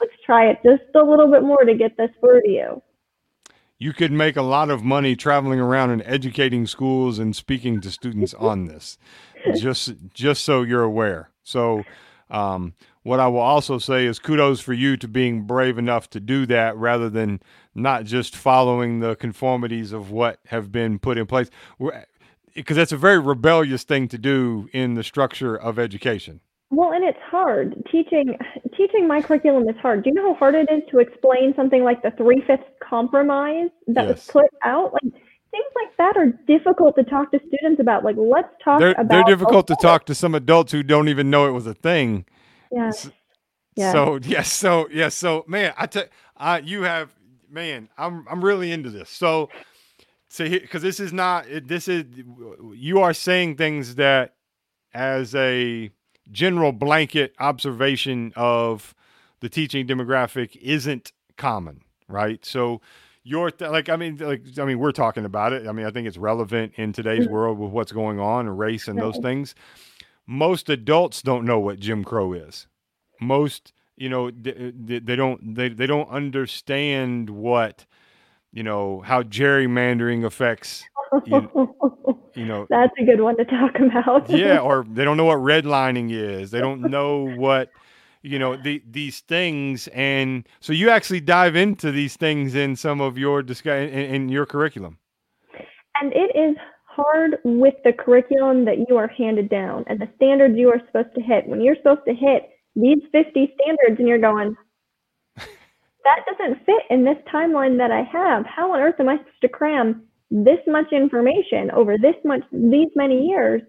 Let's 0.00 0.12
try 0.24 0.48
it 0.48 0.58
just 0.64 0.84
a 0.94 1.02
little 1.02 1.28
bit 1.28 1.42
more 1.42 1.64
to 1.64 1.74
get 1.74 1.96
this 1.96 2.10
for 2.20 2.40
you. 2.44 2.80
You 3.82 3.92
could 3.92 4.12
make 4.12 4.36
a 4.36 4.42
lot 4.42 4.70
of 4.70 4.84
money 4.84 5.16
traveling 5.16 5.58
around 5.58 5.90
and 5.90 6.04
educating 6.06 6.68
schools 6.68 7.18
and 7.18 7.34
speaking 7.34 7.80
to 7.80 7.90
students 7.90 8.32
on 8.34 8.66
this. 8.66 8.96
just 9.56 9.94
just 10.14 10.44
so 10.44 10.62
you're 10.62 10.84
aware. 10.84 11.30
So 11.42 11.82
um, 12.30 12.74
what 13.02 13.18
I 13.18 13.26
will 13.26 13.40
also 13.40 13.78
say 13.78 14.06
is 14.06 14.20
kudos 14.20 14.60
for 14.60 14.72
you 14.72 14.96
to 14.98 15.08
being 15.08 15.42
brave 15.42 15.78
enough 15.78 16.08
to 16.10 16.20
do 16.20 16.46
that 16.46 16.76
rather 16.76 17.10
than 17.10 17.40
not 17.74 18.04
just 18.04 18.36
following 18.36 19.00
the 19.00 19.16
conformities 19.16 19.92
of 19.92 20.12
what 20.12 20.38
have 20.46 20.70
been 20.70 21.00
put 21.00 21.18
in 21.18 21.26
place 21.26 21.50
because 22.54 22.76
that's 22.76 22.92
a 22.92 22.96
very 22.96 23.18
rebellious 23.18 23.82
thing 23.82 24.06
to 24.08 24.18
do 24.18 24.68
in 24.72 24.94
the 24.94 25.02
structure 25.02 25.56
of 25.56 25.80
education. 25.80 26.40
Well, 26.74 26.92
and 26.92 27.04
it's 27.04 27.18
hard 27.30 27.74
teaching. 27.92 28.38
Teaching 28.74 29.06
my 29.06 29.20
curriculum 29.20 29.68
is 29.68 29.76
hard. 29.82 30.02
Do 30.02 30.08
you 30.08 30.14
know 30.14 30.32
how 30.32 30.38
hard 30.38 30.54
it 30.54 30.68
is 30.72 30.82
to 30.90 31.00
explain 31.00 31.52
something 31.54 31.84
like 31.84 32.02
the 32.02 32.12
three 32.12 32.42
fifths 32.46 32.64
compromise 32.82 33.68
that 33.88 34.06
yes. 34.06 34.14
was 34.14 34.26
put 34.26 34.50
out? 34.64 34.94
Like 34.94 35.12
things 35.12 35.66
like 35.76 35.96
that 35.98 36.16
are 36.16 36.28
difficult 36.46 36.96
to 36.96 37.04
talk 37.04 37.30
to 37.32 37.40
students 37.46 37.78
about. 37.78 38.04
Like, 38.04 38.16
let's 38.16 38.48
talk 38.64 38.80
they're, 38.80 38.92
about. 38.92 39.08
They're 39.10 39.36
difficult 39.36 39.66
to 39.66 39.76
talk 39.82 40.06
to 40.06 40.14
some 40.14 40.34
adults 40.34 40.72
who 40.72 40.82
don't 40.82 41.08
even 41.08 41.28
know 41.28 41.46
it 41.46 41.50
was 41.50 41.66
a 41.66 41.74
thing. 41.74 42.24
Yes. 42.72 43.10
Yeah. 43.76 43.92
So 43.92 44.18
yes, 44.22 44.50
so 44.50 44.88
yes, 44.90 45.14
so 45.14 45.44
man, 45.46 45.74
I 45.76 45.86
tell 45.86 46.04
uh, 46.38 46.60
you 46.64 46.84
have 46.84 47.10
man, 47.50 47.90
I'm 47.98 48.26
I'm 48.30 48.42
really 48.42 48.72
into 48.72 48.88
this. 48.88 49.10
So 49.10 49.50
so 50.28 50.48
because 50.48 50.80
this 50.80 51.00
is 51.00 51.12
not 51.12 51.44
this 51.64 51.86
is 51.86 52.06
you 52.74 53.00
are 53.00 53.12
saying 53.12 53.56
things 53.56 53.96
that 53.96 54.34
as 54.94 55.34
a 55.34 55.90
general 56.32 56.72
blanket 56.72 57.34
observation 57.38 58.32
of 58.34 58.94
the 59.40 59.48
teaching 59.48 59.86
demographic 59.86 60.56
isn't 60.56 61.12
common 61.36 61.82
right 62.08 62.44
so 62.44 62.80
your 63.24 63.50
th- 63.50 63.70
like 63.70 63.88
I 63.88 63.96
mean 63.96 64.16
like 64.16 64.42
I 64.58 64.64
mean 64.64 64.78
we're 64.78 64.92
talking 64.92 65.24
about 65.24 65.52
it. 65.52 65.66
I 65.66 65.72
mean 65.72 65.86
I 65.86 65.90
think 65.90 66.06
it's 66.06 66.18
relevant 66.18 66.72
in 66.76 66.92
today's 66.92 67.24
mm-hmm. 67.24 67.32
world 67.32 67.58
with 67.58 67.70
what's 67.70 67.92
going 67.92 68.18
on 68.18 68.46
and 68.46 68.58
race 68.58 68.88
and 68.88 68.98
those 68.98 69.18
things. 69.18 69.54
Most 70.26 70.68
adults 70.68 71.22
don't 71.22 71.44
know 71.44 71.58
what 71.58 71.78
Jim 71.78 72.04
Crow 72.04 72.32
is. 72.32 72.66
Most 73.20 73.72
you 73.96 74.08
know 74.08 74.30
they, 74.30 74.72
they 74.98 75.16
don't 75.16 75.54
they, 75.54 75.68
they 75.68 75.86
don't 75.86 76.08
understand 76.08 77.30
what 77.30 77.86
you 78.52 78.62
know 78.62 79.00
how 79.00 79.22
gerrymandering 79.22 80.24
affects 80.24 80.84
you, 81.26 81.50
you 82.34 82.44
know. 82.44 82.66
That's 82.70 82.92
a 82.98 83.04
good 83.04 83.20
one 83.20 83.36
to 83.36 83.44
talk 83.44 83.74
about. 83.76 84.28
Yeah 84.30 84.58
or 84.58 84.84
they 84.88 85.04
don't 85.04 85.16
know 85.16 85.24
what 85.24 85.38
redlining 85.38 86.10
is. 86.12 86.50
They 86.50 86.60
don't 86.60 86.82
know 86.82 87.28
what 87.36 87.70
you 88.22 88.38
know 88.38 88.56
the, 88.56 88.82
these 88.88 89.20
things. 89.20 89.88
And 89.88 90.46
so 90.60 90.72
you 90.72 90.90
actually 90.90 91.20
dive 91.20 91.56
into 91.56 91.90
these 91.90 92.16
things 92.16 92.54
in 92.54 92.76
some 92.76 93.00
of 93.00 93.18
your 93.18 93.42
discuss 93.42 93.90
in, 93.90 94.14
in 94.14 94.28
your 94.28 94.46
curriculum. 94.46 94.98
And 96.00 96.12
it 96.12 96.36
is 96.36 96.56
hard 96.86 97.38
with 97.44 97.74
the 97.84 97.92
curriculum 97.92 98.64
that 98.66 98.86
you 98.88 98.96
are 98.96 99.08
handed 99.08 99.48
down 99.48 99.84
and 99.86 99.98
the 99.98 100.08
standards 100.16 100.54
you 100.56 100.68
are 100.68 100.80
supposed 100.86 101.14
to 101.14 101.22
hit. 101.22 101.46
When 101.46 101.60
you're 101.60 101.76
supposed 101.76 102.02
to 102.06 102.14
hit 102.14 102.50
these 102.74 102.98
50 103.12 103.54
standards 103.54 103.98
and 103.98 104.08
you're 104.08 104.18
going 104.18 104.56
that 106.04 106.24
doesn't 106.26 106.64
fit 106.64 106.82
in 106.90 107.04
this 107.04 107.18
timeline 107.32 107.78
that 107.78 107.90
i 107.90 108.02
have 108.02 108.44
how 108.46 108.72
on 108.72 108.80
earth 108.80 108.98
am 108.98 109.08
i 109.08 109.16
supposed 109.18 109.40
to 109.40 109.48
cram 109.48 110.02
this 110.30 110.58
much 110.66 110.92
information 110.92 111.70
over 111.72 111.98
this 111.98 112.16
much 112.24 112.42
these 112.52 112.88
many 112.96 113.26
years 113.28 113.62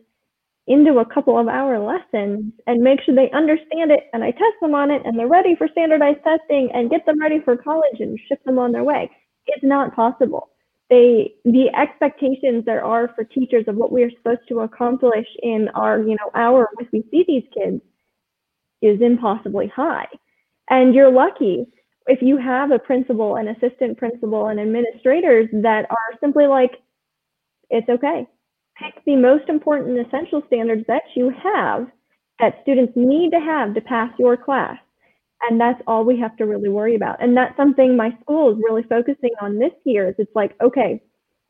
into 0.67 0.99
a 0.99 1.13
couple 1.13 1.38
of 1.38 1.47
hour 1.47 1.77
lessons 1.77 2.53
and 2.67 2.81
make 2.81 3.01
sure 3.01 3.13
they 3.13 3.29
understand 3.31 3.91
it 3.91 4.05
and 4.13 4.23
I 4.23 4.31
test 4.31 4.55
them 4.61 4.73
on 4.73 4.91
it 4.91 5.01
and 5.03 5.19
they're 5.19 5.27
ready 5.27 5.55
for 5.57 5.67
standardized 5.67 6.23
testing 6.23 6.69
and 6.73 6.89
get 6.89 7.05
them 7.05 7.19
ready 7.19 7.41
for 7.43 7.57
college 7.57 7.99
and 7.99 8.17
ship 8.29 8.41
them 8.45 8.57
on 8.57 8.71
their 8.71 8.84
way. 8.84 9.11
It's 9.47 9.63
not 9.63 9.93
possible. 9.93 10.51
They 10.89 11.34
the 11.43 11.67
expectations 11.75 12.63
there 12.65 12.84
are 12.84 13.09
for 13.13 13.25
teachers 13.25 13.65
of 13.67 13.75
what 13.75 13.91
we 13.91 14.03
are 14.03 14.11
supposed 14.11 14.47
to 14.49 14.61
accomplish 14.61 15.27
in 15.41 15.67
our, 15.75 15.99
you 15.99 16.15
know, 16.15 16.31
hour 16.34 16.69
with 16.77 16.88
we 16.93 17.03
see 17.11 17.25
these 17.27 17.43
kids 17.53 17.81
is 18.81 19.01
impossibly 19.01 19.67
high. 19.67 20.07
And 20.69 20.95
you're 20.95 21.11
lucky 21.11 21.65
if 22.08 22.22
you 22.22 22.38
have 22.38 22.72
a 22.72 22.80
principal, 22.80 23.36
an 23.38 23.47
assistant 23.47 23.97
principal, 23.97 24.47
and 24.47 24.60
administrators 24.60 25.47
that 25.54 25.86
are 25.89 26.20
simply 26.20 26.47
like, 26.47 26.72
it's 27.70 27.89
okay 27.89 28.28
pick 28.78 29.04
the 29.06 29.16
most 29.16 29.49
important 29.49 29.99
essential 29.99 30.41
standards 30.47 30.84
that 30.88 31.04
you 31.16 31.32
have 31.43 31.88
that 32.39 32.60
students 32.64 32.93
need 32.95 33.32
to 33.32 33.39
have 33.39 33.74
to 33.74 33.82
pass 33.82 34.12
your 34.18 34.36
class. 34.36 34.78
And 35.41 35.60
that's 35.60 35.82
all 35.88 36.06
we 36.06 36.20
have 36.20 36.36
to 36.38 36.45
really 36.45 36.70
worry 36.70 36.95
about. 36.95 37.22
And 37.22 37.36
that's 37.36 37.56
something 37.58 37.95
my 37.95 38.18
school 38.22 38.51
is 38.51 38.58
really 38.64 38.84
focusing 38.84 39.32
on 39.41 39.60
this 39.60 39.74
year 39.84 40.10
is 40.10 40.16
it's 40.18 40.36
like, 40.36 40.56
okay, 40.62 41.01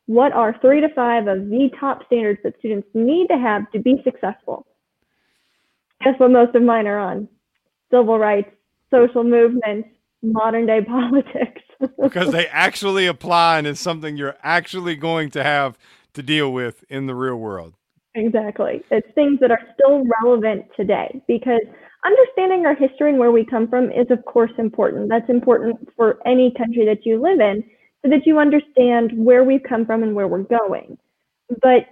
what 0.08 0.34
are 0.34 0.58
three 0.60 0.82
to 0.82 0.90
five 0.90 1.28
of 1.28 1.50
the 1.50 1.70
top 1.80 2.06
standards 2.08 2.40
that 2.44 2.58
students 2.60 2.88
need 2.94 3.28
to 3.28 3.38
have 3.38 3.72
to 3.72 3.80
be 3.80 4.02
successful? 4.04 4.66
Guess 6.04 6.16
what 6.18 6.32
most 6.32 6.56
of 6.56 6.64
mine 6.64 6.88
are 6.88 7.00
on? 7.00 7.30
Civil 7.92 8.18
rights, 8.18 8.50
social 8.92 9.24
movements, 9.24 9.90
modern 10.24 10.66
day 10.66 10.82
politics. 10.88 11.62
because 12.02 12.32
they 12.32 12.48
actually 12.48 13.06
apply 13.06 13.58
and 13.58 13.68
it's 13.68 13.80
something 13.80 14.18
you're 14.18 14.38
actually 14.42 14.96
going 14.96 15.30
to 15.32 15.44
have 15.44 15.78
to 16.14 16.24
deal 16.24 16.52
with 16.52 16.84
in 16.90 17.08
the 17.08 17.16
real 17.16 17.36
world. 17.36 17.74
Exactly. 18.16 18.82
It's 18.92 19.08
things 19.16 19.40
that 19.42 19.52
are 19.52 19.60
still 19.74 20.04
relevant 20.24 20.66
today 20.78 21.22
because 21.28 21.62
understanding 22.06 22.66
our 22.66 22.76
history 22.76 23.10
and 23.10 23.20
where 23.20 23.32
we 23.32 23.44
come 23.46 23.68
from 23.68 23.92
is, 23.92 24.08
of 24.12 24.24
course, 24.26 24.52
important. 24.58 25.10
That's 25.10 25.30
important 25.30 25.90
for 25.96 26.20
any 26.26 26.54
country 26.56 26.86
that 26.86 27.06
you 27.06 27.22
live 27.22 27.40
in 27.40 27.64
so 28.04 28.10
that 28.10 28.26
you 28.26 28.38
understand 28.38 29.12
where 29.16 29.44
we've 29.44 29.64
come 29.68 29.86
from 29.86 30.04
and 30.04 30.16
where 30.16 30.28
we're 30.28 30.44
going. 30.44 30.98
But 31.62 31.88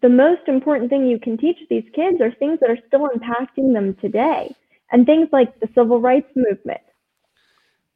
the 0.00 0.08
most 0.08 0.48
important 0.48 0.90
thing 0.90 1.06
you 1.06 1.20
can 1.20 1.36
teach 1.36 1.58
these 1.68 1.84
kids 1.94 2.20
are 2.20 2.32
things 2.32 2.58
that 2.60 2.70
are 2.70 2.78
still 2.88 3.08
impacting 3.08 3.74
them 3.74 3.94
today. 4.00 4.54
And 4.90 5.06
things 5.06 5.28
like 5.32 5.58
the 5.60 5.68
civil 5.74 6.00
rights 6.00 6.30
movement, 6.34 6.80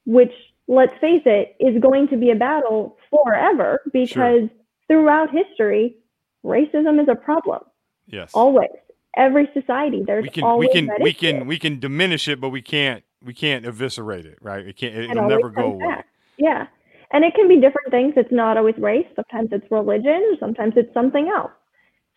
which, 0.06 0.32
let's 0.68 0.92
face 1.00 1.22
it, 1.26 1.56
is 1.60 1.80
going 1.82 2.08
to 2.08 2.16
be 2.16 2.30
a 2.30 2.34
battle 2.34 2.96
forever 3.10 3.82
because 3.92 4.08
sure 4.08 4.50
throughout 4.88 5.28
history, 5.30 5.96
racism 6.44 7.00
is 7.00 7.08
a 7.08 7.14
problem. 7.14 7.60
Yes. 8.06 8.30
Always. 8.34 8.70
Every 9.16 9.48
society, 9.54 10.02
there's 10.06 10.22
we 10.22 10.28
can 10.28 10.44
always 10.44 10.68
we 10.68 10.72
can 10.74 10.90
we 11.00 11.10
issue. 11.10 11.18
can 11.18 11.46
we 11.46 11.58
can 11.58 11.80
diminish 11.80 12.28
it, 12.28 12.38
but 12.38 12.50
we 12.50 12.60
can't 12.60 13.02
we 13.22 13.32
can't 13.32 13.64
eviscerate 13.64 14.26
it, 14.26 14.38
right? 14.42 14.66
It 14.66 14.76
can't 14.76 14.94
it, 14.94 15.08
will 15.08 15.28
never 15.28 15.48
go 15.48 15.72
away. 15.72 15.86
Back. 15.86 16.06
Yeah. 16.36 16.66
And 17.12 17.24
it 17.24 17.34
can 17.34 17.48
be 17.48 17.54
different 17.54 17.90
things. 17.90 18.12
It's 18.16 18.30
not 18.30 18.58
always 18.58 18.74
race. 18.76 19.06
Sometimes 19.14 19.48
it's 19.52 19.64
religion. 19.70 20.36
Sometimes 20.38 20.74
it's 20.76 20.92
something 20.92 21.28
else. 21.34 21.52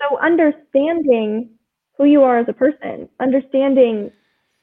So 0.01 0.19
understanding 0.19 1.51
who 1.97 2.03
you 2.05 2.23
are 2.23 2.39
as 2.39 2.47
a 2.49 2.53
person, 2.53 3.07
understanding 3.21 4.11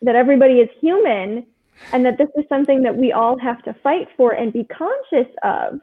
that 0.03 0.15
everybody 0.15 0.55
is 0.55 0.69
human 0.81 1.47
and 1.93 2.05
that 2.05 2.19
this 2.19 2.29
is 2.37 2.45
something 2.49 2.83
that 2.83 2.97
we 2.97 3.13
all 3.13 3.39
have 3.39 3.63
to 3.65 3.75
fight 3.83 4.09
for 4.17 4.33
and 4.33 4.53
be 4.53 4.65
conscious 4.65 5.33
of 5.43 5.81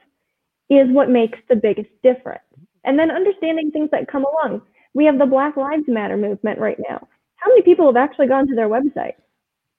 is 0.70 0.90
what 0.90 1.10
makes 1.10 1.40
the 1.50 1.56
biggest 1.56 1.90
difference. 2.02 2.42
And 2.84 2.98
then 2.98 3.12
understanding 3.12 3.72
things 3.72 3.90
that 3.92 4.08
come 4.08 4.26
along. 4.26 4.62
We 4.94 5.06
have 5.06 5.18
the 5.18 5.26
Black 5.26 5.58
Lives 5.58 5.84
Matter 5.88 6.18
movement 6.18 6.60
right 6.60 6.78
now. 6.90 7.08
How 7.38 7.50
many 7.50 7.62
people 7.62 7.86
have 7.88 7.98
actually 7.98 8.28
gone 8.28 8.48
to 8.48 8.56
their 8.56 8.70
website? 8.70 9.14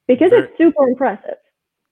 Because 0.06 0.30
very, 0.30 0.44
it's 0.44 0.58
super 0.58 0.86
impressive. 0.88 1.36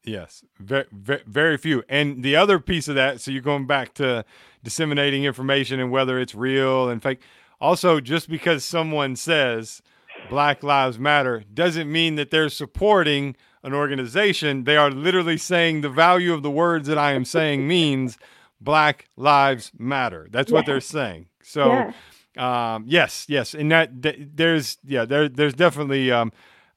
Yes, 0.04 0.44
very, 0.58 0.86
very, 0.92 1.22
very 1.26 1.56
few. 1.56 1.82
And 1.88 2.22
the 2.22 2.36
other 2.36 2.58
piece 2.58 2.88
of 2.88 2.94
that, 2.96 3.20
so 3.20 3.30
you're 3.30 3.42
going 3.42 3.66
back 3.66 3.94
to 3.94 4.24
disseminating 4.62 5.24
information 5.24 5.80
and 5.80 5.90
whether 5.90 6.18
it's 6.18 6.34
real 6.34 6.88
and 6.88 7.02
fake. 7.02 7.20
Also, 7.60 8.00
just 8.00 8.28
because 8.28 8.64
someone 8.64 9.16
says 9.16 9.82
Black 10.28 10.62
Lives 10.62 10.98
Matter 10.98 11.44
doesn't 11.54 11.90
mean 11.90 12.16
that 12.16 12.30
they're 12.30 12.48
supporting 12.48 13.36
an 13.62 13.74
organization. 13.74 14.64
They 14.64 14.76
are 14.76 14.90
literally 14.90 15.38
saying 15.38 15.80
the 15.80 15.90
value 15.90 16.32
of 16.32 16.42
the 16.42 16.50
words 16.50 16.88
that 16.88 16.98
I 16.98 17.12
am 17.12 17.24
saying 17.24 17.66
means 17.66 18.18
Black 18.60 19.08
Lives 19.16 19.72
Matter. 19.78 20.28
That's 20.30 20.50
yeah. 20.50 20.54
what 20.56 20.66
they're 20.66 20.80
saying. 20.80 21.26
So, 21.42 21.92
yeah. 22.36 22.74
um, 22.74 22.84
yes, 22.86 23.26
yes, 23.28 23.54
and 23.54 23.70
that, 23.72 23.90
there's 23.92 24.78
yeah 24.84 25.04
there 25.04 25.28
there's 25.28 25.54
definitely 25.54 26.10
um, 26.12 26.32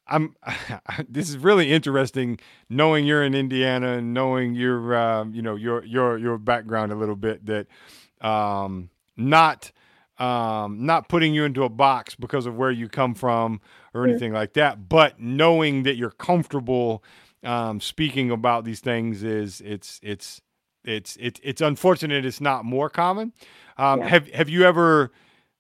I'm 0.08 0.36
this 1.10 1.30
is 1.30 1.38
really 1.38 1.72
interesting 1.72 2.40
knowing 2.70 3.06
you're 3.06 3.24
in 3.24 3.34
Indiana 3.34 3.98
and 3.98 4.14
knowing 4.14 4.56
your 4.56 4.96
um, 4.96 5.34
you 5.34 5.42
know 5.42 5.56
your 5.56 5.84
your 5.86 6.18
your 6.18 6.38
background 6.38 6.92
a 6.92 6.96
little 6.96 7.16
bit 7.16 7.46
that 7.46 7.68
um, 8.22 8.90
not 9.18 9.72
um, 10.18 10.86
not 10.86 11.10
putting 11.10 11.34
you 11.34 11.44
into 11.44 11.64
a 11.64 11.70
box 11.70 12.16
because 12.16 12.46
of 12.46 12.56
where 12.56 12.72
you 12.72 12.88
come 12.88 13.14
from 13.14 13.60
or 13.94 14.08
anything 14.08 14.34
like 14.34 14.54
that, 14.54 14.88
but 14.88 15.20
knowing 15.20 15.84
that 15.84 15.96
you're 15.96 16.12
comfortable 16.12 17.04
um, 17.44 17.80
speaking 17.80 18.32
about 18.32 18.66
these 18.66 18.80
things 18.80 19.24
is 19.24 19.62
it's 19.62 20.00
it's 20.02 20.42
it's 20.84 21.18
it's 21.20 21.40
it's 21.44 21.62
unfortunate 21.62 22.26
it's 22.26 22.42
not 22.42 22.66
more 22.66 22.90
common. 22.90 23.34
Um, 23.78 24.00
yeah. 24.00 24.08
Have 24.08 24.28
have 24.30 24.50
you 24.50 24.64
ever? 24.64 25.12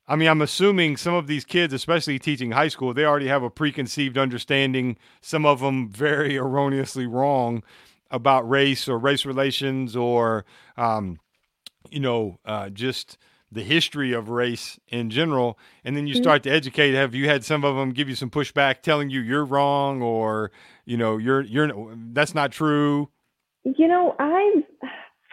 I 0.07 0.15
mean, 0.15 0.27
I'm 0.27 0.41
assuming 0.41 0.97
some 0.97 1.15
of 1.15 1.25
these 1.25 1.45
kids, 1.45 1.73
especially 1.73 2.19
teaching 2.19 2.51
high 2.51 2.67
school, 2.67 2.93
they 2.93 3.05
already 3.05 3.27
have 3.27 3.41
a 3.41 3.49
preconceived 3.49 4.19
understanding. 4.19 4.97
Some 5.21 5.47
of 5.47 5.61
them 5.61 5.89
very 5.89 6.37
erroneously 6.37 7.07
wrong 7.07 7.63
about 8.11 8.47
race 8.47 8.87
or 8.87 8.99
race 8.99 9.25
relations 9.25 9.95
or, 9.95 10.45
um, 10.77 11.19
you 11.89 11.99
know, 11.99 12.37
uh, 12.45 12.69
just 12.69 13.17
the 13.55 13.63
history 13.63 14.11
of 14.11 14.29
race 14.29 14.79
in 14.89 15.09
general. 15.09 15.57
And 15.83 15.97
then 15.97 16.05
you 16.05 16.13
mm-hmm. 16.13 16.23
start 16.23 16.43
to 16.43 16.51
educate. 16.51 16.93
Have 16.93 17.15
you 17.15 17.27
had 17.27 17.43
some 17.43 17.63
of 17.63 17.75
them 17.75 17.91
give 17.91 18.07
you 18.07 18.15
some 18.15 18.29
pushback, 18.29 18.81
telling 18.81 19.09
you 19.09 19.21
you're 19.21 19.45
wrong 19.45 20.01
or 20.01 20.51
you 20.85 20.97
know 20.97 21.17
you're 21.17 21.41
you're 21.41 21.71
that's 22.13 22.35
not 22.35 22.51
true? 22.51 23.09
You 23.63 23.87
know, 23.87 24.15
I've 24.19 24.63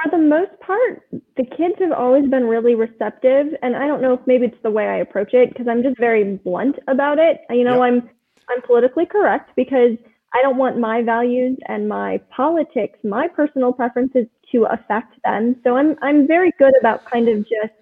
for 0.02 0.10
the 0.10 0.18
most 0.18 0.58
part, 0.60 1.02
the 1.36 1.44
kids 1.44 1.74
have 1.80 1.92
always 1.92 2.28
been 2.28 2.44
really 2.44 2.74
receptive, 2.74 3.48
and 3.62 3.76
I 3.76 3.86
don't 3.86 4.00
know 4.00 4.14
if 4.14 4.20
maybe 4.26 4.46
it's 4.46 4.62
the 4.62 4.70
way 4.70 4.88
I 4.88 4.96
approach 4.96 5.34
it 5.34 5.50
because 5.50 5.68
I'm 5.68 5.82
just 5.82 5.98
very 5.98 6.36
blunt 6.36 6.76
about 6.88 7.18
it. 7.18 7.40
You 7.50 7.64
know, 7.64 7.84
yep. 7.84 7.92
I'm 7.92 8.10
I'm 8.48 8.62
politically 8.62 9.06
correct 9.06 9.50
because 9.56 9.98
I 10.32 10.42
don't 10.42 10.56
want 10.56 10.78
my 10.78 11.02
values 11.02 11.58
and 11.66 11.88
my 11.88 12.18
politics, 12.34 12.98
my 13.04 13.28
personal 13.28 13.72
preferences 13.72 14.26
to 14.52 14.64
affect 14.64 15.20
them. 15.24 15.56
So 15.64 15.76
I'm 15.76 15.96
I'm 16.02 16.26
very 16.26 16.52
good 16.58 16.72
about 16.78 17.04
kind 17.04 17.28
of 17.28 17.38
just 17.40 17.81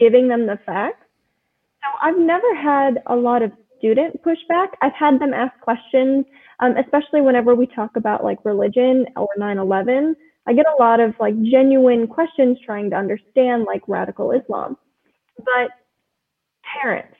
giving 0.00 0.26
them 0.26 0.46
the 0.46 0.58
facts. 0.66 1.04
So 1.82 1.88
I've 2.02 2.18
never 2.18 2.54
had 2.54 3.02
a 3.06 3.14
lot 3.14 3.42
of 3.42 3.52
student 3.78 4.20
pushback. 4.22 4.68
I've 4.82 4.94
had 4.98 5.20
them 5.20 5.32
ask 5.32 5.58
questions, 5.60 6.24
um, 6.60 6.76
especially 6.76 7.20
whenever 7.20 7.54
we 7.54 7.66
talk 7.66 7.96
about 7.96 8.24
like 8.24 8.38
religion 8.44 9.06
or 9.16 9.28
9/11. 9.38 10.16
I 10.46 10.52
get 10.54 10.66
a 10.66 10.82
lot 10.82 11.00
of 11.00 11.14
like 11.20 11.34
genuine 11.42 12.06
questions 12.06 12.58
trying 12.64 12.90
to 12.90 12.96
understand 12.96 13.64
like 13.64 13.82
radical 13.86 14.32
Islam. 14.32 14.76
But 15.38 15.70
parents 16.82 17.16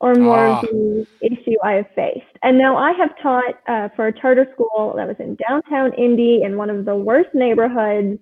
are 0.00 0.14
more 0.14 0.46
of 0.46 0.56
ah. 0.56 0.60
the 0.62 1.06
issue 1.20 1.56
I 1.62 1.72
have 1.72 1.90
faced. 1.94 2.36
And 2.42 2.56
now 2.58 2.76
I 2.76 2.92
have 2.92 3.10
taught 3.22 3.54
uh, 3.68 3.88
for 3.94 4.06
a 4.06 4.20
charter 4.20 4.46
school 4.54 4.94
that 4.96 5.06
was 5.06 5.16
in 5.18 5.36
downtown 5.36 5.92
Indy 5.94 6.42
in 6.42 6.56
one 6.56 6.70
of 6.70 6.84
the 6.84 6.96
worst 6.96 7.30
neighborhoods. 7.34 8.18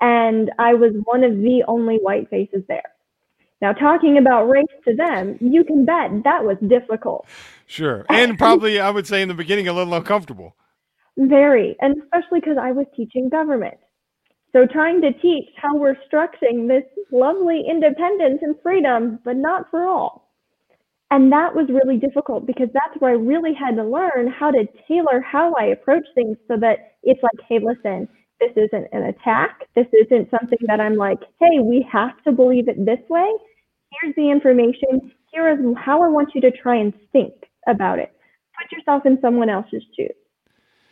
and 0.00 0.50
I 0.58 0.74
was 0.74 0.92
one 1.04 1.24
of 1.24 1.32
the 1.38 1.64
only 1.66 1.96
white 1.96 2.28
faces 2.28 2.62
there. 2.68 2.93
Now, 3.60 3.72
talking 3.72 4.18
about 4.18 4.48
race 4.48 4.64
to 4.86 4.94
them, 4.94 5.38
you 5.40 5.64
can 5.64 5.84
bet 5.84 6.10
that 6.24 6.44
was 6.44 6.56
difficult. 6.68 7.26
Sure. 7.66 8.04
And 8.08 8.38
probably, 8.38 8.80
I 8.80 8.90
would 8.90 9.06
say 9.06 9.22
in 9.22 9.28
the 9.28 9.34
beginning, 9.34 9.68
a 9.68 9.72
little 9.72 9.94
uncomfortable. 9.94 10.56
Very, 11.16 11.76
and 11.80 11.94
especially 12.02 12.40
because 12.40 12.58
I 12.60 12.72
was 12.72 12.86
teaching 12.96 13.28
government. 13.28 13.78
So, 14.52 14.66
trying 14.66 15.00
to 15.00 15.12
teach 15.12 15.48
how 15.56 15.76
we're 15.76 15.96
structuring 16.12 16.68
this 16.68 16.84
lovely 17.10 17.64
independence 17.68 18.40
and 18.42 18.54
freedom, 18.62 19.18
but 19.24 19.36
not 19.36 19.70
for 19.70 19.86
all. 19.86 20.24
And 21.10 21.30
that 21.32 21.54
was 21.54 21.68
really 21.68 21.98
difficult 21.98 22.46
because 22.46 22.68
that's 22.72 23.00
where 23.00 23.12
I 23.12 23.14
really 23.14 23.54
had 23.54 23.76
to 23.76 23.84
learn 23.84 24.26
how 24.28 24.50
to 24.50 24.66
tailor 24.88 25.20
how 25.20 25.54
I 25.54 25.66
approach 25.66 26.04
things 26.14 26.36
so 26.48 26.56
that 26.56 26.96
it's 27.02 27.22
like, 27.22 27.46
hey, 27.48 27.60
listen, 27.60 28.08
this 28.40 28.52
isn't 28.56 28.88
an 28.92 29.04
attack. 29.04 29.68
This 29.74 29.86
isn't 30.06 30.30
something 30.30 30.58
that 30.66 30.80
I'm 30.80 30.96
like, 30.96 31.20
hey, 31.40 31.60
we 31.62 31.86
have 31.90 32.22
to 32.24 32.32
believe 32.32 32.68
it 32.68 32.84
this 32.84 33.00
way. 33.08 33.30
Here's 34.00 34.14
the 34.16 34.30
information. 34.30 35.12
Here 35.32 35.48
is 35.50 35.58
how 35.76 36.02
I 36.02 36.08
want 36.08 36.30
you 36.34 36.40
to 36.42 36.50
try 36.50 36.76
and 36.76 36.92
think 37.12 37.34
about 37.68 37.98
it. 37.98 38.12
Put 38.60 38.76
yourself 38.76 39.06
in 39.06 39.18
someone 39.20 39.48
else's 39.48 39.82
shoes. 39.96 40.14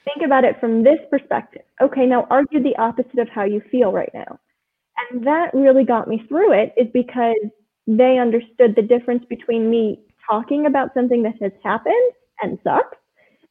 Think 0.05 0.25
about 0.25 0.45
it 0.45 0.59
from 0.61 0.83
this 0.83 0.99
perspective. 1.11 1.63
Okay, 1.81 2.07
now 2.07 2.27
argue 2.31 2.63
the 2.63 2.77
opposite 2.77 3.19
of 3.19 3.29
how 3.29 3.45
you 3.45 3.63
feel 3.71 3.93
right 3.93 4.11
now. 4.13 4.39
And 5.11 5.27
that 5.27 5.55
really 5.55 5.85
got 5.85 6.09
me 6.09 6.25
through 6.29 6.53
it 6.53 6.75
is 6.77 6.89
because 6.93 7.37
they 7.87 8.19
understood 8.19 8.75
the 8.77 8.83
difference 8.83 9.25
between 9.29 9.71
me 9.71 10.01
talking 10.29 10.67
about 10.67 10.95
something 10.95 11.23
that 11.23 11.35
has 11.41 11.53
happened 11.63 12.13
and 12.43 12.59
sucks 12.65 12.97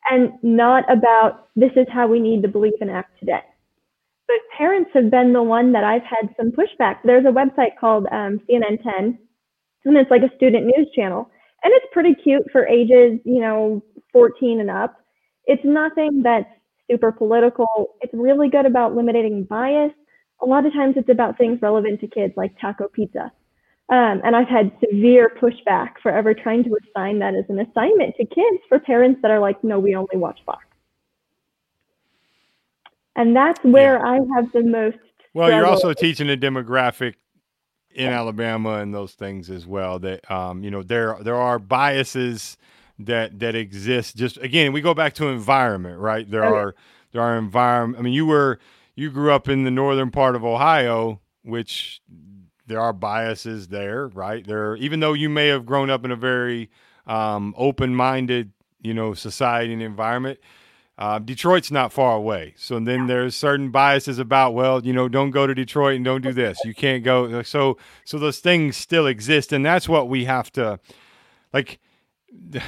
and 0.10 0.32
not 0.42 0.84
about 0.92 1.50
this 1.56 1.72
is 1.76 1.88
how 1.92 2.08
we 2.08 2.20
need 2.20 2.42
to 2.42 2.48
believe 2.48 2.74
and 2.82 2.90
act 2.90 3.20
today. 3.20 3.42
But 4.28 4.38
parents 4.58 4.92
have 4.94 5.12
been 5.12 5.34
the 5.34 5.44
one 5.44 5.72
that 5.74 5.84
I've 5.84 6.04
had 6.04 6.34
some 6.38 6.52
pushback. 6.52 6.98
There's 7.04 7.26
a 7.26 7.30
website 7.30 7.78
called 7.80 8.06
um, 8.12 8.40
CNN 8.50 8.82
10, 8.84 9.18
and 9.86 9.98
it's 9.98 10.12
like 10.12 10.22
a 10.22 10.36
student 10.36 10.66
news 10.66 10.88
channel, 10.96 11.30
and 11.64 11.74
it's 11.74 11.86
pretty 11.92 12.16
cute 12.16 12.44
for 12.52 12.68
ages, 12.68 13.20
you 13.26 13.42
know, 13.42 13.84
14 14.14 14.60
and 14.62 14.70
up. 14.70 14.96
It's 15.46 15.64
nothing 15.66 16.22
that's 16.24 16.48
super 16.90 17.12
political. 17.12 17.96
It's 18.02 18.14
really 18.14 18.50
good 18.50 18.66
about 18.66 18.96
limiting 18.96 19.44
bias. 19.44 19.92
A 20.42 20.46
lot 20.46 20.66
of 20.66 20.74
times 20.74 20.96
it's 20.98 21.10
about 21.10 21.38
things 21.38 21.60
relevant 21.62 22.00
to 22.02 22.08
kids 22.08 22.34
like 22.36 22.52
taco 22.60 22.88
pizza. 22.88 23.32
Um, 23.90 24.22
and 24.24 24.36
I've 24.36 24.48
had 24.48 24.72
severe 24.80 25.30
pushback 25.42 25.96
for 26.02 26.12
ever 26.12 26.34
trying 26.34 26.64
to 26.64 26.78
assign 26.78 27.20
that 27.20 27.36
as 27.36 27.44
an 27.50 27.60
assignment 27.60 28.16
to 28.16 28.26
kids 28.26 28.64
for 28.70 28.80
parents 28.80 29.20
that 29.22 29.32
are 29.32 29.40
like, 29.40 29.62
no, 29.64 29.80
we 29.80 29.96
only 29.96 30.16
watch 30.16 30.40
Fox. 30.46 30.64
And 33.16 33.36
that's 33.36 33.64
where 33.64 33.98
yeah. 33.98 34.12
I 34.12 34.20
have 34.36 34.52
the 34.52 34.64
most. 34.64 34.98
Well, 35.34 35.50
you're 35.50 35.66
also 35.66 35.94
teaching 35.94 36.30
a 36.30 36.38
demographic 36.38 37.16
in 37.94 38.08
Alabama 38.08 38.76
and 38.76 38.94
those 38.94 39.14
things 39.14 39.50
as 39.50 39.66
well. 39.66 40.00
That 40.00 40.30
um, 40.32 40.64
you 40.64 40.72
know 40.72 40.84
there 40.84 41.18
there 41.22 41.36
are 41.36 41.60
biases 41.60 42.58
that 43.00 43.40
that 43.40 43.56
exist. 43.56 44.16
Just 44.16 44.38
again, 44.38 44.74
we 44.74 44.82
go 44.82 44.94
back 44.94 45.14
to 45.16 45.28
environment, 45.28 46.00
right? 46.00 46.30
There 46.30 46.46
okay. 46.46 46.56
are 46.56 46.76
there 47.12 47.22
are 47.22 47.38
environment. 47.38 48.00
I 48.00 48.04
mean, 48.04 48.14
you 48.14 48.26
were 48.26 48.60
you 48.96 49.10
grew 49.10 49.32
up 49.32 49.48
in 49.50 49.64
the 49.64 49.72
northern 49.72 50.12
part 50.12 50.36
of 50.36 50.44
Ohio, 50.44 51.22
which 51.44 52.02
there 52.68 52.80
are 52.80 52.94
biases 52.94 53.68
there, 53.68 54.08
right? 54.10 54.46
There, 54.46 54.76
even 54.78 55.00
though 55.00 55.14
you 55.14 55.30
may 55.30 55.48
have 55.48 55.66
grown 55.66 55.90
up 55.90 56.06
in 56.06 56.12
a 56.12 56.16
very 56.16 56.70
um, 57.08 57.54
open-minded, 57.58 58.52
you 58.82 58.94
know, 58.94 59.14
society 59.14 59.74
and 59.74 59.82
environment, 59.82 60.40
uh, 61.02 61.18
Detroit's 61.18 61.72
not 61.72 61.92
far 61.92 62.16
away. 62.16 62.54
So 62.58 62.80
then 62.80 63.08
there's 63.08 63.36
certain 63.36 63.72
biases 63.72 64.20
about, 64.20 64.54
well, 64.54 64.86
you 64.86 64.94
know, 64.94 65.10
don't 65.10 65.32
go 65.32 65.48
to 65.48 65.56
Detroit 65.56 65.96
and 65.96 66.06
don't 66.06 66.22
do 66.22 66.32
this. 66.32 66.60
You 66.64 66.76
can't 66.76 67.04
go. 67.04 67.42
So 67.42 67.80
so 68.06 68.20
those 68.20 68.38
things 68.38 68.78
still 68.78 69.08
exist, 69.08 69.52
and 69.52 69.66
that's 69.66 69.90
what 69.90 70.08
we 70.10 70.26
have 70.26 70.52
to, 70.54 70.80
like. 71.52 71.80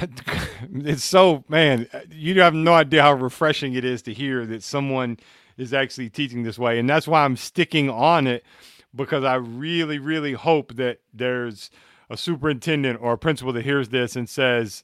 It's 0.76 1.04
so 1.04 1.44
man, 1.48 1.88
you 2.10 2.40
have 2.40 2.54
no 2.54 2.74
idea 2.74 3.02
how 3.02 3.12
refreshing 3.14 3.74
it 3.74 3.84
is 3.84 4.02
to 4.02 4.12
hear 4.12 4.44
that 4.46 4.62
someone 4.62 5.18
is 5.56 5.72
actually 5.72 6.10
teaching 6.10 6.42
this 6.42 6.58
way, 6.58 6.78
and 6.78 6.90
that's 6.90 7.06
why 7.06 7.24
I'm 7.24 7.36
sticking 7.36 7.88
on 7.88 8.26
it 8.26 8.44
because 8.94 9.24
I 9.24 9.36
really, 9.36 9.98
really 9.98 10.32
hope 10.32 10.74
that 10.74 10.98
there's 11.12 11.70
a 12.10 12.16
superintendent 12.16 13.00
or 13.00 13.12
a 13.12 13.18
principal 13.18 13.52
that 13.52 13.64
hears 13.64 13.90
this 13.90 14.16
and 14.16 14.28
says, 14.28 14.82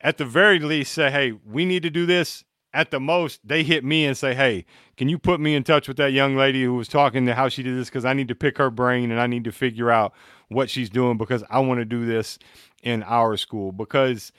at 0.00 0.18
the 0.18 0.24
very 0.24 0.58
least, 0.58 0.92
say, 0.92 1.10
hey, 1.10 1.32
we 1.32 1.64
need 1.64 1.82
to 1.82 1.90
do 1.90 2.06
this. 2.06 2.44
At 2.76 2.90
the 2.90 3.00
most, 3.00 3.40
they 3.42 3.62
hit 3.62 3.84
me 3.84 4.04
and 4.04 4.16
say, 4.16 4.34
hey, 4.34 4.66
can 4.98 5.08
you 5.08 5.18
put 5.18 5.40
me 5.40 5.54
in 5.54 5.64
touch 5.64 5.88
with 5.88 5.96
that 5.96 6.12
young 6.12 6.36
lady 6.36 6.62
who 6.62 6.74
was 6.74 6.88
talking 6.88 7.24
to 7.24 7.34
how 7.34 7.48
she 7.48 7.62
did 7.62 7.74
this? 7.74 7.88
Because 7.88 8.04
I 8.04 8.12
need 8.12 8.28
to 8.28 8.34
pick 8.34 8.58
her 8.58 8.70
brain 8.70 9.10
and 9.10 9.18
I 9.18 9.26
need 9.26 9.44
to 9.44 9.52
figure 9.52 9.90
out 9.90 10.12
what 10.48 10.68
she's 10.68 10.90
doing 10.90 11.16
because 11.16 11.42
I 11.48 11.60
want 11.60 11.80
to 11.80 11.86
do 11.86 12.04
this 12.04 12.38
in 12.82 13.02
our 13.02 13.38
school 13.38 13.72
because 13.72 14.30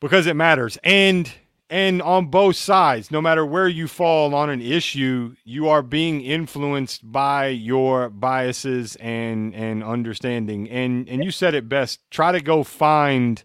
because 0.00 0.26
it 0.26 0.36
matters. 0.36 0.78
And 0.82 1.30
and 1.68 2.02
on 2.02 2.26
both 2.26 2.56
sides, 2.56 3.10
no 3.10 3.22
matter 3.22 3.46
where 3.46 3.68
you 3.68 3.88
fall 3.88 4.34
on 4.34 4.50
an 4.50 4.60
issue, 4.60 5.36
you 5.44 5.68
are 5.68 5.82
being 5.82 6.20
influenced 6.20 7.10
by 7.10 7.48
your 7.48 8.08
biases 8.10 8.96
and 8.96 9.54
and 9.54 9.84
understanding. 9.84 10.68
And 10.68 11.08
and 11.08 11.22
you 11.22 11.30
said 11.30 11.54
it 11.54 11.68
best. 11.68 12.00
Try 12.10 12.32
to 12.32 12.40
go 12.40 12.62
find 12.64 13.42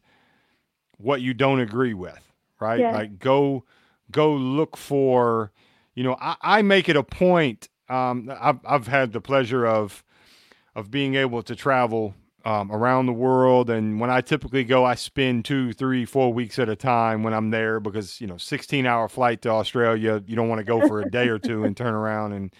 what 0.97 1.21
you 1.21 1.33
don't 1.33 1.59
agree 1.59 1.93
with, 1.93 2.26
right? 2.59 2.79
Yeah. 2.79 2.91
Like 2.91 3.19
go 3.19 3.63
go 4.11 4.33
look 4.33 4.77
for. 4.77 5.51
You 5.95 6.03
know, 6.03 6.15
I, 6.21 6.35
I 6.41 6.61
make 6.61 6.89
it 6.89 6.95
a 6.95 7.03
point. 7.03 7.69
Um, 7.89 8.31
I've 8.39 8.59
I've 8.65 8.87
had 8.87 9.13
the 9.13 9.21
pleasure 9.21 9.65
of 9.65 10.03
of 10.75 10.91
being 10.91 11.15
able 11.15 11.41
to 11.41 11.55
travel 11.55 12.13
um, 12.47 12.71
around 12.71 13.07
the 13.07 13.13
world. 13.13 13.69
And 13.69 13.99
when 13.99 14.09
I 14.09 14.21
typically 14.21 14.63
go, 14.63 14.85
I 14.85 14.95
spend 14.95 15.43
two, 15.43 15.73
three, 15.73 16.05
four 16.05 16.31
weeks 16.31 16.57
at 16.59 16.69
a 16.69 16.77
time 16.77 17.23
when 17.23 17.33
I'm 17.33 17.49
there 17.49 17.81
because 17.81 18.21
you 18.21 18.27
know, 18.27 18.37
16 18.37 18.85
hour 18.85 19.09
flight 19.09 19.41
to 19.41 19.49
Australia, 19.49 20.23
you 20.25 20.35
don't 20.35 20.47
want 20.47 20.59
to 20.59 20.63
go 20.63 20.87
for 20.87 21.01
a 21.01 21.09
day 21.09 21.27
or 21.27 21.39
two 21.39 21.65
and 21.65 21.75
turn 21.75 21.93
around 21.93 22.31
and 22.31 22.53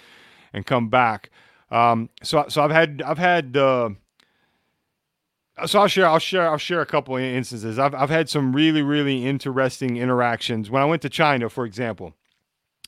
and 0.51 0.65
come 0.65 0.89
back. 0.89 1.29
Um, 1.71 2.09
so 2.21 2.45
so 2.49 2.63
I've 2.63 2.71
had 2.71 3.01
I've 3.05 3.17
had 3.17 3.55
uh, 3.55 3.91
so 5.65 5.79
I'll 5.79 5.87
share 5.87 6.07
I'll 6.07 6.19
share 6.19 6.49
I'll 6.49 6.57
share 6.57 6.81
a 6.81 6.85
couple 6.85 7.15
instances. 7.15 7.79
I've 7.79 7.95
I've 7.95 8.09
had 8.09 8.29
some 8.29 8.55
really 8.55 8.81
really 8.81 9.25
interesting 9.25 9.97
interactions 9.97 10.69
when 10.69 10.81
I 10.81 10.85
went 10.85 11.01
to 11.03 11.09
China, 11.09 11.49
for 11.49 11.65
example. 11.65 12.13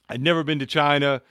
I'd 0.10 0.22
never 0.22 0.44
been 0.44 0.60
to 0.60 0.66
China. 0.66 1.22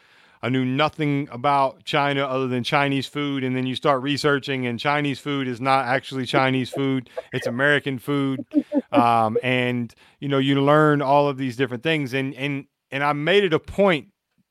I 0.41 0.49
knew 0.51 0.64
nothing 0.64 1.28
about 1.32 1.84
China 1.84 2.24
other 2.24 2.47
than 2.47 2.62
Chinese 2.62 3.07
food. 3.07 3.43
And 3.43 3.57
then 3.57 3.66
you 3.66 3.74
start 3.74 4.03
researching, 4.03 4.66
and 4.66 4.78
Chinese 4.78 5.18
food 5.18 5.49
is 5.49 5.61
not 5.61 5.86
actually 5.86 6.26
Chinese 6.26 6.70
food, 6.70 7.11
it's 7.32 7.47
American 7.47 7.99
food. 7.99 8.45
Um, 8.93 9.36
and, 9.43 9.93
you 10.20 10.28
know, 10.28 10.39
you 10.39 10.62
learn 10.62 11.03
all 11.03 11.28
of 11.28 11.36
these 11.36 11.57
different 11.57 11.82
things. 11.82 12.14
And, 12.14 12.34
and, 12.34 12.66
and 12.91 13.03
I 13.03 13.12
made 13.12 13.45
it 13.45 13.53
a 13.53 13.59
point, 13.59 14.09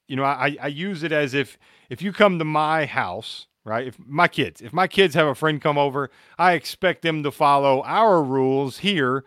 you 0.08 0.16
know, 0.16 0.24
I, 0.24 0.58
I 0.62 0.68
use 0.68 1.04
it 1.04 1.12
as 1.12 1.34
if 1.34 1.58
if 1.90 2.02
you 2.02 2.12
come 2.12 2.38
to 2.40 2.46
my 2.46 2.86
house, 2.86 3.47
right? 3.68 3.88
If 3.88 3.98
my 4.06 4.28
kids, 4.28 4.62
if 4.62 4.74
my 4.74 4.88
kids 4.88 5.14
have 5.16 5.28
a 5.28 5.36
friend 5.36 5.62
come 5.62 5.78
over, 5.78 6.10
I 6.38 6.54
expect 6.54 7.02
them 7.02 7.24
to 7.24 7.32
follow 7.32 7.84
our 7.84 8.24
rules 8.24 8.80
here 8.80 9.24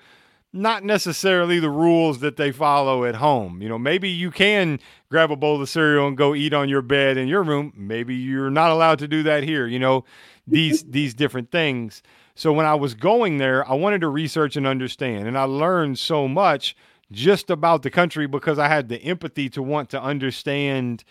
not 0.53 0.85
necessarily 0.85 1.61
the 1.61 1.71
rules 1.71 2.21
that 2.21 2.37
they 2.37 2.51
follow 2.51 3.05
at 3.05 3.15
home. 3.17 3.63
You 3.63 3.69
know, 3.69 3.79
maybe 3.79 4.09
you 4.09 4.31
can 4.31 4.81
grab 5.09 5.31
a 5.31 5.37
bowl 5.37 5.63
of 5.63 5.69
cereal 5.69 6.09
and 6.09 6.17
go 6.17 6.35
eat 6.35 6.53
on 6.53 6.69
your 6.69 6.83
bed 6.83 7.17
in 7.17 7.29
your 7.29 7.43
room. 7.43 7.73
Maybe 7.77 8.15
you're 8.17 8.51
not 8.51 8.71
allowed 8.71 8.99
to 9.01 9.09
do 9.09 9.23
that 9.25 9.45
here. 9.45 9.67
You 9.67 9.79
know, 9.79 10.05
these 10.47 10.83
these 10.91 11.15
different 11.15 11.51
things. 11.51 12.03
So 12.35 12.53
when 12.53 12.67
I 12.67 12.75
was 12.75 12.95
going 12.95 13.39
there, 13.39 13.69
I 13.69 13.75
wanted 13.75 14.01
to 14.01 14.09
research 14.09 14.57
and 14.57 14.67
understand, 14.67 15.29
and 15.29 15.39
I 15.39 15.45
learned 15.45 15.99
so 15.99 16.27
much 16.27 16.77
just 17.13 17.51
about 17.51 17.83
the 17.83 17.91
country 17.91 18.27
because 18.27 18.59
I 18.59 18.69
had 18.69 18.89
the 18.89 19.03
empathy 19.03 19.49
to 19.51 19.63
want 19.63 19.91
to 19.91 20.03
understand 20.03 21.05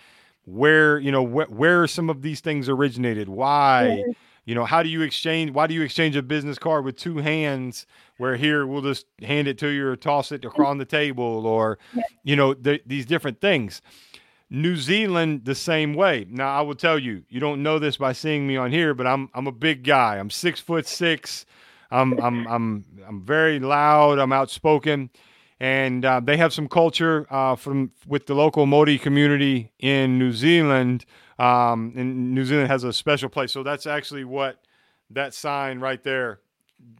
where 0.50 1.00
you 1.00 1.12
know 1.12 1.26
wh- 1.26 1.52
where 1.52 1.88
some 1.88 2.10
of 2.10 2.22
these 2.22 2.42
things 2.42 2.70
originated, 2.70 3.30
why. 3.30 4.04
You 4.46 4.56
know, 4.56 4.66
how 4.66 4.82
do 4.82 4.90
you 4.90 5.04
exchange? 5.04 5.52
Why 5.52 5.68
do 5.68 5.76
you 5.76 5.84
exchange 5.84 6.16
a 6.16 6.24
business 6.24 6.58
card 6.58 6.84
with 6.84 6.96
two 6.96 7.18
hands? 7.18 7.86
Where 8.18 8.36
here 8.36 8.66
we'll 8.66 8.82
just 8.82 9.06
hand 9.22 9.48
it 9.48 9.60
to 9.60 9.68
you 9.68 9.86
or 9.88 9.96
toss 9.96 10.32
it 10.32 10.44
across 10.44 10.76
the 10.80 10.86
table, 10.86 11.46
or 11.46 11.78
you 12.24 12.36
know, 12.36 12.56
th- 12.56 12.82
these 12.84 13.06
different 13.06 13.42
things. 13.42 13.80
New 14.50 14.76
Zealand 14.76 15.46
the 15.46 15.54
same 15.54 15.94
way. 15.94 16.26
Now 16.28 16.50
I 16.58 16.62
will 16.62 16.74
tell 16.74 16.98
you, 16.98 17.24
you 17.30 17.40
don't 17.40 17.62
know 17.62 17.78
this 17.78 17.98
by 17.98 18.14
seeing 18.14 18.48
me 18.48 18.58
on 18.58 18.72
here, 18.72 18.96
but 18.96 19.06
I'm 19.06 19.30
I'm 19.36 19.46
a 19.46 19.52
big 19.52 19.84
guy. 19.84 20.18
I'm 20.18 20.32
six 20.32 20.60
foot 20.60 20.88
six. 20.88 21.46
I'm 21.92 22.18
I'm 22.20 22.48
I'm 22.48 22.86
I'm 23.08 23.22
very 23.24 23.60
loud. 23.60 24.18
I'm 24.18 24.34
outspoken, 24.34 25.12
and 25.60 26.06
uh, 26.06 26.20
they 26.20 26.38
have 26.38 26.54
some 26.54 26.68
culture 26.68 27.28
uh, 27.30 27.56
from 27.56 27.92
with 28.08 28.28
the 28.28 28.34
local 28.34 28.66
Māori 28.66 29.00
community 29.00 29.72
in 29.80 30.18
New 30.18 30.32
Zealand 30.32 31.06
um, 31.40 31.94
and 31.96 32.34
New 32.36 32.46
Zealand 32.46 32.68
has 32.68 32.84
a 32.84 32.92
special 32.92 33.30
place. 33.30 33.52
So 33.52 33.64
that's 33.64 33.88
actually 33.88 34.26
what 34.26 34.62
that 35.10 35.34
sign 35.34 35.80
right 35.80 36.04
there. 36.04 36.40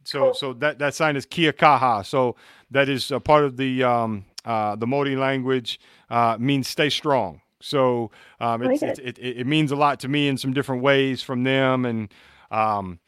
So 0.04 0.34
so 0.34 0.54
that 0.54 0.80
that 0.80 0.96
sign 0.96 1.16
is 1.16 1.26
kia 1.26 1.54
kaha. 1.54 2.06
So 2.06 2.36
that 2.72 2.90
is 2.90 3.12
a 3.12 3.20
part 3.20 3.44
of 3.44 3.58
the 3.58 3.84
um, 3.84 4.26
uh, 4.46 4.76
the 4.76 4.86
Māori 4.86 5.18
language 5.18 5.80
uh, 6.10 6.38
means 6.40 6.68
stay 6.68 6.90
strong. 6.90 7.42
So 7.62 8.12
um, 8.40 8.64
it's, 8.64 8.82
it's, 8.82 9.00
it, 9.00 9.18
it, 9.20 9.46
means 9.46 9.74
a 9.74 9.76
lot 9.76 10.00
to 10.00 10.08
me 10.08 10.30
in 10.30 10.38
some 10.38 10.54
different 10.54 10.82
ways 10.82 11.22
from 11.22 11.44
them. 11.44 11.84
And 11.84 12.14
um, 12.52 13.00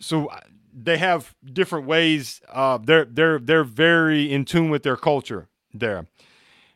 so 0.00 0.30
they 0.74 0.98
have 0.98 1.34
different 1.44 1.86
ways. 1.86 2.40
Uh, 2.50 2.78
they're, 2.78 3.04
they're, 3.04 3.38
they're 3.38 3.64
very 3.64 4.32
in 4.32 4.44
tune 4.44 4.70
with 4.70 4.82
their 4.82 4.96
culture 4.96 5.48
there. 5.72 6.06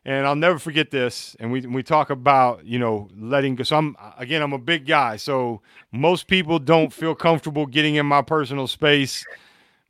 And 0.05 0.27
I'll 0.27 0.37
never 0.37 0.59
forget 0.59 0.91
this. 0.91 1.37
And 1.39 1.53
we, 1.53 1.61
we 1.67 1.83
talk 1.83 2.09
about, 2.09 2.65
you 2.65 2.79
know, 2.79 3.11
letting 3.15 3.57
go. 3.57 3.65
So 3.65 3.77
I'm, 3.77 3.97
again, 4.17 4.41
I'm 4.41 4.55
a 4.55 4.59
big 4.59 4.87
guy. 4.87 5.17
So 5.17 5.61
most 5.93 6.29
people 6.29 6.59
don't 6.59 6.93
feel 6.93 7.15
comfortable 7.15 7.67
getting 7.67 7.97
in 7.97 8.07
my 8.07 8.23
personal 8.23 8.69
space. 8.69 9.27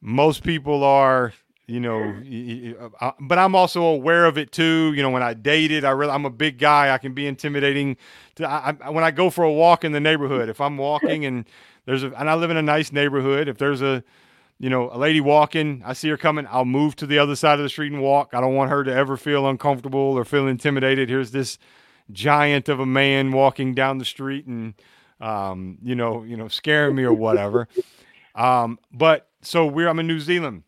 Most 0.01 0.43
people 0.43 0.83
are, 0.83 1.35
you 1.69 1.79
know, 1.79 2.17
uh, 2.81 2.89
uh, 3.01 3.13
but 3.21 3.39
I'm 3.39 3.55
also 3.55 3.83
aware 3.83 4.25
of 4.25 4.39
it 4.39 4.51
too. 4.51 4.93
You 4.95 5.03
know, 5.03 5.11
when 5.11 5.23
I 5.23 5.35
dated, 5.35 5.85
I 5.85 5.91
really, 5.91 6.13
I'm 6.13 6.25
a 6.25 6.31
big 6.31 6.59
guy. 6.59 6.93
I 6.93 6.99
can 6.99 7.13
be 7.13 7.27
intimidating. 7.27 7.97
To, 8.37 8.49
I, 8.49 8.75
I, 8.81 8.91
when 8.91 9.05
I 9.05 9.11
go 9.11 9.31
for 9.31 9.45
a 9.45 9.53
walk 9.53 9.85
in 9.85 9.93
the 9.93 10.01
neighborhood, 10.01 10.49
if 10.49 10.61
I'm 10.61 10.79
walking 10.79 11.27
and 11.27 11.45
there's 11.89 12.03
a, 12.03 12.13
and 12.19 12.29
I 12.29 12.35
live 12.35 12.51
in 12.51 12.59
a 12.59 12.63
nice 12.63 12.93
neighborhood, 12.93 13.49
if 13.49 13.57
there's 13.57 13.81
a, 13.81 14.05
you 14.59 14.69
know, 14.69 14.91
a 14.93 14.99
lady 14.99 15.23
walking, 15.23 15.83
I 15.87 15.95
see 15.95 16.11
her 16.11 16.19
coming, 16.19 16.47
I'll 16.51 16.67
move 16.67 16.97
to 16.97 17.07
the 17.07 17.19
other 17.19 17.35
side 17.35 17.59
of 17.59 17.63
the 17.63 17.71
street 17.71 17.93
and 17.93 18.03
walk. 18.03 18.35
I 18.35 18.43
don't 18.43 18.55
want 18.55 18.71
her 18.71 18.85
to 18.85 18.93
ever 18.93 19.17
feel 19.17 19.49
uncomfortable 19.49 19.99
or 19.99 20.27
feel 20.27 20.47
intimidated. 20.47 21.09
Here's 21.09 21.31
this 21.31 21.59
giant 22.13 22.69
of 22.69 22.79
a 22.79 22.85
man 22.85 23.33
walking 23.33 23.73
down 23.73 23.97
the 23.97 24.05
street 24.05 24.45
and, 24.47 24.75
um, 25.19 25.79
you 25.83 25.95
know, 25.95 26.25
you 26.25 26.37
know, 26.37 26.49
scaring 26.49 26.95
me 26.95 27.05
or 27.05 27.15
whatever. 27.15 27.69
um, 28.35 28.79
but 28.93 29.31
so 29.41 29.65
we're, 29.65 29.89
I'm 29.89 29.99
in 29.99 30.07
New 30.07 30.21
Zealand 30.21 30.65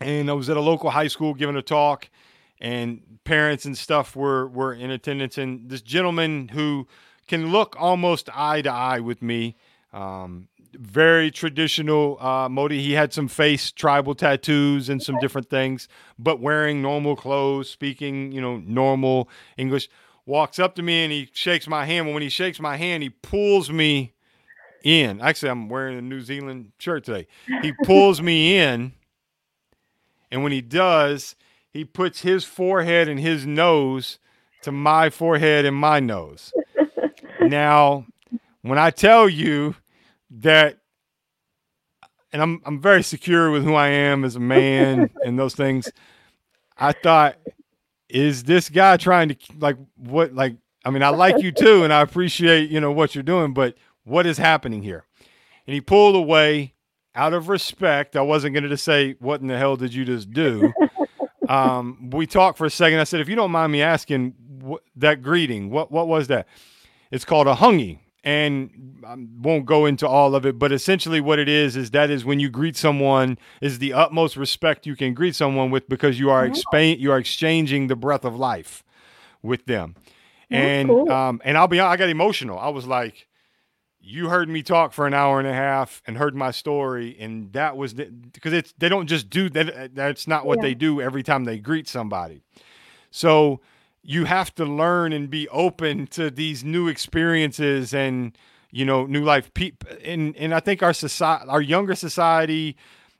and 0.00 0.30
I 0.30 0.34
was 0.34 0.48
at 0.48 0.56
a 0.56 0.60
local 0.60 0.90
high 0.90 1.08
school 1.08 1.34
giving 1.34 1.56
a 1.56 1.62
talk, 1.62 2.08
and 2.60 3.18
parents 3.24 3.64
and 3.64 3.76
stuff 3.76 4.14
were 4.14 4.46
were 4.48 4.72
in 4.72 4.90
attendance. 4.90 5.38
And 5.38 5.68
this 5.68 5.82
gentleman 5.82 6.48
who 6.48 6.86
can 7.26 7.50
look 7.50 7.76
almost 7.78 8.28
eye 8.34 8.62
to 8.62 8.70
eye 8.70 9.00
with 9.00 9.22
me, 9.22 9.56
um, 9.92 10.48
very 10.72 11.30
traditional 11.30 12.18
uh, 12.20 12.48
Māori. 12.48 12.80
He 12.80 12.92
had 12.92 13.12
some 13.12 13.28
face 13.28 13.72
tribal 13.72 14.14
tattoos 14.14 14.88
and 14.88 15.02
some 15.02 15.18
different 15.18 15.48
things, 15.48 15.88
but 16.18 16.40
wearing 16.40 16.82
normal 16.82 17.16
clothes, 17.16 17.70
speaking 17.70 18.32
you 18.32 18.40
know 18.40 18.58
normal 18.58 19.28
English. 19.56 19.88
Walks 20.26 20.58
up 20.58 20.74
to 20.74 20.82
me 20.82 21.04
and 21.04 21.12
he 21.12 21.30
shakes 21.32 21.66
my 21.66 21.86
hand. 21.86 22.12
When 22.12 22.22
he 22.22 22.28
shakes 22.28 22.60
my 22.60 22.76
hand, 22.76 23.02
he 23.02 23.08
pulls 23.08 23.70
me 23.70 24.12
in. 24.84 25.22
Actually, 25.22 25.48
I'm 25.48 25.70
wearing 25.70 25.96
a 25.96 26.02
New 26.02 26.20
Zealand 26.20 26.72
shirt 26.78 27.04
today. 27.04 27.26
He 27.62 27.72
pulls 27.84 28.20
me 28.20 28.58
in 28.58 28.92
and 30.30 30.42
when 30.42 30.52
he 30.52 30.60
does, 30.60 31.34
he 31.70 31.84
puts 31.84 32.20
his 32.20 32.44
forehead 32.44 33.08
and 33.08 33.18
his 33.18 33.46
nose 33.46 34.18
to 34.62 34.72
my 34.72 35.10
forehead 35.10 35.64
and 35.64 35.76
my 35.76 36.00
nose. 36.00 36.52
now, 37.40 38.06
when 38.62 38.78
I 38.78 38.90
tell 38.90 39.28
you 39.28 39.74
that, 40.30 40.78
and 42.32 42.42
I'm 42.42 42.60
I'm 42.64 42.80
very 42.80 43.02
secure 43.02 43.50
with 43.50 43.64
who 43.64 43.74
I 43.74 43.88
am 43.88 44.24
as 44.24 44.36
a 44.36 44.40
man 44.40 45.10
and 45.24 45.38
those 45.38 45.54
things, 45.54 45.90
I 46.76 46.92
thought, 46.92 47.36
is 48.08 48.44
this 48.44 48.68
guy 48.68 48.96
trying 48.96 49.30
to 49.30 49.36
like 49.58 49.76
what 49.96 50.34
like 50.34 50.56
I 50.84 50.90
mean 50.90 51.02
I 51.02 51.08
like 51.08 51.42
you 51.42 51.52
too 51.52 51.84
and 51.84 51.92
I 51.92 52.02
appreciate 52.02 52.70
you 52.70 52.80
know 52.80 52.92
what 52.92 53.14
you're 53.14 53.22
doing, 53.22 53.54
but 53.54 53.76
what 54.04 54.26
is 54.26 54.38
happening 54.38 54.82
here? 54.82 55.04
And 55.66 55.74
he 55.74 55.80
pulled 55.80 56.16
away 56.16 56.74
out 57.18 57.34
of 57.34 57.48
respect, 57.48 58.16
I 58.16 58.22
wasn't 58.22 58.54
going 58.54 58.62
to 58.62 58.68
just 58.68 58.84
say, 58.84 59.16
What 59.18 59.40
in 59.40 59.48
the 59.48 59.58
hell 59.58 59.76
did 59.76 59.92
you 59.92 60.04
just 60.04 60.32
do? 60.32 60.72
um, 61.48 62.10
we 62.10 62.26
talked 62.26 62.56
for 62.56 62.64
a 62.64 62.70
second. 62.70 63.00
I 63.00 63.04
said, 63.04 63.20
If 63.20 63.28
you 63.28 63.34
don't 63.36 63.50
mind 63.50 63.72
me 63.72 63.82
asking, 63.82 64.34
what, 64.60 64.82
that 64.96 65.20
greeting, 65.20 65.68
what, 65.70 65.90
what 65.90 66.06
was 66.06 66.28
that? 66.28 66.46
It's 67.10 67.24
called 67.24 67.48
a 67.48 67.54
hongi. 67.54 67.98
And 68.24 69.02
I 69.06 69.14
won't 69.16 69.64
go 69.64 69.86
into 69.86 70.06
all 70.06 70.34
of 70.34 70.44
it, 70.44 70.58
but 70.58 70.72
essentially 70.72 71.20
what 71.20 71.38
it 71.38 71.48
is 71.48 71.76
is 71.76 71.92
that 71.92 72.10
is 72.10 72.24
when 72.24 72.40
you 72.40 72.50
greet 72.50 72.76
someone 72.76 73.38
is 73.60 73.78
the 73.78 73.92
utmost 73.92 74.36
respect 74.36 74.86
you 74.86 74.96
can 74.96 75.14
greet 75.14 75.36
someone 75.36 75.70
with 75.70 75.88
because 75.88 76.18
you 76.18 76.28
are 76.28 76.44
oh. 76.44 76.50
expa- 76.50 76.98
you 76.98 77.12
are 77.12 77.18
exchanging 77.18 77.86
the 77.86 77.96
breath 77.96 78.24
of 78.24 78.36
life 78.36 78.82
with 79.42 79.66
them. 79.66 79.94
and 80.50 80.88
cool. 80.88 81.10
um, 81.12 81.40
and 81.44 81.56
I'll 81.56 81.68
be 81.68 81.78
I 81.80 81.96
got 81.96 82.08
emotional. 82.08 82.58
I 82.58 82.68
was 82.68 82.86
like, 82.86 83.28
you 84.00 84.28
heard 84.28 84.48
me 84.48 84.62
talk 84.62 84.92
for 84.92 85.06
an 85.06 85.14
hour 85.14 85.38
and 85.38 85.46
a 85.46 85.52
half 85.52 86.02
and 86.06 86.16
heard 86.16 86.34
my 86.34 86.50
story 86.50 87.16
and 87.20 87.52
that 87.52 87.76
was 87.76 87.92
because 87.92 88.52
it's 88.52 88.72
they 88.78 88.88
don't 88.88 89.06
just 89.06 89.28
do 89.28 89.50
that 89.50 89.94
that's 89.94 90.26
not 90.26 90.46
what 90.46 90.58
yeah. 90.58 90.62
they 90.62 90.74
do 90.74 91.00
every 91.00 91.22
time 91.22 91.44
they 91.44 91.58
greet 91.58 91.86
somebody 91.86 92.40
so 93.10 93.60
you 94.08 94.24
have 94.24 94.54
to 94.54 94.64
learn 94.64 95.12
and 95.12 95.28
be 95.28 95.46
open 95.50 96.06
to 96.06 96.30
these 96.30 96.64
new 96.64 96.88
experiences 96.88 97.92
and 97.92 98.36
you 98.70 98.82
know 98.86 99.04
new 99.04 99.22
life. 99.22 99.50
And 100.02 100.34
and 100.36 100.54
I 100.54 100.60
think 100.60 100.82
our 100.82 100.94
society 100.94 101.46
our 101.46 101.60
younger 101.60 101.94
society 101.94 102.74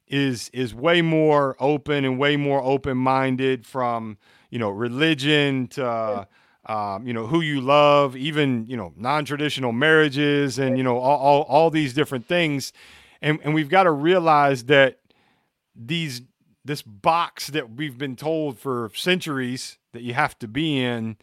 is 0.07 0.49
is 0.55 0.75
way 0.75 1.03
more 1.03 1.57
open 1.61 2.07
and 2.07 2.19
way 2.19 2.37
more 2.37 2.63
open 2.63 2.97
minded 2.97 3.67
from 3.67 4.17
you 4.49 4.59
know 4.59 4.71
religion 4.71 5.67
to 5.69 5.87
uh, 5.87 6.25
um, 6.65 7.07
you 7.07 7.15
know, 7.15 7.27
who 7.27 7.41
you 7.41 7.63
love, 7.63 8.15
even, 8.15 8.67
you 8.67 8.77
know, 8.77 8.93
non-traditional 8.95 9.73
marriages 9.73 10.59
and, 10.59 10.77
you 10.77 10.85
know, 10.85 10.99
all, 10.99 11.19
all, 11.19 11.43
all 11.45 11.71
these 11.71 11.95
different 11.95 12.27
things. 12.27 12.75
And, 13.23 13.39
and 13.43 13.55
we've 13.55 13.71
got 13.71 13.85
to 13.85 13.91
realize 13.91 14.65
that 14.65 14.99
these, 15.75 16.21
this 16.67 16.83
box 16.83 17.47
that 17.49 17.71
we've 17.71 17.97
been 17.97 18.17
told 18.17 18.59
for 18.59 18.91
centuries 18.95 19.78
that 19.93 20.03
you 20.03 20.15
have 20.15 20.39
to 20.41 20.49
be 20.49 20.83
in, 20.83 21.17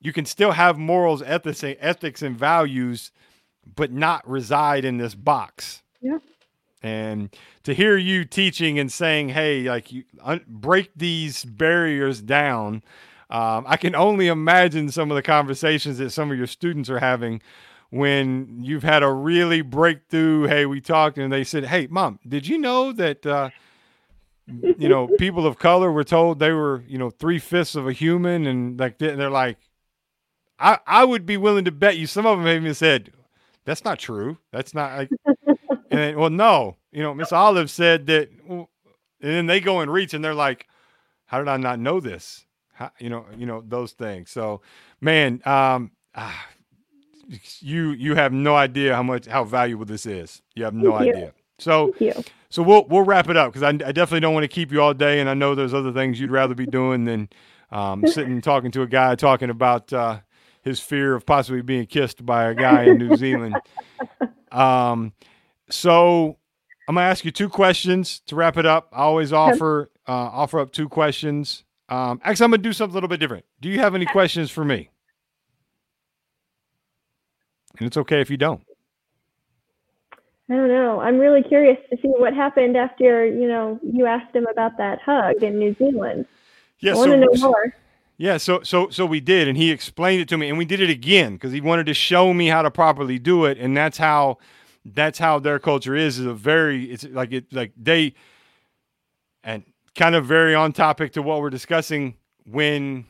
you 0.00 0.12
can 0.12 0.24
still 0.24 0.52
have 0.52 0.78
morals, 0.78 1.22
ethics, 1.22 1.64
ethics 1.64 2.22
and 2.22 2.38
values, 2.38 3.10
but 3.74 3.90
not 3.90 4.28
reside 4.28 4.84
in 4.84 4.98
this 4.98 5.14
box. 5.14 5.82
Yeah. 6.00 6.18
And 6.82 7.34
to 7.64 7.74
hear 7.74 7.96
you 7.96 8.24
teaching 8.24 8.78
and 8.78 8.92
saying, 8.92 9.30
"Hey, 9.30 9.62
like 9.68 9.90
you 9.90 10.04
un- 10.22 10.44
break 10.46 10.90
these 10.94 11.44
barriers 11.44 12.20
down," 12.22 12.82
Um, 13.28 13.64
I 13.66 13.76
can 13.76 13.94
only 13.96 14.28
imagine 14.28 14.88
some 14.90 15.10
of 15.10 15.16
the 15.16 15.22
conversations 15.22 15.98
that 15.98 16.10
some 16.10 16.30
of 16.30 16.38
your 16.38 16.46
students 16.46 16.88
are 16.88 17.00
having 17.00 17.42
when 17.90 18.62
you've 18.62 18.84
had 18.84 19.02
a 19.02 19.10
really 19.10 19.62
breakthrough. 19.62 20.46
Hey, 20.46 20.64
we 20.64 20.80
talked, 20.80 21.18
and 21.18 21.32
they 21.32 21.42
said, 21.42 21.64
"Hey, 21.64 21.88
mom, 21.90 22.20
did 22.26 22.46
you 22.46 22.58
know 22.58 22.92
that?" 22.92 23.26
Uh, 23.26 23.50
you 24.46 24.88
know, 24.88 25.08
people 25.18 25.46
of 25.46 25.58
color 25.58 25.90
were 25.90 26.04
told 26.04 26.38
they 26.38 26.52
were, 26.52 26.82
you 26.86 26.98
know, 26.98 27.10
three 27.10 27.38
fifths 27.38 27.74
of 27.74 27.88
a 27.88 27.92
human, 27.92 28.46
and 28.46 28.78
like 28.78 28.98
they're 28.98 29.30
like, 29.30 29.58
I 30.58 30.78
I 30.86 31.04
would 31.04 31.26
be 31.26 31.36
willing 31.36 31.64
to 31.64 31.72
bet 31.72 31.96
you. 31.96 32.06
Some 32.06 32.26
of 32.26 32.38
them 32.38 32.48
even 32.48 32.74
said, 32.74 33.12
"That's 33.64 33.84
not 33.84 33.98
true. 33.98 34.38
That's 34.52 34.74
not." 34.74 34.96
Like, 34.96 35.10
and 35.46 35.58
then, 35.90 36.18
well, 36.18 36.30
no, 36.30 36.76
you 36.92 37.02
know, 37.02 37.14
Miss 37.14 37.32
Olive 37.32 37.70
said 37.70 38.06
that, 38.06 38.30
and 38.48 38.66
then 39.20 39.46
they 39.46 39.60
go 39.60 39.80
and 39.80 39.92
reach, 39.92 40.14
and 40.14 40.24
they're 40.24 40.34
like, 40.34 40.66
"How 41.26 41.38
did 41.38 41.48
I 41.48 41.56
not 41.56 41.80
know 41.80 42.00
this?" 42.00 42.46
you 42.98 43.10
know, 43.10 43.26
you 43.36 43.46
know 43.46 43.62
those 43.66 43.92
things. 43.92 44.30
So, 44.30 44.60
man, 45.00 45.40
um, 45.44 45.92
ah, 46.14 46.46
you 47.60 47.90
you 47.90 48.14
have 48.14 48.32
no 48.32 48.54
idea 48.54 48.94
how 48.94 49.02
much 49.02 49.26
how 49.26 49.44
valuable 49.44 49.84
this 49.84 50.06
is. 50.06 50.42
You 50.54 50.64
have 50.64 50.74
no 50.74 50.94
idea. 50.94 51.32
So, 51.58 51.94
so 52.48 52.62
we'll 52.62 52.86
we'll 52.88 53.02
wrap 53.02 53.28
it 53.28 53.36
up 53.36 53.52
because 53.52 53.62
I, 53.62 53.68
I, 53.68 53.92
definitely 53.92 54.20
don't 54.20 54.34
want 54.34 54.44
to 54.44 54.48
keep 54.48 54.72
you 54.72 54.82
all 54.82 54.94
day, 54.94 55.20
and 55.20 55.28
I 55.28 55.34
know 55.34 55.54
there's 55.54 55.74
other 55.74 55.92
things 55.92 56.20
you'd 56.20 56.30
rather 56.30 56.54
be 56.54 56.66
doing 56.66 57.04
than 57.04 57.28
um, 57.70 58.06
sitting 58.06 58.40
talking 58.40 58.70
to 58.72 58.82
a 58.82 58.86
guy 58.86 59.14
talking 59.14 59.50
about 59.50 59.92
uh, 59.92 60.20
his 60.62 60.80
fear 60.80 61.14
of 61.14 61.26
possibly 61.26 61.62
being 61.62 61.86
kissed 61.86 62.24
by 62.24 62.44
a 62.44 62.54
guy 62.54 62.84
in 62.84 62.98
New 62.98 63.16
Zealand. 63.16 63.56
Um, 64.52 65.12
so 65.68 66.38
I'm 66.88 66.94
gonna 66.94 67.06
ask 67.06 67.24
you 67.24 67.30
two 67.30 67.50
questions 67.50 68.20
to 68.26 68.36
wrap 68.36 68.56
it 68.56 68.64
up. 68.64 68.88
I 68.90 69.00
always 69.00 69.30
offer 69.30 69.90
uh, 70.08 70.12
offer 70.12 70.60
up 70.60 70.72
two 70.72 70.88
questions 70.88 71.64
um, 71.88 72.20
actually, 72.24 72.44
I'm 72.44 72.50
going 72.50 72.62
to 72.62 72.68
do 72.68 72.72
something 72.72 72.92
a 72.92 72.96
little 72.96 73.08
bit 73.08 73.20
different. 73.20 73.44
Do 73.60 73.68
you 73.68 73.78
have 73.78 73.94
any 73.94 74.06
questions 74.06 74.50
for 74.50 74.64
me? 74.64 74.90
And 77.78 77.86
it's 77.86 77.96
okay 77.96 78.20
if 78.20 78.30
you 78.30 78.36
don't. 78.36 78.65
I 80.48 80.54
don't 80.54 80.68
know. 80.68 81.00
I'm 81.00 81.18
really 81.18 81.42
curious 81.42 81.78
to 81.90 81.96
see 82.00 82.08
what 82.08 82.32
happened 82.32 82.76
after 82.76 83.26
you 83.26 83.48
know 83.48 83.80
you 83.82 84.06
asked 84.06 84.34
him 84.34 84.46
about 84.46 84.76
that 84.78 85.00
hug 85.00 85.42
in 85.42 85.58
New 85.58 85.74
Zealand. 85.74 86.26
Yeah, 86.80 86.92
I 86.92 86.96
want 86.96 87.10
to 87.12 87.16
know 87.16 87.34
more. 87.38 87.74
Yeah, 88.18 88.36
so 88.36 88.62
so 88.62 88.88
so 88.90 89.04
we 89.04 89.20
did, 89.20 89.48
and 89.48 89.56
he 89.56 89.70
explained 89.70 90.22
it 90.22 90.28
to 90.28 90.38
me, 90.38 90.48
and 90.48 90.56
we 90.56 90.64
did 90.64 90.80
it 90.80 90.88
again 90.88 91.34
because 91.34 91.52
he 91.52 91.60
wanted 91.60 91.86
to 91.86 91.94
show 91.94 92.32
me 92.32 92.46
how 92.46 92.62
to 92.62 92.70
properly 92.70 93.18
do 93.18 93.44
it, 93.44 93.58
and 93.58 93.76
that's 93.76 93.98
how 93.98 94.38
that's 94.84 95.18
how 95.18 95.38
their 95.38 95.58
culture 95.58 95.96
is. 95.96 96.18
Is 96.18 96.26
a 96.26 96.34
very 96.34 96.84
it's 96.84 97.04
like 97.04 97.32
it 97.32 97.52
like 97.52 97.72
they 97.76 98.14
and 99.42 99.64
kind 99.94 100.14
of 100.14 100.26
very 100.26 100.54
on 100.54 100.72
topic 100.72 101.12
to 101.12 101.22
what 101.22 101.40
we're 101.40 101.50
discussing 101.50 102.14
when 102.44 103.04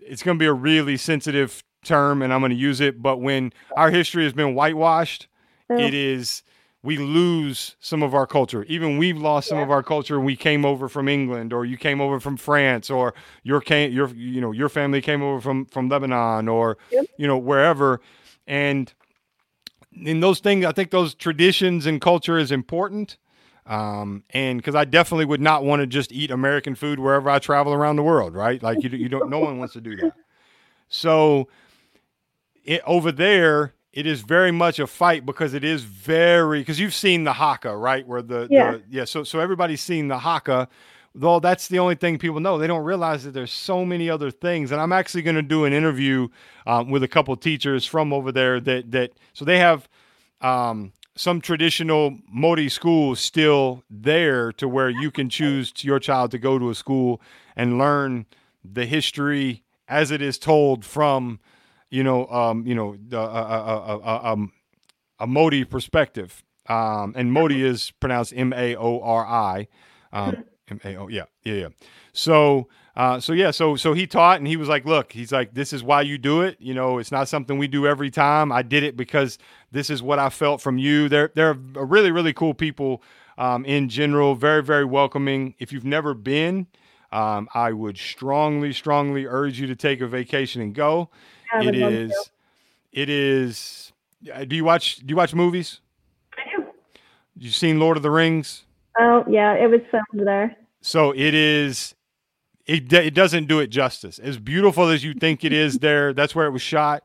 it's 0.00 0.22
going 0.22 0.36
to 0.36 0.42
be 0.42 0.46
a 0.46 0.52
really 0.52 0.96
sensitive 0.96 1.62
term 1.84 2.22
and 2.22 2.32
I'm 2.32 2.40
going 2.40 2.50
to 2.50 2.56
use 2.56 2.80
it, 2.80 3.00
but 3.00 3.18
when 3.18 3.52
our 3.76 3.90
history 3.90 4.24
has 4.24 4.32
been 4.32 4.54
whitewashed, 4.54 5.28
it 5.70 5.94
is 5.94 6.42
we 6.82 6.96
lose 6.96 7.76
some 7.80 8.02
of 8.02 8.14
our 8.14 8.26
culture. 8.26 8.62
Even 8.64 8.98
we've 8.98 9.18
lost 9.18 9.48
some 9.48 9.58
of 9.58 9.70
our 9.70 9.82
culture. 9.82 10.20
We 10.20 10.36
came 10.36 10.64
over 10.64 10.88
from 10.88 11.08
England, 11.08 11.52
or 11.52 11.64
you 11.64 11.76
came 11.76 12.00
over 12.00 12.20
from 12.20 12.36
France, 12.36 12.88
or 12.88 13.14
your 13.42 13.60
came 13.60 13.92
your 13.92 14.08
you 14.10 14.40
know 14.40 14.52
your 14.52 14.68
family 14.68 15.00
came 15.00 15.22
over 15.22 15.40
from 15.40 15.66
from 15.66 15.88
Lebanon, 15.88 16.48
or 16.48 16.78
Yep. 16.90 17.06
you 17.16 17.26
know 17.26 17.36
wherever. 17.36 18.00
And 18.46 18.92
in 20.04 20.20
those 20.20 20.38
things, 20.40 20.64
I 20.64 20.72
think 20.72 20.90
those 20.90 21.14
traditions 21.14 21.84
and 21.86 22.00
culture 22.00 22.38
is 22.38 22.52
important. 22.52 23.18
Um, 23.66 24.24
and 24.30 24.58
because 24.58 24.74
I 24.74 24.86
definitely 24.86 25.26
would 25.26 25.42
not 25.42 25.62
want 25.62 25.80
to 25.80 25.86
just 25.86 26.10
eat 26.10 26.30
American 26.30 26.74
food 26.74 26.98
wherever 26.98 27.28
I 27.28 27.38
travel 27.38 27.74
around 27.74 27.96
the 27.96 28.02
world, 28.02 28.34
right? 28.34 28.62
Like 28.62 28.82
you, 28.82 28.88
you 28.90 29.10
don't. 29.10 29.28
No 29.28 29.40
one 29.40 29.58
wants 29.58 29.74
to 29.74 29.80
do 29.80 29.94
that. 29.96 30.14
So 30.88 31.48
it, 32.64 32.80
over 32.86 33.12
there, 33.12 33.74
it 33.92 34.06
is 34.06 34.20
very 34.20 34.52
much 34.52 34.78
a 34.78 34.86
fight 34.86 35.24
because 35.24 35.54
it 35.54 35.64
is 35.64 35.82
very 35.82 36.60
because 36.60 36.78
you've 36.78 36.94
seen 36.94 37.24
the 37.24 37.32
haka, 37.32 37.76
right? 37.76 38.06
Where 38.06 38.22
the 38.22 38.46
Yeah. 38.50 38.72
the, 38.72 38.82
yeah. 38.90 39.04
So 39.04 39.24
so 39.24 39.40
everybody's 39.40 39.80
seen 39.80 40.08
the 40.08 40.18
haka. 40.18 40.68
Though 41.14 41.40
that's 41.40 41.68
the 41.68 41.78
only 41.78 41.94
thing 41.94 42.18
people 42.18 42.38
know. 42.38 42.58
They 42.58 42.66
don't 42.66 42.84
realize 42.84 43.24
that 43.24 43.32
there's 43.32 43.50
so 43.50 43.84
many 43.84 44.08
other 44.10 44.30
things. 44.30 44.70
And 44.70 44.80
I'm 44.80 44.92
actually 44.92 45.22
going 45.22 45.36
to 45.36 45.42
do 45.42 45.64
an 45.64 45.72
interview 45.72 46.28
um, 46.66 46.90
with 46.90 47.02
a 47.02 47.08
couple 47.08 47.34
teachers 47.36 47.84
from 47.86 48.12
over 48.12 48.30
there 48.30 48.60
that 48.60 48.90
that 48.92 49.12
so 49.32 49.44
they 49.44 49.58
have 49.58 49.88
um, 50.42 50.92
some 51.16 51.40
traditional 51.40 52.12
Māori 52.32 52.70
schools 52.70 53.20
still 53.20 53.82
there 53.90 54.52
to 54.52 54.68
where 54.68 54.90
you 54.90 55.10
can 55.10 55.28
choose 55.28 55.72
to 55.72 55.88
your 55.88 55.98
child 55.98 56.30
to 56.32 56.38
go 56.38 56.58
to 56.58 56.70
a 56.70 56.74
school 56.74 57.20
and 57.56 57.78
learn 57.78 58.26
the 58.62 58.86
history 58.86 59.64
as 59.88 60.10
it 60.10 60.22
is 60.22 60.38
told 60.38 60.84
from 60.84 61.40
you 61.90 62.02
know 62.02 62.26
um, 62.26 62.66
you 62.66 62.74
know 62.74 62.96
the, 63.08 63.18
uh, 63.18 63.22
uh, 63.22 63.84
uh, 63.88 63.98
uh, 63.98 64.32
um, 64.32 64.52
a 65.18 65.26
Māori 65.26 65.68
perspective. 65.68 66.42
Um, 66.68 67.14
and 67.16 67.34
Māori 67.34 67.62
is 67.62 67.92
pronounced 67.92 68.32
M 68.36 68.52
A 68.52 68.76
O 68.76 69.00
R 69.00 69.26
I. 69.26 69.68
Um, 70.12 70.44
M 70.70 70.80
A 70.84 70.96
O 70.96 71.08
yeah 71.08 71.24
yeah 71.44 71.54
yeah. 71.54 71.68
So 72.12 72.68
uh, 72.96 73.20
so 73.20 73.32
yeah 73.32 73.50
so 73.50 73.76
so 73.76 73.94
he 73.94 74.06
taught 74.06 74.38
and 74.38 74.46
he 74.46 74.56
was 74.56 74.68
like, 74.68 74.84
look, 74.84 75.12
he's 75.12 75.32
like, 75.32 75.54
this 75.54 75.72
is 75.72 75.82
why 75.82 76.02
you 76.02 76.18
do 76.18 76.42
it. 76.42 76.56
You 76.60 76.74
know, 76.74 76.98
it's 76.98 77.12
not 77.12 77.28
something 77.28 77.58
we 77.58 77.68
do 77.68 77.86
every 77.86 78.10
time. 78.10 78.52
I 78.52 78.62
did 78.62 78.82
it 78.82 78.96
because 78.96 79.38
this 79.70 79.88
is 79.88 80.02
what 80.02 80.18
I 80.18 80.28
felt 80.28 80.60
from 80.60 80.78
you. 80.78 81.08
They're 81.08 81.32
they're 81.34 81.54
really 81.54 82.10
really 82.10 82.32
cool 82.32 82.54
people 82.54 83.02
um, 83.38 83.64
in 83.64 83.88
general. 83.88 84.34
Very 84.34 84.62
very 84.62 84.84
welcoming. 84.84 85.54
If 85.58 85.72
you've 85.72 85.84
never 85.84 86.14
been. 86.14 86.66
Um, 87.10 87.48
I 87.54 87.72
would 87.72 87.96
strongly, 87.96 88.72
strongly 88.74 89.24
urge 89.24 89.58
you 89.58 89.66
to 89.68 89.74
take 89.74 90.02
a 90.02 90.06
vacation 90.06 90.60
and 90.60 90.74
go. 90.74 91.08
It 91.54 91.74
is, 91.74 92.30
it 92.92 93.08
is. 93.08 93.92
uh, 94.32 94.44
Do 94.44 94.56
you 94.56 94.64
watch? 94.64 94.96
Do 94.96 95.04
you 95.08 95.16
watch 95.16 95.34
movies? 95.34 95.80
I 96.36 96.42
do. 96.56 96.66
You 97.36 97.50
seen 97.50 97.78
Lord 97.78 97.96
of 97.96 98.02
the 98.02 98.10
Rings? 98.10 98.64
Oh 98.98 99.24
yeah, 99.28 99.54
it 99.54 99.70
was 99.70 99.80
filmed 99.90 100.26
there. 100.26 100.56
So 100.80 101.12
it 101.12 101.34
is. 101.34 101.94
It 102.66 102.92
it 102.92 103.14
doesn't 103.14 103.46
do 103.46 103.60
it 103.60 103.68
justice. 103.68 104.18
As 104.18 104.36
beautiful 104.38 104.88
as 104.88 105.02
you 105.02 105.14
think 105.14 105.44
it 105.44 105.52
is, 105.52 105.78
there. 105.78 106.12
That's 106.12 106.34
where 106.34 106.46
it 106.46 106.50
was 106.50 106.62
shot. 106.62 107.04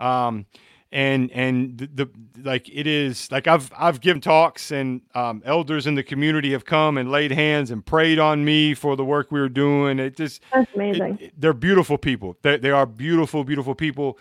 Um, 0.00 0.46
and 0.94 1.30
and 1.32 1.76
the, 1.76 1.86
the 1.88 2.10
like 2.42 2.68
it 2.72 2.86
is 2.86 3.30
like 3.32 3.46
I've 3.48 3.70
I've 3.76 4.00
given 4.00 4.20
talks 4.22 4.70
and 4.70 5.02
um, 5.14 5.42
elders 5.44 5.86
in 5.86 5.96
the 5.96 6.02
community 6.04 6.52
have 6.52 6.64
come 6.64 6.96
and 6.96 7.10
laid 7.10 7.32
hands 7.32 7.70
and 7.72 7.84
prayed 7.84 8.18
on 8.20 8.44
me 8.44 8.74
for 8.74 8.94
the 8.96 9.04
work 9.04 9.30
we 9.32 9.40
were 9.40 9.48
doing. 9.48 9.98
It 9.98 10.16
just 10.16 10.40
That's 10.52 10.70
it- 10.70 10.74
amazing. 10.76 11.18
it- 11.20 11.32
they're 11.36 11.52
beautiful 11.52 11.98
people. 11.98 12.36
They, 12.42 12.56
they 12.58 12.70
are 12.70 12.86
beautiful, 12.86 13.42
beautiful 13.44 13.74
people. 13.74 14.18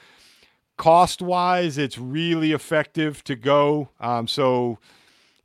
Cost 0.77 1.21
wise, 1.21 1.77
it's 1.77 1.99
really 1.99 2.51
effective 2.51 3.23
to 3.25 3.35
go. 3.35 3.89
Um, 3.99 4.27
so 4.27 4.79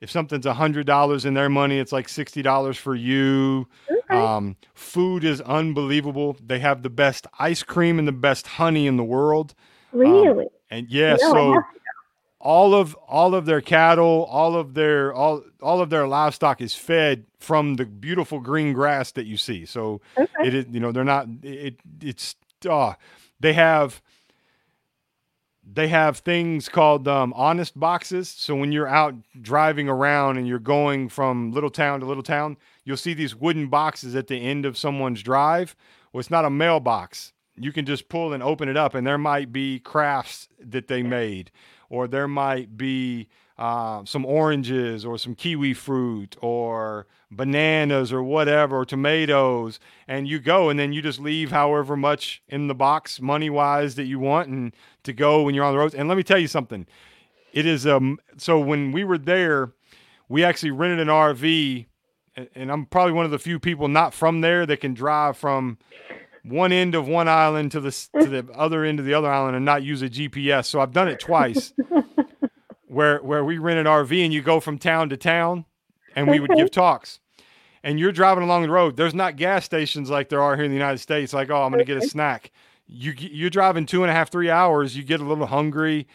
if 0.00 0.10
something's 0.10 0.46
a 0.46 0.54
hundred 0.54 0.86
dollars 0.86 1.26
in 1.26 1.34
their 1.34 1.50
money, 1.50 1.78
it's 1.78 1.92
like 1.92 2.08
sixty 2.08 2.40
dollars 2.40 2.78
for 2.78 2.94
you. 2.94 3.68
Okay. 3.90 4.16
Um, 4.16 4.56
food 4.72 5.24
is 5.24 5.42
unbelievable. 5.42 6.38
They 6.42 6.60
have 6.60 6.82
the 6.82 6.88
best 6.90 7.26
ice 7.38 7.62
cream 7.62 7.98
and 7.98 8.08
the 8.08 8.12
best 8.12 8.46
honey 8.46 8.86
in 8.86 8.96
the 8.96 9.04
world. 9.04 9.54
really? 9.92 10.46
And 10.70 10.88
yeah, 10.88 11.16
No, 11.16 11.32
so 11.32 11.64
all 12.40 12.74
of 12.74 12.94
all 13.08 13.34
of 13.34 13.46
their 13.46 13.60
cattle, 13.60 14.24
all 14.30 14.54
of 14.56 14.74
their 14.74 15.12
all 15.12 15.42
all 15.62 15.80
of 15.80 15.90
their 15.90 16.06
livestock 16.06 16.60
is 16.60 16.74
fed 16.74 17.24
from 17.40 17.76
the 17.76 17.84
beautiful 17.86 18.40
green 18.40 18.72
grass 18.72 19.12
that 19.12 19.26
you 19.26 19.36
see. 19.36 19.64
So 19.64 20.00
Okay. 20.16 20.46
it 20.46 20.54
is 20.54 20.66
you 20.70 20.80
know 20.80 20.92
they're 20.92 21.04
not 21.04 21.26
it 21.42 21.76
it's 22.00 22.36
uh 22.68 22.94
they 23.40 23.52
have 23.54 24.00
they 25.70 25.88
have 25.88 26.18
things 26.18 26.68
called 26.68 27.06
um, 27.06 27.32
honest 27.34 27.78
boxes 27.78 28.28
so 28.28 28.54
when 28.54 28.72
you're 28.72 28.88
out 28.88 29.14
driving 29.42 29.88
around 29.88 30.38
and 30.38 30.48
you're 30.48 30.58
going 30.58 31.08
from 31.08 31.52
little 31.52 31.70
town 31.70 32.00
to 32.00 32.06
little 32.06 32.22
town 32.22 32.56
you'll 32.84 32.96
see 32.96 33.12
these 33.12 33.36
wooden 33.36 33.68
boxes 33.68 34.16
at 34.16 34.28
the 34.28 34.36
end 34.36 34.64
of 34.64 34.78
someone's 34.78 35.22
drive 35.22 35.76
well 36.12 36.20
it's 36.20 36.30
not 36.30 36.44
a 36.44 36.50
mailbox 36.50 37.32
you 37.62 37.72
can 37.72 37.84
just 37.86 38.08
pull 38.08 38.32
and 38.32 38.42
open 38.42 38.68
it 38.68 38.76
up 38.76 38.94
and 38.94 39.06
there 39.06 39.18
might 39.18 39.52
be 39.52 39.78
crafts 39.78 40.48
that 40.58 40.88
they 40.88 41.02
made 41.02 41.50
or 41.90 42.06
there 42.06 42.28
might 42.28 42.76
be 42.76 43.28
uh, 43.58 44.04
some 44.04 44.24
oranges 44.24 45.04
or 45.04 45.18
some 45.18 45.34
kiwi 45.34 45.74
fruit 45.74 46.36
or 46.40 47.06
bananas 47.30 48.12
or 48.12 48.22
whatever 48.22 48.78
or 48.78 48.84
tomatoes 48.84 49.80
and 50.06 50.28
you 50.28 50.38
go 50.38 50.68
and 50.68 50.78
then 50.78 50.92
you 50.92 51.02
just 51.02 51.18
leave 51.20 51.50
however 51.50 51.96
much 51.96 52.42
in 52.48 52.68
the 52.68 52.74
box 52.74 53.20
money 53.20 53.50
wise 53.50 53.96
that 53.96 54.04
you 54.04 54.18
want 54.18 54.48
and 54.48 54.74
to 55.02 55.12
go 55.12 55.42
when 55.42 55.54
you're 55.54 55.64
on 55.64 55.72
the 55.72 55.78
road. 55.78 55.94
And 55.94 56.08
let 56.08 56.16
me 56.16 56.22
tell 56.22 56.38
you 56.38 56.48
something. 56.48 56.86
It 57.52 57.66
is 57.66 57.86
um 57.86 58.18
so 58.36 58.60
when 58.60 58.92
we 58.92 59.04
were 59.04 59.18
there 59.18 59.72
we 60.28 60.44
actually 60.44 60.70
rented 60.70 61.00
an 61.00 61.08
rv 61.08 61.86
and 62.54 62.70
i'm 62.70 62.86
probably 62.86 63.12
one 63.12 63.24
of 63.24 63.30
the 63.30 63.38
few 63.38 63.58
people 63.58 63.88
not 63.88 64.14
from 64.14 64.42
there 64.42 64.66
that 64.66 64.80
can 64.80 64.94
drive 64.94 65.36
from 65.36 65.78
one 66.50 66.72
end 66.72 66.94
of 66.94 67.06
one 67.08 67.28
island 67.28 67.72
to 67.72 67.80
the 67.80 67.90
to 68.20 68.26
the 68.26 68.46
other 68.54 68.84
end 68.84 68.98
of 68.98 69.06
the 69.06 69.14
other 69.14 69.30
island 69.30 69.56
and 69.56 69.64
not 69.64 69.82
use 69.82 70.02
a 70.02 70.08
gps 70.08 70.66
so 70.66 70.80
i've 70.80 70.92
done 70.92 71.08
it 71.08 71.20
twice 71.20 71.72
where 72.88 73.18
where 73.18 73.44
we 73.44 73.58
rent 73.58 73.78
an 73.78 73.86
RV 73.86 74.24
and 74.24 74.32
you 74.32 74.42
go 74.42 74.60
from 74.60 74.78
town 74.78 75.10
to 75.10 75.16
town 75.16 75.64
and 76.16 76.28
we 76.28 76.40
would 76.40 76.50
give 76.56 76.70
talks. 76.72 77.20
And 77.84 78.00
you're 78.00 78.12
driving 78.12 78.42
along 78.42 78.62
the 78.62 78.70
road. 78.70 78.96
There's 78.96 79.14
not 79.14 79.36
gas 79.36 79.64
stations 79.64 80.10
like 80.10 80.28
there 80.28 80.42
are 80.42 80.56
here 80.56 80.64
in 80.64 80.70
the 80.70 80.76
United 80.76 80.98
States. 80.98 81.32
Like, 81.32 81.48
oh, 81.48 81.62
I'm 81.62 81.70
going 81.70 81.78
to 81.78 81.84
get 81.84 82.02
a 82.02 82.08
snack. 82.08 82.50
You 82.86 83.14
you're 83.16 83.50
driving 83.50 83.86
two 83.86 84.02
and 84.02 84.10
a 84.10 84.14
half, 84.14 84.30
three 84.30 84.50
hours. 84.50 84.96
You 84.96 85.04
get 85.04 85.20
a 85.20 85.24
little 85.24 85.46
hungry. 85.46 86.08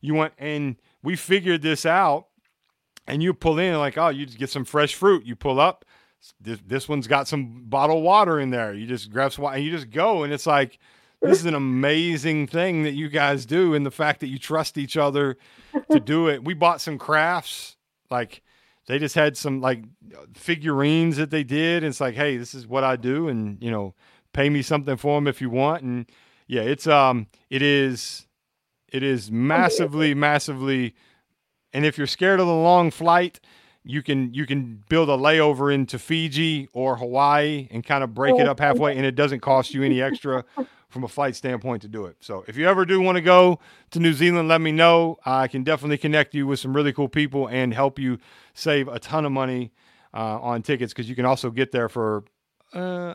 You 0.00 0.14
want, 0.14 0.32
and 0.38 0.76
we 1.02 1.16
figured 1.16 1.60
this 1.60 1.84
out. 1.84 2.28
And 3.06 3.22
you 3.22 3.34
pull 3.34 3.58
in 3.58 3.76
like, 3.78 3.98
oh, 3.98 4.08
you 4.08 4.24
just 4.24 4.38
get 4.38 4.50
some 4.50 4.64
fresh 4.64 4.94
fruit. 4.94 5.26
You 5.26 5.36
pull 5.36 5.60
up. 5.60 5.84
This, 6.40 6.58
this 6.66 6.88
one's 6.88 7.06
got 7.06 7.28
some 7.28 7.64
bottled 7.64 8.02
water 8.02 8.40
in 8.40 8.50
there. 8.50 8.72
You 8.74 8.86
just 8.86 9.10
grab 9.10 9.32
some 9.32 9.44
water 9.44 9.56
and 9.56 9.64
you 9.64 9.70
just 9.70 9.90
go. 9.90 10.22
And 10.22 10.32
it's 10.32 10.46
like, 10.46 10.78
this 11.22 11.38
is 11.38 11.46
an 11.46 11.54
amazing 11.54 12.46
thing 12.46 12.82
that 12.84 12.92
you 12.92 13.08
guys 13.08 13.44
do. 13.46 13.74
And 13.74 13.84
the 13.84 13.90
fact 13.90 14.20
that 14.20 14.28
you 14.28 14.38
trust 14.38 14.78
each 14.78 14.96
other 14.96 15.36
to 15.90 16.00
do 16.00 16.28
it. 16.28 16.44
We 16.44 16.54
bought 16.54 16.80
some 16.80 16.98
crafts, 16.98 17.76
like 18.10 18.42
they 18.86 18.98
just 18.98 19.14
had 19.14 19.36
some 19.36 19.60
like 19.60 19.84
figurines 20.34 21.16
that 21.16 21.30
they 21.30 21.44
did. 21.44 21.82
And 21.82 21.90
it's 21.90 22.00
like, 22.00 22.14
hey, 22.14 22.36
this 22.36 22.54
is 22.54 22.66
what 22.66 22.84
I 22.84 22.96
do, 22.96 23.28
and 23.28 23.62
you 23.62 23.70
know, 23.70 23.94
pay 24.32 24.48
me 24.48 24.62
something 24.62 24.96
for 24.96 25.16
them 25.16 25.26
if 25.26 25.40
you 25.40 25.50
want. 25.50 25.82
And 25.82 26.10
yeah, 26.46 26.62
it's 26.62 26.86
um, 26.86 27.26
it 27.50 27.62
is, 27.62 28.26
it 28.92 29.02
is 29.02 29.30
massively, 29.30 30.14
massively. 30.14 30.94
And 31.72 31.84
if 31.86 31.98
you're 31.98 32.06
scared 32.06 32.40
of 32.40 32.46
the 32.46 32.52
long 32.52 32.90
flight, 32.90 33.40
you 33.84 34.02
can 34.02 34.34
you 34.34 34.46
can 34.46 34.82
build 34.88 35.08
a 35.08 35.16
layover 35.16 35.72
into 35.72 35.98
Fiji 35.98 36.68
or 36.72 36.96
Hawaii 36.96 37.68
and 37.70 37.84
kind 37.84 38.04
of 38.04 38.14
break 38.14 38.38
it 38.38 38.46
up 38.46 38.60
halfway, 38.60 38.96
and 38.96 39.06
it 39.06 39.14
doesn't 39.14 39.40
cost 39.40 39.72
you 39.74 39.82
any 39.82 40.02
extra 40.02 40.44
from 40.88 41.04
a 41.04 41.08
flight 41.08 41.36
standpoint 41.36 41.82
to 41.82 41.88
do 41.88 42.04
it. 42.06 42.16
So 42.20 42.44
if 42.48 42.56
you 42.56 42.68
ever 42.68 42.84
do 42.84 43.00
want 43.00 43.16
to 43.16 43.22
go 43.22 43.60
to 43.92 44.00
New 44.00 44.12
Zealand, 44.12 44.48
let 44.48 44.60
me 44.60 44.72
know. 44.72 45.18
I 45.24 45.48
can 45.48 45.62
definitely 45.62 45.98
connect 45.98 46.34
you 46.34 46.46
with 46.46 46.58
some 46.58 46.74
really 46.74 46.92
cool 46.92 47.08
people 47.08 47.46
and 47.46 47.72
help 47.72 47.98
you 47.98 48.18
save 48.54 48.88
a 48.88 48.98
ton 48.98 49.24
of 49.24 49.32
money 49.32 49.72
uh, 50.12 50.40
on 50.40 50.62
tickets 50.62 50.92
because 50.92 51.08
you 51.08 51.14
can 51.16 51.24
also 51.24 51.50
get 51.50 51.70
there 51.70 51.88
for 51.88 52.24
uh, 52.74 53.14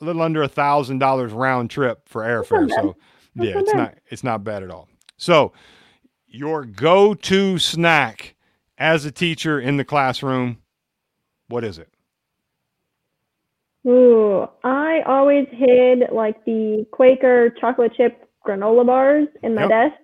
a 0.00 0.04
little 0.04 0.22
under 0.22 0.42
a 0.42 0.48
thousand 0.48 0.98
dollars 0.98 1.32
round 1.32 1.70
trip 1.70 2.08
for 2.08 2.22
airfare. 2.22 2.68
So 2.70 2.96
yeah, 3.34 3.58
it's 3.58 3.74
not 3.74 3.94
it's 4.08 4.24
not 4.24 4.42
bad 4.42 4.62
at 4.62 4.70
all. 4.70 4.88
So 5.16 5.52
your 6.26 6.64
go-to 6.64 7.58
snack 7.58 8.34
as 8.78 9.04
a 9.04 9.12
teacher 9.12 9.60
in 9.60 9.76
the 9.76 9.84
classroom, 9.84 10.58
what 11.48 11.64
is 11.64 11.78
it? 11.78 11.88
Ooh, 13.86 14.46
I 14.62 15.02
always 15.06 15.46
hid 15.50 16.04
like 16.12 16.44
the 16.44 16.86
Quaker 16.92 17.50
chocolate 17.60 17.92
chip 17.96 18.28
granola 18.46 18.86
bars 18.86 19.28
in 19.42 19.54
my 19.54 19.62
Yep. 19.62 19.70
desk. 19.70 19.94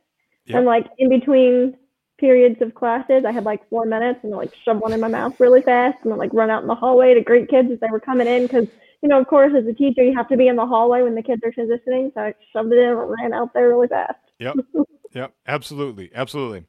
Yep. 0.46 0.56
And 0.58 0.66
like 0.66 0.86
in 0.98 1.08
between 1.08 1.76
periods 2.18 2.60
of 2.60 2.74
classes, 2.74 3.24
I 3.24 3.30
had 3.30 3.44
like 3.44 3.68
four 3.68 3.86
minutes 3.86 4.20
and 4.24 4.32
like 4.32 4.52
shove 4.64 4.78
one 4.78 4.92
in 4.92 5.00
my 5.00 5.08
mouth 5.08 5.34
really 5.38 5.62
fast 5.62 5.98
and 6.02 6.10
then 6.10 6.18
like 6.18 6.32
run 6.34 6.50
out 6.50 6.62
in 6.62 6.68
the 6.68 6.74
hallway 6.74 7.14
to 7.14 7.20
greet 7.20 7.48
kids 7.48 7.70
as 7.70 7.78
they 7.78 7.86
were 7.90 8.00
coming 8.00 8.26
in. 8.26 8.48
Cause, 8.48 8.66
you 9.02 9.08
know, 9.08 9.20
of 9.20 9.28
course, 9.28 9.52
as 9.56 9.66
a 9.66 9.72
teacher, 9.72 10.02
you 10.02 10.14
have 10.16 10.28
to 10.28 10.36
be 10.36 10.48
in 10.48 10.56
the 10.56 10.66
hallway 10.66 11.02
when 11.02 11.14
the 11.14 11.22
kids 11.22 11.42
are 11.44 11.52
transitioning. 11.52 12.12
So 12.14 12.20
I 12.20 12.34
shoved 12.52 12.72
it 12.72 12.78
in 12.78 12.88
and 12.88 13.10
ran 13.22 13.32
out 13.32 13.54
there 13.54 13.68
really 13.68 13.86
fast. 13.86 14.18
Yep. 14.40 14.56
yep. 15.12 15.32
Absolutely. 15.46 16.10
Absolutely. 16.12 16.64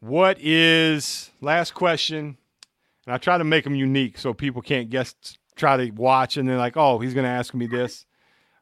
What 0.00 0.38
is 0.40 1.30
last 1.40 1.74
question? 1.74 2.36
And 3.06 3.14
I 3.14 3.18
try 3.18 3.38
to 3.38 3.44
make 3.44 3.64
them 3.64 3.74
unique 3.74 4.18
so 4.18 4.32
people 4.32 4.62
can't 4.62 4.90
guess. 4.90 5.14
Try 5.56 5.76
to 5.76 5.90
watch 5.90 6.36
and 6.36 6.48
they're 6.48 6.56
like, 6.56 6.76
"Oh, 6.76 7.00
he's 7.00 7.14
going 7.14 7.24
to 7.24 7.30
ask 7.30 7.52
me 7.52 7.66
this." 7.66 8.06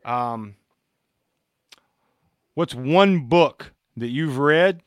Um, 0.04 0.54
what's 2.54 2.74
one 2.74 3.26
book 3.26 3.72
that 3.96 4.08
you've 4.08 4.38
read 4.38 4.80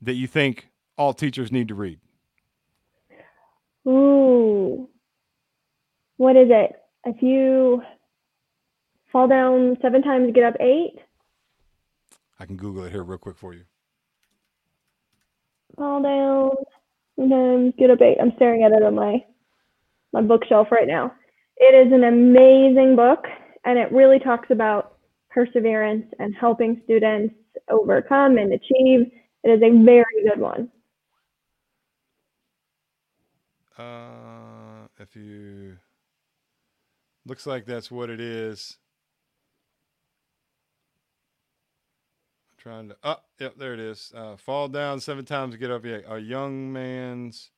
that 0.00 0.14
you 0.14 0.26
think 0.26 0.68
all 0.96 1.12
teachers 1.12 1.52
need 1.52 1.68
to 1.68 1.74
read? 1.74 1.98
Ooh, 3.86 4.88
what 6.16 6.36
is 6.36 6.48
it? 6.50 6.76
If 7.04 7.20
you 7.20 7.82
fall 9.12 9.28
down 9.28 9.76
seven 9.82 10.02
times, 10.02 10.32
get 10.34 10.44
up 10.44 10.54
eight. 10.60 10.98
I 12.38 12.46
can 12.46 12.56
Google 12.56 12.84
it 12.84 12.92
here 12.92 13.02
real 13.02 13.18
quick 13.18 13.36
for 13.36 13.52
you. 13.52 13.64
Fall 15.76 16.02
down, 16.02 16.50
and 17.18 17.30
then 17.30 17.72
get 17.78 17.90
a 17.90 17.96
bait. 17.96 18.16
I'm 18.20 18.32
staring 18.36 18.62
at 18.62 18.72
it 18.72 18.82
on 18.82 18.94
my 18.94 19.24
my 20.12 20.22
bookshelf 20.22 20.68
right 20.70 20.86
now. 20.86 21.12
It 21.56 21.86
is 21.86 21.92
an 21.92 22.04
amazing 22.04 22.96
book, 22.96 23.24
and 23.64 23.78
it 23.78 23.92
really 23.92 24.18
talks 24.18 24.50
about 24.50 24.98
perseverance 25.30 26.06
and 26.18 26.34
helping 26.34 26.80
students 26.84 27.34
overcome 27.68 28.38
and 28.38 28.52
achieve. 28.52 29.10
It 29.42 29.50
is 29.50 29.62
a 29.62 29.84
very 29.84 30.04
good 30.28 30.40
one. 30.40 30.70
Uh, 33.76 34.86
if 35.00 35.16
you 35.16 35.76
looks 37.26 37.46
like 37.46 37.66
that's 37.66 37.90
what 37.90 38.10
it 38.10 38.20
is. 38.20 38.78
Trying 42.64 42.88
to. 42.88 42.96
Oh, 43.04 43.16
yep, 43.38 43.56
there 43.58 43.74
it 43.74 43.80
is. 43.80 44.10
Uh, 44.16 44.36
fall 44.36 44.68
down 44.68 44.98
seven 44.98 45.24
times, 45.26 45.54
get 45.56 45.70
up. 45.70 45.84
Yeah, 45.84 45.98
a 46.08 46.18
young 46.18 46.72
man's. 46.72 47.50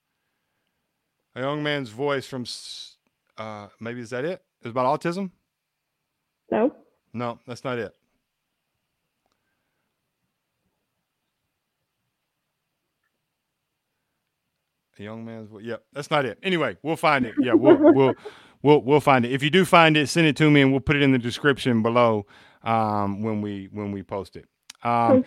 A 1.37 1.41
young 1.41 1.63
man's 1.63 1.91
voice 1.91 2.27
from. 2.27 2.45
Uh, 3.39 3.69
maybe 3.79 4.01
is 4.01 4.11
that 4.11 4.25
it? 4.25 4.43
It's 4.63 4.71
about 4.71 5.01
autism. 5.01 5.31
No. 6.51 6.75
No, 7.13 7.39
that's 7.47 7.63
not 7.63 7.79
it. 7.79 7.95
A 14.99 15.03
young 15.03 15.25
man's 15.25 15.49
voice. 15.49 15.63
Yep, 15.65 15.85
that's 15.93 16.11
not 16.11 16.25
it. 16.25 16.39
Anyway, 16.43 16.77
we'll 16.83 16.97
find 16.97 17.25
it. 17.27 17.35
Yeah, 17.41 17.53
we'll 17.53 17.77
we'll 17.95 18.15
we'll 18.63 18.83
we'll 18.83 19.01
find 19.01 19.25
it. 19.25 19.31
If 19.31 19.45
you 19.45 19.51
do 19.51 19.65
find 19.65 19.97
it, 19.97 20.09
send 20.09 20.27
it 20.27 20.37
to 20.39 20.51
me, 20.51 20.63
and 20.63 20.73
we'll 20.73 20.81
put 20.81 20.97
it 20.97 21.03
in 21.03 21.13
the 21.13 21.19
description 21.19 21.83
below 21.83 22.27
um, 22.65 23.23
when 23.23 23.41
we 23.41 23.69
when 23.71 23.93
we 23.93 24.03
post 24.03 24.35
it. 24.35 24.49
Um, 24.87 25.25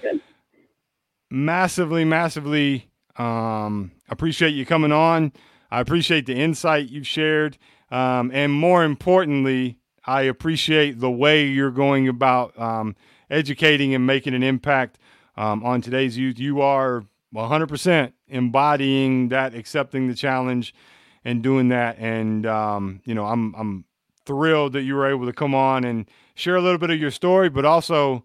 massively, 1.29 2.05
massively 2.05 2.89
um, 3.17 3.91
appreciate 4.09 4.51
you 4.51 4.65
coming 4.65 4.91
on. 4.91 5.33
I 5.69 5.81
appreciate 5.81 6.25
the 6.25 6.35
insight 6.35 6.89
you've 6.89 7.07
shared, 7.07 7.57
um, 7.91 8.31
and 8.33 8.51
more 8.53 8.83
importantly, 8.83 9.77
I 10.05 10.21
appreciate 10.23 10.99
the 10.99 11.11
way 11.11 11.45
you're 11.45 11.71
going 11.71 12.07
about 12.07 12.57
um, 12.59 12.95
educating 13.29 13.93
and 13.93 14.07
making 14.07 14.33
an 14.33 14.43
impact 14.43 14.97
um, 15.37 15.63
on 15.63 15.81
today's 15.81 16.17
youth. 16.17 16.39
You 16.39 16.61
are 16.61 17.03
100% 17.35 18.13
embodying 18.29 19.29
that, 19.29 19.53
accepting 19.53 20.07
the 20.07 20.15
challenge, 20.15 20.73
and 21.25 21.43
doing 21.43 21.69
that. 21.69 21.99
And 21.99 22.45
um, 22.45 23.01
you 23.03 23.13
know, 23.13 23.25
I'm 23.25 23.53
I'm 23.55 23.85
thrilled 24.25 24.73
that 24.73 24.83
you 24.83 24.95
were 24.95 25.09
able 25.09 25.25
to 25.25 25.33
come 25.33 25.53
on 25.53 25.83
and 25.83 26.05
share 26.33 26.55
a 26.55 26.61
little 26.61 26.77
bit 26.77 26.89
of 26.89 26.99
your 26.99 27.11
story, 27.11 27.49
but 27.49 27.65
also 27.65 28.23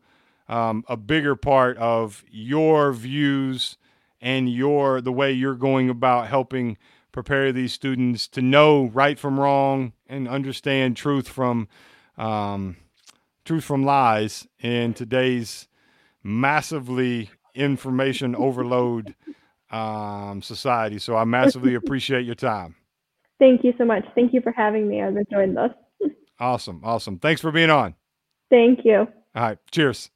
um, 0.49 0.85
a 0.89 0.97
bigger 0.97 1.37
part 1.37 1.77
of 1.79 2.25
your 2.31 2.93
views 2.93 3.77
and 4.21 4.53
your 4.53 5.01
the 5.01 5.13
way 5.13 5.33
you're 5.33 5.55
going 5.55 5.91
about 5.91 6.29
helping 6.29 6.77
prepare 7.13 7.53
these 7.53 7.73
students 7.73 8.27
to 8.29 8.43
know 8.43 8.87
right 8.87 9.19
from 9.19 9.39
wrong 9.39 9.93
and 10.07 10.27
understand 10.27 10.97
truth 10.97 11.29
from 11.29 11.69
um, 12.19 12.77
truth 13.45 13.65
from 13.65 13.85
lies 13.85 14.47
in 14.61 14.95
today's 14.95 15.69
massively 16.23 17.31
information 17.55 18.35
overload 18.35 19.15
um, 19.71 20.43
society. 20.43 20.99
So 20.99 21.17
I 21.17 21.25
massively 21.25 21.75
appreciate 21.77 22.25
your 22.25 22.35
time. 22.35 22.75
Thank 23.39 23.65
you 23.65 23.75
so 23.79 23.85
much. 23.85 24.05
Thank 24.15 24.33
you 24.33 24.41
for 24.41 24.53
having 24.53 24.89
me. 24.89 25.03
I've 25.03 25.17
enjoyed 25.17 25.57
this. 25.57 26.11
Awesome, 26.39 26.81
awesome. 26.83 27.19
Thanks 27.19 27.41
for 27.41 27.53
being 27.53 27.71
on. 27.71 27.95
Thank 28.51 28.81
you. 28.85 29.07
All 29.35 29.43
right, 29.43 29.59
cheers. 29.71 30.11